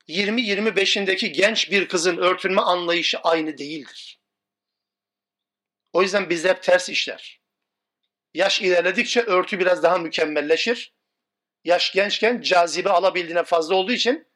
20-25'indeki 0.08 1.28
genç 1.28 1.72
bir 1.72 1.88
kızın 1.88 2.18
örtünme 2.18 2.62
anlayışı 2.62 3.20
aynı 3.20 3.58
değildir. 3.58 4.20
O 5.94 6.02
yüzden 6.02 6.30
bizde 6.30 6.50
hep 6.50 6.64
ters 6.64 6.90
işler. 6.90 7.42
Yaş 8.34 8.62
ilerledikçe 8.62 9.22
örtü 9.22 9.60
biraz 9.60 9.84
daha 9.84 9.98
mükemmelleşir. 9.98 10.94
Yaş 11.64 11.94
gençken 11.94 12.42
cazibe 12.42 12.90
alabildiğine 12.90 13.44
fazla 13.44 13.76
olduğu 13.76 13.92
için 13.92 14.28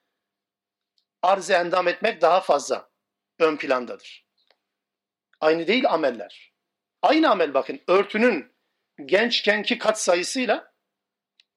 arz 1.21 1.49
endam 1.49 1.87
etmek 1.87 2.21
daha 2.21 2.41
fazla 2.41 2.89
ön 3.39 3.57
plandadır. 3.57 4.25
Aynı 5.39 5.67
değil 5.67 5.89
ameller. 5.89 6.53
Aynı 7.01 7.29
amel 7.29 7.53
bakın 7.53 7.81
örtünün 7.87 8.52
gençkenki 9.05 9.77
kat 9.77 10.01
sayısıyla 10.01 10.73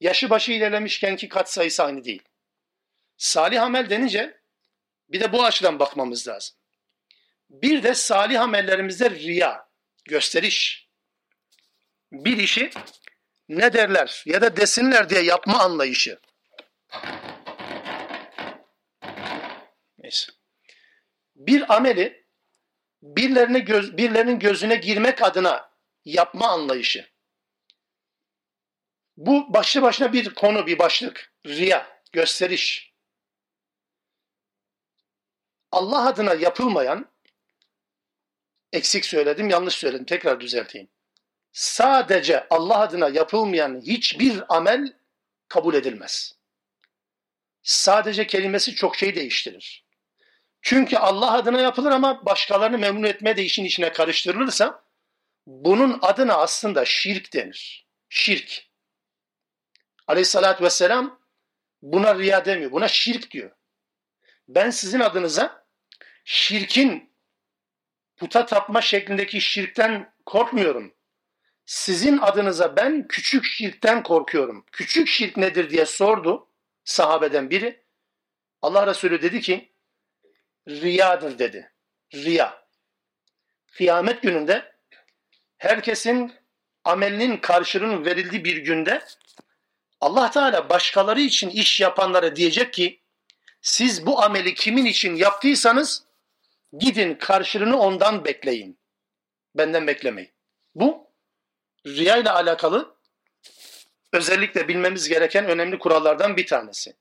yaşı 0.00 0.30
başı 0.30 0.52
ilerlemişkenki 0.52 1.28
kat 1.28 1.52
sayısı 1.52 1.84
aynı 1.84 2.04
değil. 2.04 2.22
Salih 3.16 3.62
amel 3.62 3.90
denince 3.90 4.40
bir 5.08 5.20
de 5.20 5.32
bu 5.32 5.44
açıdan 5.44 5.78
bakmamız 5.78 6.28
lazım. 6.28 6.56
Bir 7.50 7.82
de 7.82 7.94
salih 7.94 8.40
amellerimizde 8.40 9.10
riya, 9.10 9.68
gösteriş. 10.04 10.88
Bir 12.12 12.36
işi 12.36 12.70
ne 13.48 13.72
derler 13.72 14.22
ya 14.26 14.42
da 14.42 14.56
desinler 14.56 15.08
diye 15.08 15.22
yapma 15.22 15.58
anlayışı. 15.58 16.18
Neyse. 19.98 20.32
Bir 21.36 21.74
ameli 21.74 22.26
birilerine 23.02 23.58
göz, 23.58 23.96
birilerinin 23.96 24.38
gözüne 24.38 24.76
girmek 24.76 25.22
adına 25.22 25.70
yapma 26.04 26.48
anlayışı. 26.48 27.15
Bu 29.16 29.54
başlı 29.54 29.82
başına 29.82 30.12
bir 30.12 30.34
konu, 30.34 30.66
bir 30.66 30.78
başlık. 30.78 31.32
Riya, 31.46 32.00
gösteriş. 32.12 32.92
Allah 35.72 36.06
adına 36.08 36.34
yapılmayan, 36.34 37.10
eksik 38.72 39.04
söyledim, 39.04 39.50
yanlış 39.50 39.74
söyledim, 39.74 40.06
tekrar 40.06 40.40
düzelteyim. 40.40 40.88
Sadece 41.52 42.46
Allah 42.50 42.78
adına 42.78 43.08
yapılmayan 43.08 43.80
hiçbir 43.80 44.56
amel 44.56 44.92
kabul 45.48 45.74
edilmez. 45.74 46.36
Sadece 47.62 48.26
kelimesi 48.26 48.74
çok 48.74 48.96
şey 48.96 49.14
değiştirir. 49.14 49.86
Çünkü 50.62 50.96
Allah 50.96 51.32
adına 51.32 51.60
yapılır 51.60 51.90
ama 51.90 52.26
başkalarını 52.26 52.78
memnun 52.78 53.02
etme 53.02 53.36
de 53.36 53.44
işin 53.44 53.64
içine 53.64 53.92
karıştırılırsa 53.92 54.84
bunun 55.46 55.98
adına 56.02 56.34
aslında 56.34 56.84
şirk 56.84 57.32
denir. 57.32 57.86
Şirk. 58.08 58.66
Aleyhissalatü 60.06 60.64
vesselam 60.64 61.20
buna 61.82 62.18
riya 62.18 62.44
demiyor. 62.44 62.72
Buna 62.72 62.88
şirk 62.88 63.30
diyor. 63.30 63.50
Ben 64.48 64.70
sizin 64.70 65.00
adınıza 65.00 65.66
şirkin 66.24 67.12
puta 68.16 68.46
tapma 68.46 68.80
şeklindeki 68.80 69.40
şirkten 69.40 70.14
korkmuyorum. 70.26 70.94
Sizin 71.66 72.18
adınıza 72.18 72.76
ben 72.76 73.08
küçük 73.08 73.44
şirkten 73.44 74.02
korkuyorum. 74.02 74.64
Küçük 74.72 75.08
şirk 75.08 75.36
nedir 75.36 75.70
diye 75.70 75.86
sordu 75.86 76.48
sahabeden 76.84 77.50
biri. 77.50 77.84
Allah 78.62 78.86
Resulü 78.86 79.22
dedi 79.22 79.40
ki 79.40 79.72
riyadır 80.68 81.38
dedi. 81.38 81.72
Riya. 82.14 82.66
Kıyamet 83.72 84.22
gününde 84.22 84.72
herkesin 85.58 86.32
amelinin 86.84 87.36
karşılığının 87.36 88.04
verildiği 88.04 88.44
bir 88.44 88.56
günde 88.56 89.02
Allah 90.06 90.30
Teala 90.30 90.68
başkaları 90.68 91.20
için 91.20 91.50
iş 91.50 91.80
yapanlara 91.80 92.36
diyecek 92.36 92.72
ki 92.72 93.00
siz 93.60 94.06
bu 94.06 94.22
ameli 94.22 94.54
kimin 94.54 94.84
için 94.84 95.14
yaptıysanız 95.14 96.04
gidin 96.78 97.14
karşılığını 97.14 97.78
ondan 97.78 98.24
bekleyin. 98.24 98.78
Benden 99.54 99.86
beklemeyin. 99.86 100.32
Bu 100.74 101.10
riya 101.86 102.16
ile 102.16 102.30
alakalı 102.30 102.96
özellikle 104.12 104.68
bilmemiz 104.68 105.08
gereken 105.08 105.44
önemli 105.44 105.78
kurallardan 105.78 106.36
bir 106.36 106.46
tanesi. 106.46 106.96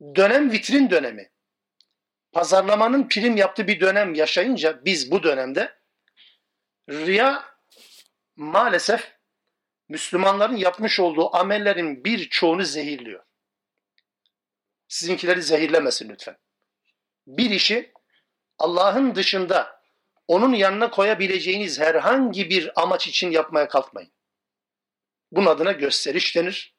Dönem 0.00 0.52
vitrin 0.52 0.90
dönemi. 0.90 1.30
Pazarlamanın 2.32 3.08
prim 3.08 3.36
yaptığı 3.36 3.66
bir 3.66 3.80
dönem 3.80 4.14
yaşayınca 4.14 4.84
biz 4.84 5.10
bu 5.10 5.22
dönemde 5.22 5.78
riya 6.90 7.44
maalesef 8.36 9.15
Müslümanların 9.88 10.56
yapmış 10.56 11.00
olduğu 11.00 11.36
amellerin 11.36 12.04
birçoğunu 12.04 12.64
zehirliyor. 12.64 13.24
Sizinkileri 14.88 15.42
zehirlemesin 15.42 16.08
lütfen. 16.08 16.36
Bir 17.26 17.50
işi 17.50 17.92
Allah'ın 18.58 19.14
dışında 19.14 19.82
onun 20.28 20.52
yanına 20.52 20.90
koyabileceğiniz 20.90 21.80
herhangi 21.80 22.50
bir 22.50 22.82
amaç 22.82 23.08
için 23.08 23.30
yapmaya 23.30 23.68
kalkmayın. 23.68 24.12
Bunun 25.32 25.46
adına 25.46 25.72
gösteriş 25.72 26.36
denir. 26.36 26.76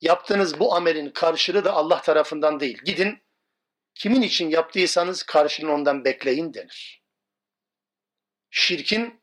Yaptığınız 0.00 0.60
bu 0.60 0.74
amelin 0.74 1.10
karşılığı 1.10 1.64
da 1.64 1.72
Allah 1.72 2.02
tarafından 2.02 2.60
değil. 2.60 2.82
Gidin 2.84 3.22
kimin 3.94 4.22
için 4.22 4.50
yaptıysanız 4.50 5.22
karşılığını 5.22 5.72
ondan 5.72 6.04
bekleyin 6.04 6.54
denir. 6.54 7.02
Şirkin 8.50 9.17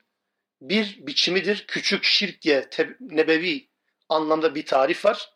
bir 0.70 1.08
biçimidir. 1.08 1.66
Küçük 1.68 2.04
şirk 2.04 2.42
diye 2.42 2.70
nebevi 3.00 3.70
anlamda 4.10 4.56
bir 4.56 4.66
tarif 4.66 5.06
var. 5.06 5.34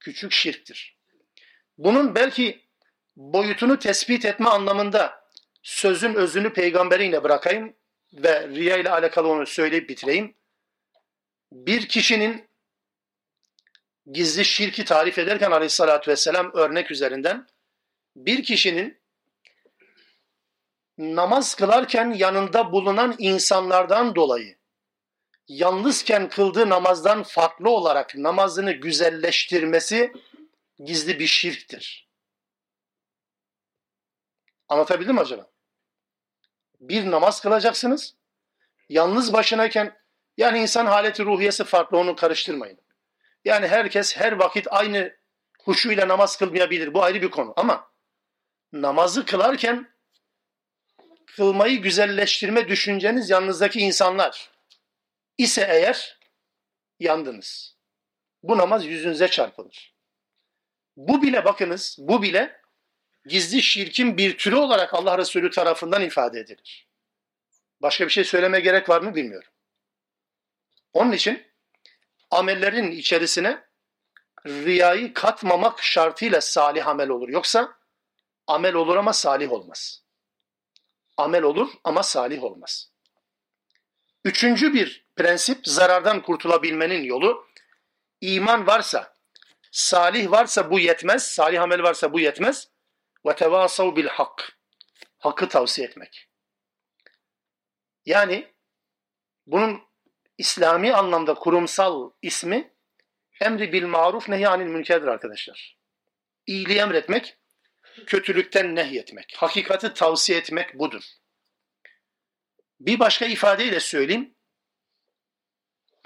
Küçük 0.00 0.32
şirktir. 0.32 0.96
Bunun 1.78 2.14
belki 2.14 2.60
boyutunu 3.16 3.78
tespit 3.78 4.24
etme 4.24 4.48
anlamında 4.48 5.26
sözün 5.62 6.14
özünü 6.14 6.52
peygamberiyle 6.52 7.24
bırakayım 7.24 7.76
ve 8.12 8.48
riya 8.48 8.76
ile 8.76 8.90
alakalı 8.90 9.28
onu 9.28 9.46
söyleyip 9.46 9.88
bitireyim. 9.88 10.34
Bir 11.52 11.88
kişinin 11.88 12.48
gizli 14.12 14.44
şirki 14.44 14.84
tarif 14.84 15.18
ederken 15.18 15.50
aleyhissalatü 15.50 16.10
vesselam 16.10 16.50
örnek 16.54 16.90
üzerinden 16.90 17.46
bir 18.16 18.42
kişinin 18.42 19.00
namaz 20.98 21.54
kılarken 21.54 22.10
yanında 22.10 22.72
bulunan 22.72 23.14
insanlardan 23.18 24.14
dolayı 24.14 24.55
yalnızken 25.48 26.28
kıldığı 26.28 26.68
namazdan 26.68 27.22
farklı 27.22 27.70
olarak 27.70 28.14
namazını 28.16 28.72
güzelleştirmesi 28.72 30.12
gizli 30.84 31.18
bir 31.18 31.26
şirktir. 31.26 32.08
Anlatabildim 34.68 35.14
mi 35.14 35.20
acaba? 35.20 35.50
Bir 36.80 37.10
namaz 37.10 37.40
kılacaksınız. 37.40 38.14
Yalnız 38.88 39.32
başınayken 39.32 39.96
yani 40.36 40.58
insan 40.58 40.86
haleti 40.86 41.24
ruhiyesi 41.24 41.64
farklı 41.64 41.98
onu 41.98 42.16
karıştırmayın. 42.16 42.78
Yani 43.44 43.68
herkes 43.68 44.16
her 44.16 44.32
vakit 44.32 44.66
aynı 44.70 45.16
huşuyla 45.62 46.08
namaz 46.08 46.36
kılmayabilir. 46.36 46.94
Bu 46.94 47.02
ayrı 47.02 47.22
bir 47.22 47.30
konu 47.30 47.52
ama 47.56 47.90
namazı 48.72 49.24
kılarken 49.24 49.90
kılmayı 51.26 51.82
güzelleştirme 51.82 52.68
düşünceniz 52.68 53.30
yanınızdaki 53.30 53.80
insanlar 53.80 54.55
ise 55.38 55.66
eğer 55.70 56.18
yandınız. 57.00 57.76
Bu 58.42 58.58
namaz 58.58 58.86
yüzünüze 58.86 59.28
çarpılır. 59.28 59.94
Bu 60.96 61.22
bile 61.22 61.44
bakınız, 61.44 61.96
bu 62.00 62.22
bile 62.22 62.60
gizli 63.26 63.62
şirkin 63.62 64.16
bir 64.16 64.38
türü 64.38 64.56
olarak 64.56 64.94
Allah 64.94 65.18
Resulü 65.18 65.50
tarafından 65.50 66.02
ifade 66.02 66.40
edilir. 66.40 66.88
Başka 67.80 68.04
bir 68.04 68.10
şey 68.10 68.24
söyleme 68.24 68.60
gerek 68.60 68.88
var 68.88 69.00
mı 69.00 69.14
bilmiyorum. 69.14 69.48
Onun 70.92 71.12
için 71.12 71.46
amellerin 72.30 72.90
içerisine 72.90 73.64
riyayı 74.46 75.14
katmamak 75.14 75.82
şartıyla 75.82 76.40
salih 76.40 76.86
amel 76.86 77.08
olur. 77.08 77.28
Yoksa 77.28 77.78
amel 78.46 78.74
olur 78.74 78.96
ama 78.96 79.12
salih 79.12 79.52
olmaz. 79.52 80.02
Amel 81.16 81.42
olur 81.42 81.72
ama 81.84 82.02
salih 82.02 82.44
olmaz. 82.44 82.90
Üçüncü 84.26 84.74
bir 84.74 85.06
prensip 85.16 85.66
zarardan 85.66 86.22
kurtulabilmenin 86.22 87.02
yolu 87.02 87.46
iman 88.20 88.66
varsa, 88.66 89.14
salih 89.70 90.30
varsa 90.30 90.70
bu 90.70 90.80
yetmez, 90.80 91.22
salih 91.22 91.62
amel 91.62 91.82
varsa 91.82 92.12
bu 92.12 92.20
yetmez. 92.20 92.68
Ve 93.26 93.36
tevasav 93.36 93.96
bil 93.96 94.06
hak. 94.06 94.58
Hakkı 95.18 95.48
tavsiye 95.48 95.88
etmek. 95.88 96.28
Yani 98.06 98.54
bunun 99.46 99.82
İslami 100.38 100.94
anlamda 100.94 101.34
kurumsal 101.34 102.10
ismi 102.22 102.74
emri 103.40 103.72
bil 103.72 103.86
maruf 103.86 104.28
nehyanil 104.28 104.66
münkerdir 104.66 105.06
arkadaşlar. 105.06 105.78
İyiliği 106.46 106.78
emretmek, 106.78 107.38
kötülükten 108.06 108.74
nehyetmek, 108.74 109.34
hakikati 109.36 109.94
tavsiye 109.94 110.38
etmek 110.38 110.78
budur. 110.78 111.02
Bir 112.80 112.98
başka 112.98 113.26
ifadeyle 113.26 113.80
söyleyeyim. 113.80 114.34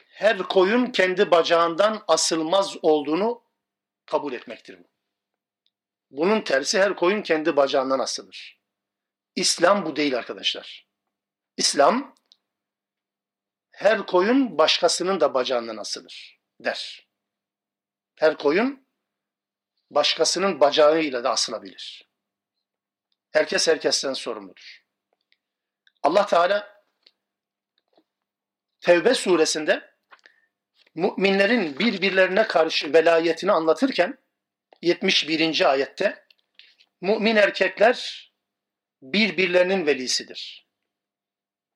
Her 0.06 0.38
koyun 0.38 0.86
kendi 0.86 1.30
bacağından 1.30 2.04
asılmaz 2.08 2.76
olduğunu 2.82 3.44
kabul 4.06 4.32
etmektir 4.32 4.78
bu. 4.78 4.90
Bunun 6.10 6.40
tersi 6.40 6.78
her 6.78 6.96
koyun 6.96 7.22
kendi 7.22 7.56
bacağından 7.56 7.98
asılır. 7.98 8.60
İslam 9.36 9.86
bu 9.86 9.96
değil 9.96 10.18
arkadaşlar. 10.18 10.88
İslam 11.56 12.14
her 13.70 14.06
koyun 14.06 14.58
başkasının 14.58 15.20
da 15.20 15.34
bacağından 15.34 15.76
asılır 15.76 16.40
der. 16.60 17.08
Her 18.16 18.38
koyun 18.38 18.86
başkasının 19.90 20.60
bacağıyla 20.60 21.24
da 21.24 21.30
asılabilir. 21.30 22.10
Herkes 23.30 23.68
herkesten 23.68 24.12
sorumludur. 24.12 24.79
Allah 26.02 26.26
Teala 26.26 26.84
Tevbe 28.80 29.14
suresinde 29.14 29.90
müminlerin 30.94 31.78
birbirlerine 31.78 32.46
karşı 32.46 32.92
velayetini 32.92 33.52
anlatırken 33.52 34.18
71. 34.82 35.70
ayette 35.70 36.24
mümin 37.00 37.36
erkekler 37.36 38.30
birbirlerinin 39.02 39.86
velisidir. 39.86 40.68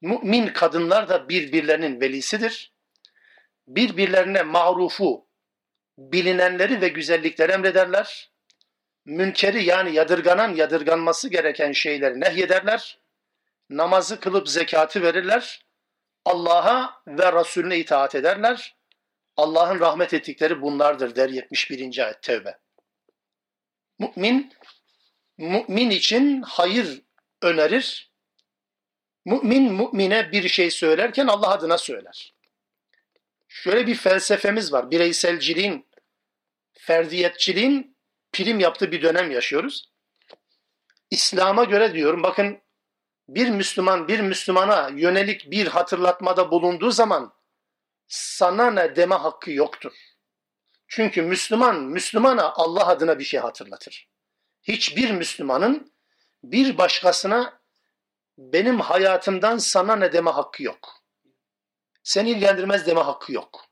Mümin 0.01 0.47
kadınlar 0.47 1.09
da 1.09 1.29
birbirlerinin 1.29 2.01
velisidir. 2.01 2.75
Birbirlerine 3.69 4.43
marufu, 4.43 5.29
bilinenleri 5.99 6.81
ve 6.81 6.89
güzellikleri 6.89 7.53
emrederler. 7.53 8.33
Münkeri 9.05 9.65
yani 9.65 9.95
yadırganan, 9.95 10.55
yadırganması 10.55 11.29
gereken 11.29 11.73
şeyleri 11.73 12.21
nehyederler. 12.21 13.04
Namazı 13.77 14.21
kılıp 14.21 14.49
zekatı 14.49 15.03
verirler. 15.03 15.67
Allah'a 16.25 17.03
ve 17.07 17.33
Resulüne 17.33 17.79
itaat 17.79 18.15
ederler. 18.15 18.77
Allah'ın 19.37 19.81
rahmet 19.81 20.15
ettikleri 20.15 20.63
bunlardır 20.63 21.17
der 21.17 21.29
71. 21.29 22.05
ayet 22.05 22.23
Tevbe. 22.23 22.59
Mümin, 23.99 24.53
mümin 25.39 25.91
için 25.91 26.43
hayır 26.43 27.03
önerir. 27.43 28.13
Mümin, 29.25 29.73
mümine 29.73 30.33
bir 30.33 30.49
şey 30.49 30.71
söylerken 30.71 31.27
Allah 31.27 31.51
adına 31.51 31.79
söyler. 31.79 32.35
Şöyle 33.49 33.87
bir 33.87 33.95
felsefemiz 33.95 34.73
var. 34.73 34.91
Bireyselciliğin, 34.91 35.89
ferdiyetçiliğin 36.73 37.97
prim 38.33 38.61
yaptığı 38.61 38.93
bir 38.93 39.03
dönem 39.03 39.31
yaşıyoruz. 39.31 39.93
İslam'a 41.11 41.65
göre 41.65 41.95
diyorum 41.95 42.23
bakın 42.23 42.64
bir 43.29 43.51
Müslüman 43.51 44.09
bir 44.09 44.21
Müslümana 44.21 44.89
yönelik 44.89 45.51
bir 45.51 45.67
hatırlatmada 45.67 46.51
bulunduğu 46.51 46.91
zaman 46.91 47.35
sana 48.09 48.71
ne 48.71 48.97
deme 48.97 49.15
hakkı 49.15 49.51
yoktur. 49.51 49.93
Çünkü 50.89 51.23
Müslüman 51.23 51.83
Müslümana 51.83 52.53
Allah 52.53 52.87
adına 52.87 53.19
bir 53.19 53.25
şey 53.25 53.41
hatırlatır. 53.41 54.09
Hiçbir 54.63 55.11
Müslümanın 55.11 55.93
bir 56.45 56.79
başkasına 56.79 57.61
benim 58.39 58.81
hayatımdan 58.81 59.59
sana 59.59 59.97
ne 59.97 60.13
deme 60.13 60.31
hakkı 60.31 60.63
yok. 60.63 61.05
Seni 62.03 62.31
ilgilendirmez 62.31 62.87
deme 62.87 63.01
hakkı 63.01 63.33
yok. 63.33 63.67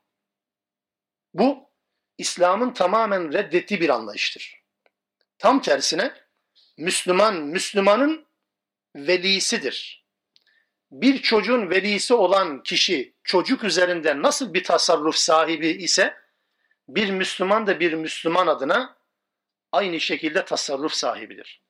Bu 1.33 1.69
İslam'ın 2.17 2.73
tamamen 2.73 3.33
reddettiği 3.33 3.81
bir 3.81 3.89
anlayıştır. 3.89 4.63
Tam 5.37 5.61
tersine 5.61 6.13
Müslüman 6.77 7.35
Müslümanın 7.35 8.25
velisidir. 8.95 10.05
Bir 10.91 11.21
çocuğun 11.21 11.69
velisi 11.69 12.13
olan 12.13 12.63
kişi 12.63 13.15
çocuk 13.23 13.63
üzerinde 13.63 14.21
nasıl 14.21 14.53
bir 14.53 14.63
tasarruf 14.63 15.15
sahibi 15.15 15.67
ise 15.67 16.17
bir 16.87 17.09
Müslüman 17.09 17.67
da 17.67 17.79
bir 17.79 17.93
Müslüman 17.93 18.47
adına 18.47 18.97
aynı 19.71 19.99
şekilde 19.99 20.45
tasarruf 20.45 20.93
sahibidir. 20.93 21.63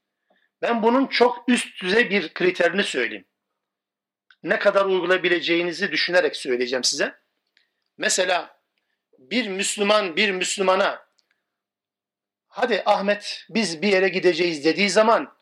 Ben 0.62 0.84
bunun 0.84 1.08
çok 1.08 1.44
üst 1.48 1.82
düzey 1.82 2.10
bir 2.10 2.34
kriterini 2.34 2.84
söyleyeyim. 2.84 3.26
Ne 4.44 4.60
kadar 4.60 4.86
uygulayabileceğinizi 4.86 5.92
düşünerek 5.92 6.36
söyleyeceğim 6.36 6.84
size. 6.84 7.16
Mesela 7.98 8.60
bir 9.18 9.48
Müslüman 9.48 10.16
bir 10.16 10.32
Müslümana 10.32 11.06
hadi 12.48 12.84
Ahmet 12.86 13.46
biz 13.50 13.82
bir 13.82 13.88
yere 13.88 14.10
gideceğiz 14.10 14.66
dediği 14.66 14.90
zaman 14.90 15.38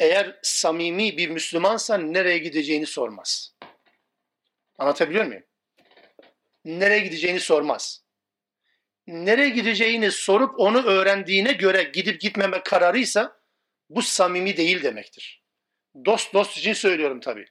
eğer 0.00 0.38
samimi 0.42 1.16
bir 1.16 1.28
Müslümansa 1.28 1.98
nereye 1.98 2.38
gideceğini 2.38 2.86
sormaz. 2.86 3.54
Anlatabiliyor 4.78 5.24
muyum? 5.24 5.44
Nereye 6.64 7.00
gideceğini 7.00 7.40
sormaz. 7.40 8.04
Nereye 9.06 9.48
gideceğini 9.48 10.10
sorup 10.10 10.60
onu 10.60 10.82
öğrendiğine 10.82 11.52
göre 11.52 11.82
gidip 11.82 12.20
gitmeme 12.20 12.62
kararıysa 12.62 13.40
bu 13.90 14.02
samimi 14.02 14.56
değil 14.56 14.82
demektir. 14.82 15.42
Dost 16.04 16.34
dost 16.34 16.58
için 16.58 16.72
söylüyorum 16.72 17.20
tabii. 17.20 17.46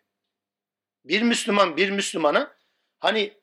Bir 1.06 1.22
Müslüman 1.22 1.78
bir 1.78 1.90
Müslümana 1.90 2.56
hani 3.00 3.34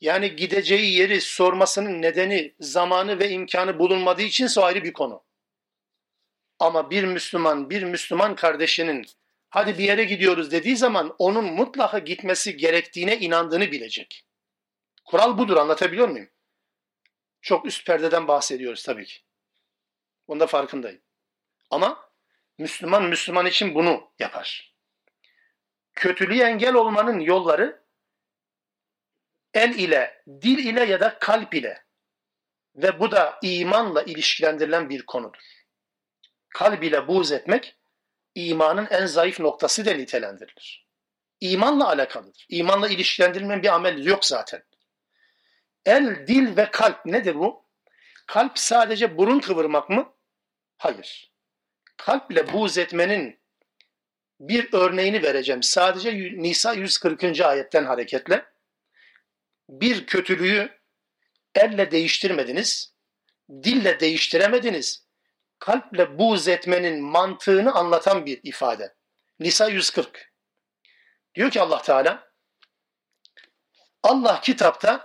yani 0.00 0.36
gideceği 0.36 0.94
yeri 0.94 1.20
sormasının 1.20 2.02
nedeni, 2.02 2.54
zamanı 2.60 3.18
ve 3.18 3.30
imkanı 3.30 3.78
bulunmadığı 3.78 4.22
içinse 4.22 4.60
ayrı 4.60 4.84
bir 4.84 4.92
konu. 4.92 5.24
Ama 6.62 6.90
bir 6.90 7.04
Müslüman, 7.04 7.70
bir 7.70 7.82
Müslüman 7.82 8.34
kardeşinin 8.34 9.06
hadi 9.50 9.78
bir 9.78 9.84
yere 9.84 10.04
gidiyoruz 10.04 10.52
dediği 10.52 10.76
zaman 10.76 11.14
onun 11.18 11.44
mutlaka 11.44 11.98
gitmesi 11.98 12.56
gerektiğine 12.56 13.18
inandığını 13.18 13.72
bilecek. 13.72 14.26
Kural 15.04 15.38
budur 15.38 15.56
anlatabiliyor 15.56 16.08
muyum? 16.08 16.30
Çok 17.40 17.66
üst 17.66 17.86
perdeden 17.86 18.28
bahsediyoruz 18.28 18.82
tabii 18.82 19.04
ki. 19.04 19.20
Onda 20.26 20.46
farkındayım. 20.46 21.00
Ama 21.70 22.10
Müslüman 22.58 23.04
Müslüman 23.04 23.46
için 23.46 23.74
bunu 23.74 24.10
yapar. 24.18 24.74
Kötülüğe 25.92 26.44
engel 26.44 26.74
olmanın 26.74 27.20
yolları 27.20 27.84
el 29.54 29.74
ile, 29.74 30.22
dil 30.28 30.58
ile 30.58 30.84
ya 30.84 31.00
da 31.00 31.18
kalp 31.18 31.54
ile 31.54 31.84
ve 32.76 33.00
bu 33.00 33.10
da 33.10 33.38
imanla 33.42 34.02
ilişkilendirilen 34.02 34.90
bir 34.90 35.06
konudur. 35.06 35.61
Kalb 36.54 36.82
ile 36.82 37.08
buğz 37.08 37.32
etmek 37.32 37.76
imanın 38.34 38.86
en 38.90 39.06
zayıf 39.06 39.40
noktası 39.40 39.86
da 39.86 39.94
nitelendirilir. 39.94 40.86
İmanla 41.40 41.88
alakalıdır. 41.88 42.46
İmanla 42.48 42.88
ilişkilendirilmeyen 42.88 43.62
bir 43.62 43.74
amel 43.74 44.04
yok 44.04 44.24
zaten. 44.24 44.62
El, 45.86 46.26
dil 46.26 46.56
ve 46.56 46.70
kalp 46.70 47.06
nedir 47.06 47.34
bu? 47.34 47.66
Kalp 48.26 48.58
sadece 48.58 49.18
burun 49.18 49.40
kıvırmak 49.40 49.90
mı? 49.90 50.14
Hayır. 50.78 51.32
Kalp 51.96 52.32
ile 52.32 52.52
buğz 52.52 52.78
etmenin 52.78 53.40
bir 54.40 54.68
örneğini 54.72 55.22
vereceğim. 55.22 55.62
Sadece 55.62 56.14
Nisa 56.14 56.72
140. 56.72 57.40
ayetten 57.40 57.84
hareketle. 57.84 58.44
Bir 59.68 60.06
kötülüğü 60.06 60.80
elle 61.54 61.90
değiştirmediniz, 61.90 62.94
dille 63.50 64.00
değiştiremediniz. 64.00 65.01
Kalple 65.62 66.18
buğz 66.18 66.48
etmenin 66.48 67.04
mantığını 67.04 67.72
anlatan 67.74 68.26
bir 68.26 68.40
ifade. 68.42 68.94
Nisa 69.40 69.68
140. 69.68 70.32
Diyor 71.34 71.50
ki 71.50 71.60
Allah 71.60 71.82
Teala, 71.82 72.32
Allah 74.02 74.40
kitapta 74.40 75.04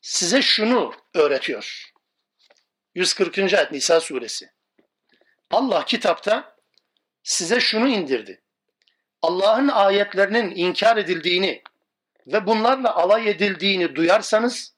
size 0.00 0.42
şunu 0.42 0.94
öğretiyor. 1.14 1.92
140. 2.94 3.38
ayet 3.38 3.72
Nisa 3.72 4.00
suresi. 4.00 4.50
Allah 5.50 5.84
kitapta 5.84 6.56
size 7.22 7.60
şunu 7.60 7.88
indirdi. 7.88 8.42
Allah'ın 9.22 9.68
ayetlerinin 9.68 10.52
inkar 10.56 10.96
edildiğini 10.96 11.62
ve 12.26 12.46
bunlarla 12.46 12.96
alay 12.96 13.30
edildiğini 13.30 13.96
duyarsanız 13.96 14.74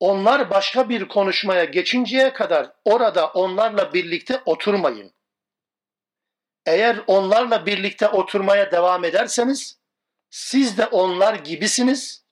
onlar 0.00 0.50
başka 0.50 0.88
bir 0.88 1.08
konuşmaya 1.08 1.64
geçinceye 1.64 2.32
kadar 2.32 2.72
orada 2.84 3.26
onlarla 3.26 3.94
birlikte 3.94 4.42
oturmayın. 4.46 5.12
Eğer 6.66 7.00
onlarla 7.06 7.66
birlikte 7.66 8.08
oturmaya 8.08 8.72
devam 8.72 9.04
ederseniz 9.04 9.78
siz 10.30 10.78
de 10.78 10.86
onlar 10.86 11.34
gibisiniz. 11.34 12.24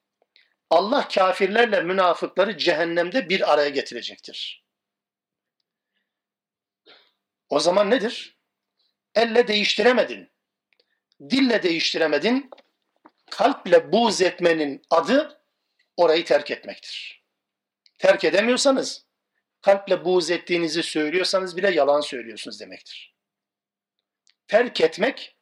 Allah 0.71 1.09
kafirlerle 1.09 1.81
münafıkları 1.81 2.59
cehennemde 2.59 3.29
bir 3.29 3.53
araya 3.53 3.69
getirecektir. 3.69 4.65
O 7.49 7.61
zaman 7.61 7.91
nedir? 7.91 8.37
Elle 9.15 9.49
değiştiremedin. 9.49 10.31
Dille 11.31 11.63
değiştiremedin. 11.63 12.51
Kalple 13.31 13.93
buğz 13.93 14.23
etmenin 14.23 14.83
adı 14.91 15.41
orayı 15.97 16.25
terk 16.25 16.51
etmektir. 16.51 17.18
Terk 17.99 18.25
edemiyorsanız, 18.25 19.07
kalple 19.63 20.05
buğz 20.05 20.31
ettiğinizi 20.31 20.83
söylüyorsanız 20.83 21.57
bile 21.57 21.71
yalan 21.71 22.01
söylüyorsunuz 22.01 22.61
demektir. 22.61 23.15
Terk 24.47 24.81
etmek, 24.81 25.37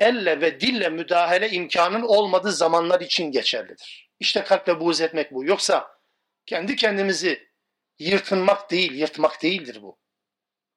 elle 0.00 0.40
ve 0.40 0.60
dille 0.60 0.88
müdahale 0.88 1.50
imkanın 1.50 2.02
olmadığı 2.02 2.52
zamanlar 2.52 3.00
için 3.00 3.30
geçerlidir. 3.32 4.10
İşte 4.20 4.44
kalple 4.44 4.80
buğz 4.80 5.00
etmek 5.00 5.32
bu. 5.32 5.44
Yoksa 5.44 5.98
kendi 6.46 6.76
kendimizi 6.76 7.48
yırtınmak 7.98 8.70
değil, 8.70 8.92
yırtmak 8.92 9.42
değildir 9.42 9.82
bu. 9.82 9.98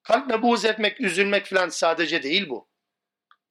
Kalple 0.02 0.42
buğz 0.42 0.64
etmek, 0.64 1.00
üzülmek 1.00 1.46
falan 1.46 1.68
sadece 1.68 2.22
değil 2.22 2.48
bu. 2.48 2.68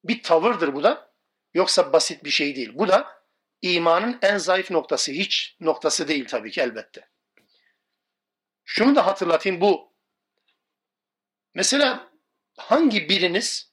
Bir 0.04 0.22
tavırdır 0.22 0.74
bu 0.74 0.82
da. 0.82 1.12
Yoksa 1.54 1.92
basit 1.92 2.24
bir 2.24 2.30
şey 2.30 2.56
değil. 2.56 2.70
Bu 2.74 2.88
da 2.88 3.22
imanın 3.62 4.18
en 4.22 4.38
zayıf 4.38 4.70
noktası. 4.70 5.12
Hiç 5.12 5.56
noktası 5.60 6.08
değil 6.08 6.26
tabii 6.26 6.50
ki 6.50 6.60
elbette. 6.60 7.08
Şunu 8.70 8.96
da 8.96 9.06
hatırlatayım 9.06 9.60
bu. 9.60 9.92
Mesela 11.54 12.10
hangi 12.56 13.08
biriniz 13.08 13.72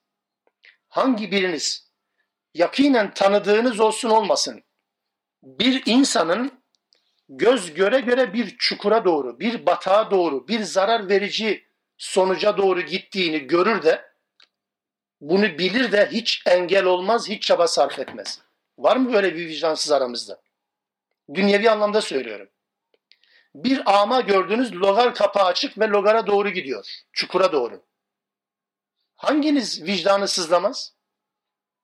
hangi 0.87 1.31
biriniz 1.31 1.91
yakinen 2.53 3.13
tanıdığınız 3.13 3.79
olsun 3.79 4.09
olmasın 4.09 4.63
bir 5.43 5.83
insanın 5.85 6.63
göz 7.29 7.73
göre 7.73 7.99
göre 7.99 8.33
bir 8.33 8.57
çukura 8.57 9.05
doğru, 9.05 9.39
bir 9.39 9.65
batağa 9.65 10.11
doğru, 10.11 10.47
bir 10.47 10.59
zarar 10.59 11.09
verici 11.09 11.67
sonuca 11.97 12.57
doğru 12.57 12.81
gittiğini 12.81 13.39
görür 13.39 13.83
de 13.83 14.11
bunu 15.21 15.57
bilir 15.57 15.91
de 15.91 16.09
hiç 16.11 16.43
engel 16.45 16.85
olmaz, 16.85 17.29
hiç 17.29 17.43
çaba 17.43 17.67
sarf 17.67 17.99
etmez. 17.99 18.41
Var 18.77 18.95
mı 18.95 19.13
böyle 19.13 19.35
bir 19.35 19.47
vicdansız 19.47 19.91
aramızda? 19.91 20.41
Dünyevi 21.33 21.69
anlamda 21.69 22.01
söylüyorum. 22.01 22.49
Bir 23.55 24.01
ama 24.01 24.21
gördünüz 24.21 24.75
logar 24.75 25.15
kapağı 25.15 25.45
açık 25.45 25.79
ve 25.79 25.87
logara 25.87 26.27
doğru 26.27 26.49
gidiyor. 26.49 27.03
Çukura 27.13 27.51
doğru. 27.51 27.85
Hanginiz 29.15 29.83
vicdanı 29.83 30.27
sızlamaz? 30.27 30.93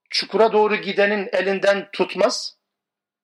Çukura 0.09 0.53
doğru 0.53 0.75
gidenin 0.75 1.29
elinden 1.31 1.89
tutmaz. 1.91 2.57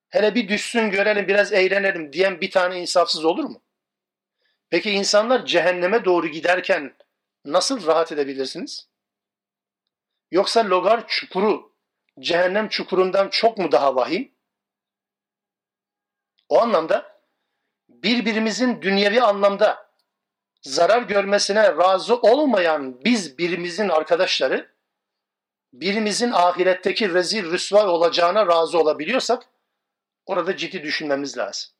Hele 0.08 0.34
bir 0.34 0.48
düşsün 0.48 0.90
görelim 0.90 1.28
biraz 1.28 1.52
eğlenelim 1.52 2.12
diyen 2.12 2.40
bir 2.40 2.50
tane 2.50 2.80
insafsız 2.80 3.24
olur 3.24 3.44
mu? 3.44 3.62
Peki 4.70 4.90
insanlar 4.90 5.46
cehenneme 5.46 6.04
doğru 6.04 6.26
giderken 6.26 6.96
nasıl 7.44 7.86
rahat 7.86 8.12
edebilirsiniz? 8.12 8.88
Yoksa 10.30 10.68
logar 10.68 11.08
çukuru 11.08 11.72
cehennem 12.20 12.68
çukurundan 12.68 13.28
çok 13.28 13.58
mu 13.58 13.72
daha 13.72 13.96
vahim? 13.96 14.34
O 16.48 16.60
anlamda 16.60 17.17
birbirimizin 18.02 18.82
dünyevi 18.82 19.22
anlamda 19.22 19.88
zarar 20.62 21.02
görmesine 21.02 21.76
razı 21.76 22.16
olmayan 22.16 23.04
biz 23.04 23.38
birimizin 23.38 23.88
arkadaşları 23.88 24.74
birimizin 25.72 26.30
ahiretteki 26.30 27.14
rezil 27.14 27.50
rüsva 27.50 27.86
olacağına 27.86 28.46
razı 28.46 28.78
olabiliyorsak 28.78 29.42
orada 30.26 30.56
ciddi 30.56 30.82
düşünmemiz 30.82 31.38
lazım. 31.38 31.70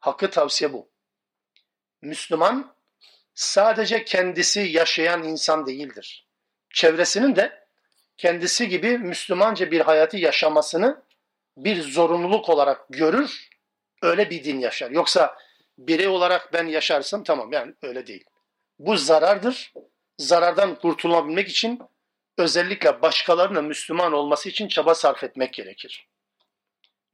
Hakkı 0.00 0.30
tavsiye 0.30 0.72
bu. 0.72 0.88
Müslüman 2.02 2.74
sadece 3.34 4.04
kendisi 4.04 4.60
yaşayan 4.60 5.22
insan 5.22 5.66
değildir. 5.66 6.28
Çevresinin 6.74 7.36
de 7.36 7.66
kendisi 8.16 8.68
gibi 8.68 8.98
Müslümanca 8.98 9.70
bir 9.70 9.80
hayatı 9.80 10.16
yaşamasını 10.16 11.02
bir 11.56 11.82
zorunluluk 11.82 12.48
olarak 12.48 12.86
görür, 12.90 13.49
öyle 14.02 14.30
bir 14.30 14.44
din 14.44 14.58
yaşar. 14.58 14.90
Yoksa 14.90 15.36
birey 15.78 16.08
olarak 16.08 16.52
ben 16.52 16.66
yaşarsam 16.66 17.24
tamam 17.24 17.52
yani 17.52 17.74
öyle 17.82 18.06
değil. 18.06 18.24
Bu 18.78 18.96
zarardır. 18.96 19.72
Zarardan 20.18 20.74
kurtulabilmek 20.74 21.48
için 21.48 21.80
özellikle 22.38 23.02
başkalarının 23.02 23.64
Müslüman 23.64 24.12
olması 24.12 24.48
için 24.48 24.68
çaba 24.68 24.94
sarf 24.94 25.24
etmek 25.24 25.54
gerekir. 25.54 26.08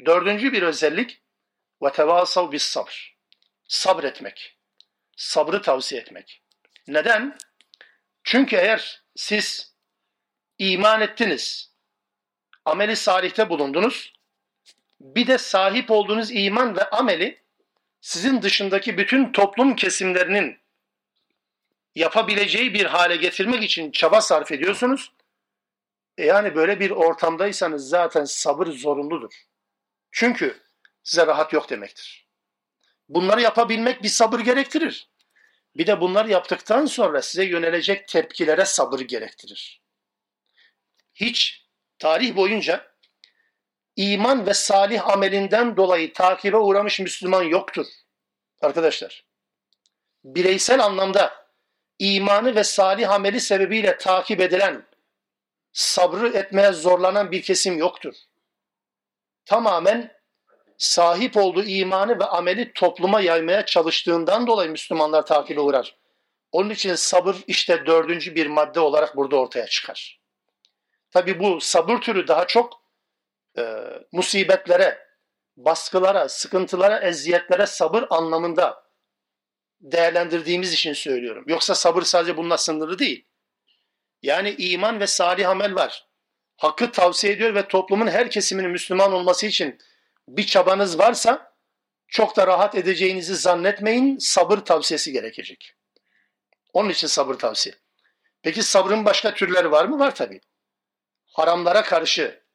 Dördüncü 0.06 0.52
bir 0.52 0.62
özellik 0.62 1.22
ve 1.82 1.92
tevasav 1.92 2.52
bis 2.52 2.62
sabr. 2.62 3.16
Sabretmek. 3.68 4.58
Sabrı 5.16 5.62
tavsiye 5.62 6.00
etmek. 6.00 6.42
Neden? 6.88 7.38
Çünkü 8.24 8.56
eğer 8.56 9.02
siz 9.16 9.74
iman 10.58 11.00
ettiniz, 11.00 11.72
ameli 12.64 12.96
salihte 12.96 13.48
bulundunuz, 13.48 14.12
bir 15.00 15.26
de 15.26 15.38
sahip 15.38 15.90
olduğunuz 15.90 16.30
iman 16.32 16.76
ve 16.76 16.90
ameli 16.90 17.42
sizin 18.00 18.42
dışındaki 18.42 18.98
bütün 18.98 19.32
toplum 19.32 19.76
kesimlerinin 19.76 20.58
yapabileceği 21.94 22.74
bir 22.74 22.84
hale 22.84 23.16
getirmek 23.16 23.62
için 23.62 23.90
çaba 23.90 24.20
sarf 24.20 24.52
ediyorsunuz. 24.52 25.12
E 26.18 26.26
yani 26.26 26.54
böyle 26.54 26.80
bir 26.80 26.90
ortamdaysanız 26.90 27.88
zaten 27.88 28.24
sabır 28.24 28.66
zorunludur. 28.66 29.32
Çünkü 30.12 30.62
size 31.02 31.26
rahat 31.26 31.52
yok 31.52 31.70
demektir. 31.70 32.26
Bunları 33.08 33.40
yapabilmek 33.40 34.02
bir 34.02 34.08
sabır 34.08 34.40
gerektirir. 34.40 35.08
Bir 35.76 35.86
de 35.86 36.00
bunları 36.00 36.30
yaptıktan 36.30 36.86
sonra 36.86 37.22
size 37.22 37.44
yönelecek 37.44 38.08
tepkilere 38.08 38.64
sabır 38.64 39.00
gerektirir. 39.00 39.82
Hiç 41.14 41.66
tarih 41.98 42.36
boyunca 42.36 42.95
iman 43.96 44.46
ve 44.46 44.54
salih 44.54 45.08
amelinden 45.08 45.76
dolayı 45.76 46.12
takibe 46.12 46.56
uğramış 46.56 47.00
Müslüman 47.00 47.42
yoktur. 47.42 47.86
Arkadaşlar, 48.62 49.24
bireysel 50.24 50.84
anlamda 50.84 51.46
imanı 51.98 52.54
ve 52.54 52.64
salih 52.64 53.10
ameli 53.10 53.40
sebebiyle 53.40 53.98
takip 53.98 54.40
edilen, 54.40 54.86
sabrı 55.72 56.28
etmeye 56.28 56.72
zorlanan 56.72 57.30
bir 57.30 57.42
kesim 57.42 57.78
yoktur. 57.78 58.14
Tamamen 59.44 60.16
sahip 60.78 61.36
olduğu 61.36 61.64
imanı 61.64 62.18
ve 62.20 62.24
ameli 62.24 62.72
topluma 62.72 63.20
yaymaya 63.20 63.66
çalıştığından 63.66 64.46
dolayı 64.46 64.70
Müslümanlar 64.70 65.26
takibe 65.26 65.60
uğrar. 65.60 65.96
Onun 66.52 66.70
için 66.70 66.94
sabır 66.94 67.36
işte 67.46 67.86
dördüncü 67.86 68.34
bir 68.34 68.46
madde 68.46 68.80
olarak 68.80 69.16
burada 69.16 69.36
ortaya 69.36 69.66
çıkar. 69.66 70.20
Tabi 71.10 71.40
bu 71.40 71.60
sabır 71.60 71.98
türü 71.98 72.28
daha 72.28 72.46
çok 72.46 72.85
e, 73.58 73.62
musibetlere, 74.12 75.06
baskılara, 75.56 76.28
sıkıntılara, 76.28 76.98
eziyetlere 76.98 77.66
sabır 77.66 78.04
anlamında 78.10 78.86
değerlendirdiğimiz 79.80 80.72
için 80.72 80.92
söylüyorum. 80.92 81.44
Yoksa 81.46 81.74
sabır 81.74 82.02
sadece 82.02 82.36
bununla 82.36 82.58
sınırlı 82.58 82.98
değil. 82.98 83.28
Yani 84.22 84.54
iman 84.58 85.00
ve 85.00 85.06
salih 85.06 85.48
amel 85.48 85.74
var. 85.74 86.06
Hakkı 86.56 86.92
tavsiye 86.92 87.32
ediyor 87.32 87.54
ve 87.54 87.68
toplumun 87.68 88.06
her 88.06 88.30
kesiminin 88.30 88.70
Müslüman 88.70 89.12
olması 89.12 89.46
için 89.46 89.78
bir 90.28 90.46
çabanız 90.46 90.98
varsa 90.98 91.56
çok 92.08 92.36
da 92.36 92.46
rahat 92.46 92.74
edeceğinizi 92.74 93.36
zannetmeyin. 93.36 94.18
Sabır 94.18 94.58
tavsiyesi 94.58 95.12
gerekecek. 95.12 95.72
Onun 96.72 96.90
için 96.90 97.06
sabır 97.06 97.34
tavsiye. 97.34 97.74
Peki 98.42 98.62
sabrın 98.62 99.04
başka 99.04 99.34
türleri 99.34 99.70
var 99.70 99.84
mı? 99.84 99.98
Var 99.98 100.14
tabii. 100.14 100.40
Haramlara 101.26 101.82
karşı 101.82 102.45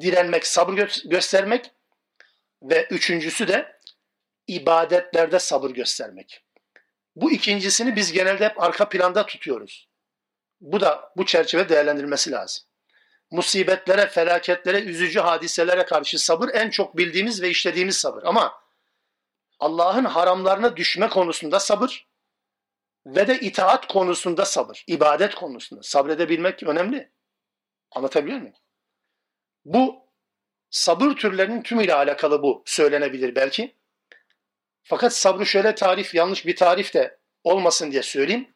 direnmek, 0.00 0.46
sabır 0.46 0.72
gö- 0.72 1.08
göstermek 1.08 1.70
ve 2.62 2.86
üçüncüsü 2.90 3.48
de 3.48 3.80
ibadetlerde 4.46 5.38
sabır 5.38 5.70
göstermek. 5.70 6.44
Bu 7.16 7.32
ikincisini 7.32 7.96
biz 7.96 8.12
genelde 8.12 8.44
hep 8.44 8.62
arka 8.62 8.88
planda 8.88 9.26
tutuyoruz. 9.26 9.88
Bu 10.60 10.80
da 10.80 11.12
bu 11.16 11.26
çerçeve 11.26 11.68
değerlendirilmesi 11.68 12.30
lazım. 12.30 12.64
Musibetlere, 13.30 14.06
felaketlere, 14.06 14.80
üzücü 14.80 15.20
hadiselere 15.20 15.84
karşı 15.84 16.18
sabır 16.18 16.48
en 16.54 16.70
çok 16.70 16.96
bildiğimiz 16.96 17.42
ve 17.42 17.50
işlediğimiz 17.50 17.96
sabır. 17.96 18.22
Ama 18.22 18.54
Allah'ın 19.58 20.04
haramlarına 20.04 20.76
düşme 20.76 21.08
konusunda 21.08 21.60
sabır 21.60 22.08
ve 23.06 23.28
de 23.28 23.40
itaat 23.40 23.86
konusunda 23.86 24.44
sabır, 24.44 24.84
ibadet 24.86 25.34
konusunda 25.34 25.82
sabredebilmek 25.82 26.62
önemli. 26.62 27.12
Anlatabiliyor 27.90 28.38
muyum? 28.38 28.54
Bu 29.66 30.06
sabır 30.70 31.10
türlerinin 31.16 31.62
tümüyle 31.62 31.94
alakalı 31.94 32.42
bu 32.42 32.62
söylenebilir 32.66 33.34
belki. 33.34 33.74
Fakat 34.82 35.12
sabrı 35.12 35.46
şöyle 35.46 35.74
tarif, 35.74 36.14
yanlış 36.14 36.46
bir 36.46 36.56
tarif 36.56 36.94
de 36.94 37.18
olmasın 37.44 37.92
diye 37.92 38.02
söyleyeyim. 38.02 38.54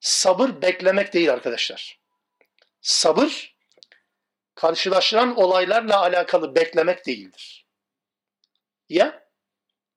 Sabır 0.00 0.62
beklemek 0.62 1.12
değil 1.12 1.32
arkadaşlar. 1.32 1.98
Sabır 2.80 3.56
karşılaşılan 4.54 5.36
olaylarla 5.36 6.00
alakalı 6.00 6.54
beklemek 6.54 7.06
değildir. 7.06 7.66
Ya 8.88 9.28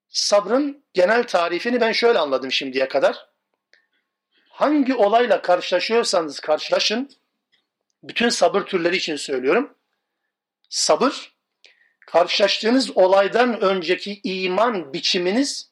sabrın 0.07 0.85
genel 0.93 1.23
tarifini 1.23 1.81
ben 1.81 1.91
şöyle 1.91 2.19
anladım 2.19 2.51
şimdiye 2.51 2.87
kadar. 2.87 3.29
Hangi 4.49 4.95
olayla 4.95 5.41
karşılaşıyorsanız 5.41 6.39
karşılaşın, 6.39 7.09
bütün 8.03 8.29
sabır 8.29 8.61
türleri 8.61 8.95
için 8.95 9.15
söylüyorum. 9.15 9.76
Sabır, 10.69 11.37
karşılaştığınız 12.07 12.97
olaydan 12.97 13.61
önceki 13.61 14.21
iman 14.23 14.93
biçiminiz 14.93 15.71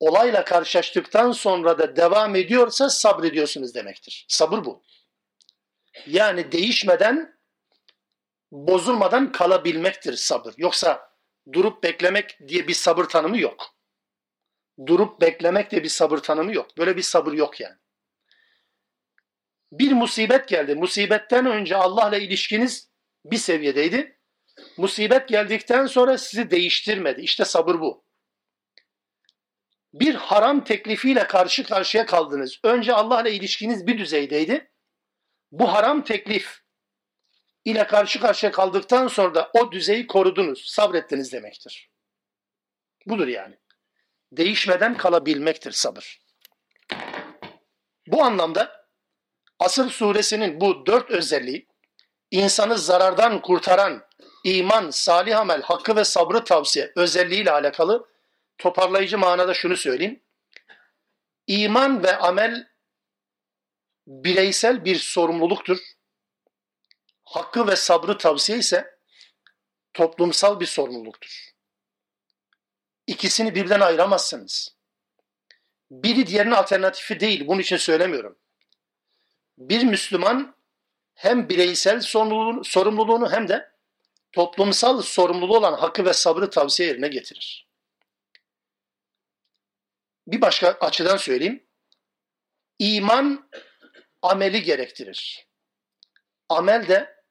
olayla 0.00 0.44
karşılaştıktan 0.44 1.32
sonra 1.32 1.78
da 1.78 1.96
devam 1.96 2.36
ediyorsa 2.36 2.90
sabrediyorsunuz 2.90 3.74
demektir. 3.74 4.26
Sabır 4.28 4.64
bu. 4.64 4.82
Yani 6.06 6.52
değişmeden, 6.52 7.38
bozulmadan 8.52 9.32
kalabilmektir 9.32 10.16
sabır. 10.16 10.54
Yoksa 10.56 11.10
durup 11.52 11.82
beklemek 11.82 12.38
diye 12.48 12.68
bir 12.68 12.74
sabır 12.74 13.04
tanımı 13.04 13.38
yok. 13.38 13.76
Durup 14.86 15.20
beklemek 15.20 15.70
diye 15.70 15.82
bir 15.82 15.88
sabır 15.88 16.18
tanımı 16.18 16.54
yok. 16.54 16.78
Böyle 16.78 16.96
bir 16.96 17.02
sabır 17.02 17.32
yok 17.32 17.60
yani. 17.60 17.76
Bir 19.72 19.92
musibet 19.92 20.48
geldi. 20.48 20.74
Musibetten 20.74 21.46
önce 21.46 21.76
Allah'la 21.76 22.18
ilişkiniz 22.18 22.93
bir 23.24 23.36
seviyedeydi. 23.36 24.18
Musibet 24.76 25.28
geldikten 25.28 25.86
sonra 25.86 26.18
sizi 26.18 26.50
değiştirmedi. 26.50 27.20
İşte 27.20 27.44
sabır 27.44 27.80
bu. 27.80 28.04
Bir 29.92 30.14
haram 30.14 30.64
teklifiyle 30.64 31.26
karşı 31.26 31.64
karşıya 31.64 32.06
kaldınız. 32.06 32.60
Önce 32.64 32.94
Allah'la 32.94 33.28
ilişkiniz 33.28 33.86
bir 33.86 33.98
düzeydeydi. 33.98 34.70
Bu 35.52 35.72
haram 35.72 36.04
teklif 36.04 36.60
ile 37.64 37.86
karşı 37.86 38.20
karşıya 38.20 38.52
kaldıktan 38.52 39.08
sonra 39.08 39.34
da 39.34 39.50
o 39.54 39.72
düzeyi 39.72 40.06
korudunuz, 40.06 40.64
sabrettiniz 40.66 41.32
demektir. 41.32 41.90
Budur 43.06 43.28
yani. 43.28 43.58
Değişmeden 44.32 44.96
kalabilmektir 44.96 45.72
sabır. 45.72 46.24
Bu 48.06 48.24
anlamda 48.24 48.84
Asır 49.58 49.90
suresinin 49.90 50.60
bu 50.60 50.86
dört 50.86 51.10
özelliği 51.10 51.68
insanı 52.30 52.78
zarardan 52.78 53.42
kurtaran 53.42 54.06
iman, 54.44 54.90
salih 54.90 55.38
amel, 55.38 55.62
hakkı 55.62 55.96
ve 55.96 56.04
sabrı 56.04 56.44
tavsiye 56.44 56.92
özelliğiyle 56.96 57.50
alakalı 57.50 58.08
toparlayıcı 58.58 59.18
manada 59.18 59.54
şunu 59.54 59.76
söyleyeyim. 59.76 60.22
İman 61.46 62.02
ve 62.02 62.16
amel 62.16 62.68
bireysel 64.06 64.84
bir 64.84 64.96
sorumluluktur. 64.96 65.78
Hakkı 67.24 67.66
ve 67.66 67.76
sabrı 67.76 68.18
tavsiye 68.18 68.58
ise 68.58 68.98
toplumsal 69.94 70.60
bir 70.60 70.66
sorumluluktur. 70.66 71.54
İkisini 73.06 73.54
birden 73.54 73.80
ayıramazsınız. 73.80 74.76
Biri 75.90 76.26
diğerinin 76.26 76.54
alternatifi 76.54 77.20
değil. 77.20 77.46
Bunun 77.46 77.60
için 77.60 77.76
söylemiyorum. 77.76 78.38
Bir 79.58 79.84
Müslüman 79.84 80.56
hem 81.14 81.48
bireysel 81.48 82.00
sorumluluğunu, 82.00 82.64
sorumluluğunu 82.64 83.32
hem 83.32 83.48
de 83.48 83.72
toplumsal 84.32 85.02
sorumluluğu 85.02 85.56
olan 85.56 85.72
hakkı 85.72 86.04
ve 86.04 86.12
sabrı 86.12 86.50
tavsiye 86.50 86.88
yerine 86.88 87.08
getirir. 87.08 87.68
Bir 90.26 90.40
başka 90.40 90.68
açıdan 90.68 91.16
söyleyeyim. 91.16 91.66
İman 92.78 93.50
ameli 94.22 94.62
gerektirir. 94.62 95.48
Amel 96.48 96.88
de 96.88 97.24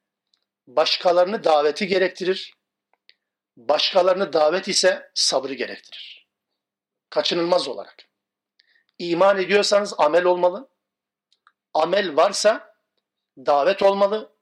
başkalarını 0.67 1.43
daveti 1.43 1.87
gerektirir. 1.87 2.53
Başkalarını 3.57 4.33
davet 4.33 4.67
ise 4.67 5.11
sabrı 5.13 5.53
gerektirir. 5.53 6.27
Kaçınılmaz 7.09 7.67
olarak. 7.67 8.09
İman 8.97 9.37
ediyorsanız 9.37 9.93
amel 9.97 10.25
olmalı. 10.25 10.69
Amel 11.73 12.15
varsa 12.15 12.72
davet 13.37 13.81
olmalı. 13.81 14.33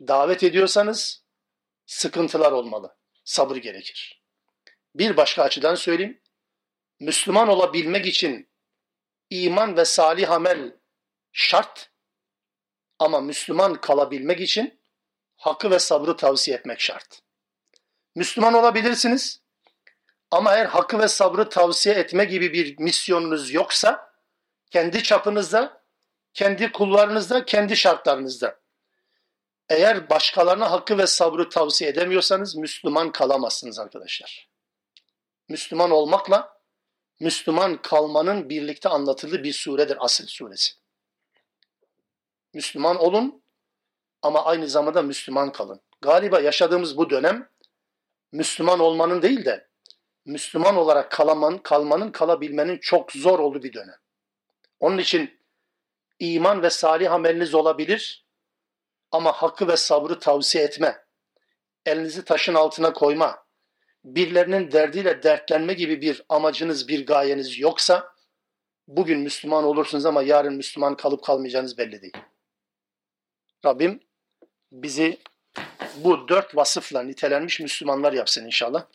Davet 0.00 0.42
ediyorsanız 0.42 1.24
sıkıntılar 1.86 2.52
olmalı. 2.52 2.96
Sabır 3.24 3.56
gerekir. 3.56 4.22
Bir 4.94 5.16
başka 5.16 5.42
açıdan 5.42 5.74
söyleyeyim. 5.74 6.20
Müslüman 7.00 7.48
olabilmek 7.48 8.06
için 8.06 8.48
iman 9.30 9.76
ve 9.76 9.84
salih 9.84 10.30
amel 10.30 10.76
şart 11.32 11.90
ama 12.98 13.20
Müslüman 13.20 13.74
kalabilmek 13.80 14.40
için 14.40 14.80
hakkı 15.36 15.70
ve 15.70 15.78
sabrı 15.78 16.16
tavsiye 16.16 16.56
etmek 16.56 16.80
şart. 16.80 17.22
Müslüman 18.14 18.54
olabilirsiniz 18.54 19.42
ama 20.30 20.54
eğer 20.54 20.66
hakkı 20.66 20.98
ve 20.98 21.08
sabrı 21.08 21.48
tavsiye 21.48 21.94
etme 21.94 22.24
gibi 22.24 22.52
bir 22.52 22.78
misyonunuz 22.78 23.52
yoksa 23.52 24.14
kendi 24.70 25.02
çapınızda, 25.02 25.83
kendi 26.34 26.72
kullarınızda, 26.72 27.44
kendi 27.44 27.76
şartlarınızda 27.76 28.60
eğer 29.68 30.10
başkalarına 30.10 30.70
hakkı 30.70 30.98
ve 30.98 31.06
sabrı 31.06 31.48
tavsiye 31.48 31.90
edemiyorsanız 31.90 32.56
Müslüman 32.56 33.12
kalamazsınız 33.12 33.78
arkadaşlar. 33.78 34.48
Müslüman 35.48 35.90
olmakla 35.90 36.60
Müslüman 37.20 37.82
kalmanın 37.82 38.48
birlikte 38.48 38.88
anlatıldığı 38.88 39.44
bir 39.44 39.52
suredir 39.52 39.96
Asıl 40.00 40.26
suresi. 40.26 40.72
Müslüman 42.54 42.96
olun 42.96 43.42
ama 44.22 44.44
aynı 44.44 44.68
zamanda 44.68 45.02
Müslüman 45.02 45.52
kalın. 45.52 45.80
Galiba 46.00 46.40
yaşadığımız 46.40 46.96
bu 46.96 47.10
dönem 47.10 47.48
Müslüman 48.32 48.80
olmanın 48.80 49.22
değil 49.22 49.44
de 49.44 49.68
Müslüman 50.24 50.76
olarak 50.76 51.10
kalaman, 51.10 51.58
kalmanın, 51.58 52.10
kalabilmenin 52.10 52.78
çok 52.78 53.12
zor 53.12 53.38
olduğu 53.38 53.62
bir 53.62 53.72
dönem. 53.72 53.96
Onun 54.80 54.98
için 54.98 55.43
iman 56.18 56.62
ve 56.62 56.70
salih 56.70 57.12
ameliniz 57.12 57.54
olabilir 57.54 58.24
ama 59.10 59.32
hakkı 59.32 59.68
ve 59.68 59.76
sabrı 59.76 60.18
tavsiye 60.18 60.64
etme, 60.64 61.04
elinizi 61.86 62.24
taşın 62.24 62.54
altına 62.54 62.92
koyma, 62.92 63.44
birilerinin 64.04 64.72
derdiyle 64.72 65.22
dertlenme 65.22 65.74
gibi 65.74 66.00
bir 66.00 66.24
amacınız, 66.28 66.88
bir 66.88 67.06
gayeniz 67.06 67.58
yoksa 67.58 68.14
bugün 68.88 69.20
Müslüman 69.20 69.64
olursunuz 69.64 70.06
ama 70.06 70.22
yarın 70.22 70.54
Müslüman 70.54 70.96
kalıp 70.96 71.24
kalmayacağınız 71.24 71.78
belli 71.78 72.02
değil. 72.02 72.16
Rabbim 73.64 74.00
bizi 74.72 75.18
bu 75.96 76.28
dört 76.28 76.56
vasıfla 76.56 77.02
nitelenmiş 77.02 77.60
Müslümanlar 77.60 78.12
yapsın 78.12 78.46
inşallah. 78.46 78.86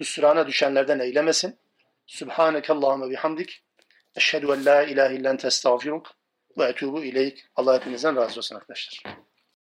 Hüsrana 0.00 0.46
düşenlerden 0.46 0.98
eylemesin. 0.98 1.58
Subhaneke 2.06 2.72
Allahümme 2.72 3.10
bihamdik. 3.10 3.62
Eşhedü 4.16 4.46
en 4.46 4.64
la 4.64 4.82
ilahe 4.82 5.14
illen 5.14 5.36
testağfiruk 5.36 6.17
ve 6.58 6.64
etubu 6.64 7.04
ileyk. 7.04 7.44
Allah 7.56 7.74
hepinizden 7.74 8.16
razı 8.16 8.40
olsun 8.40 8.56
arkadaşlar. 8.56 9.02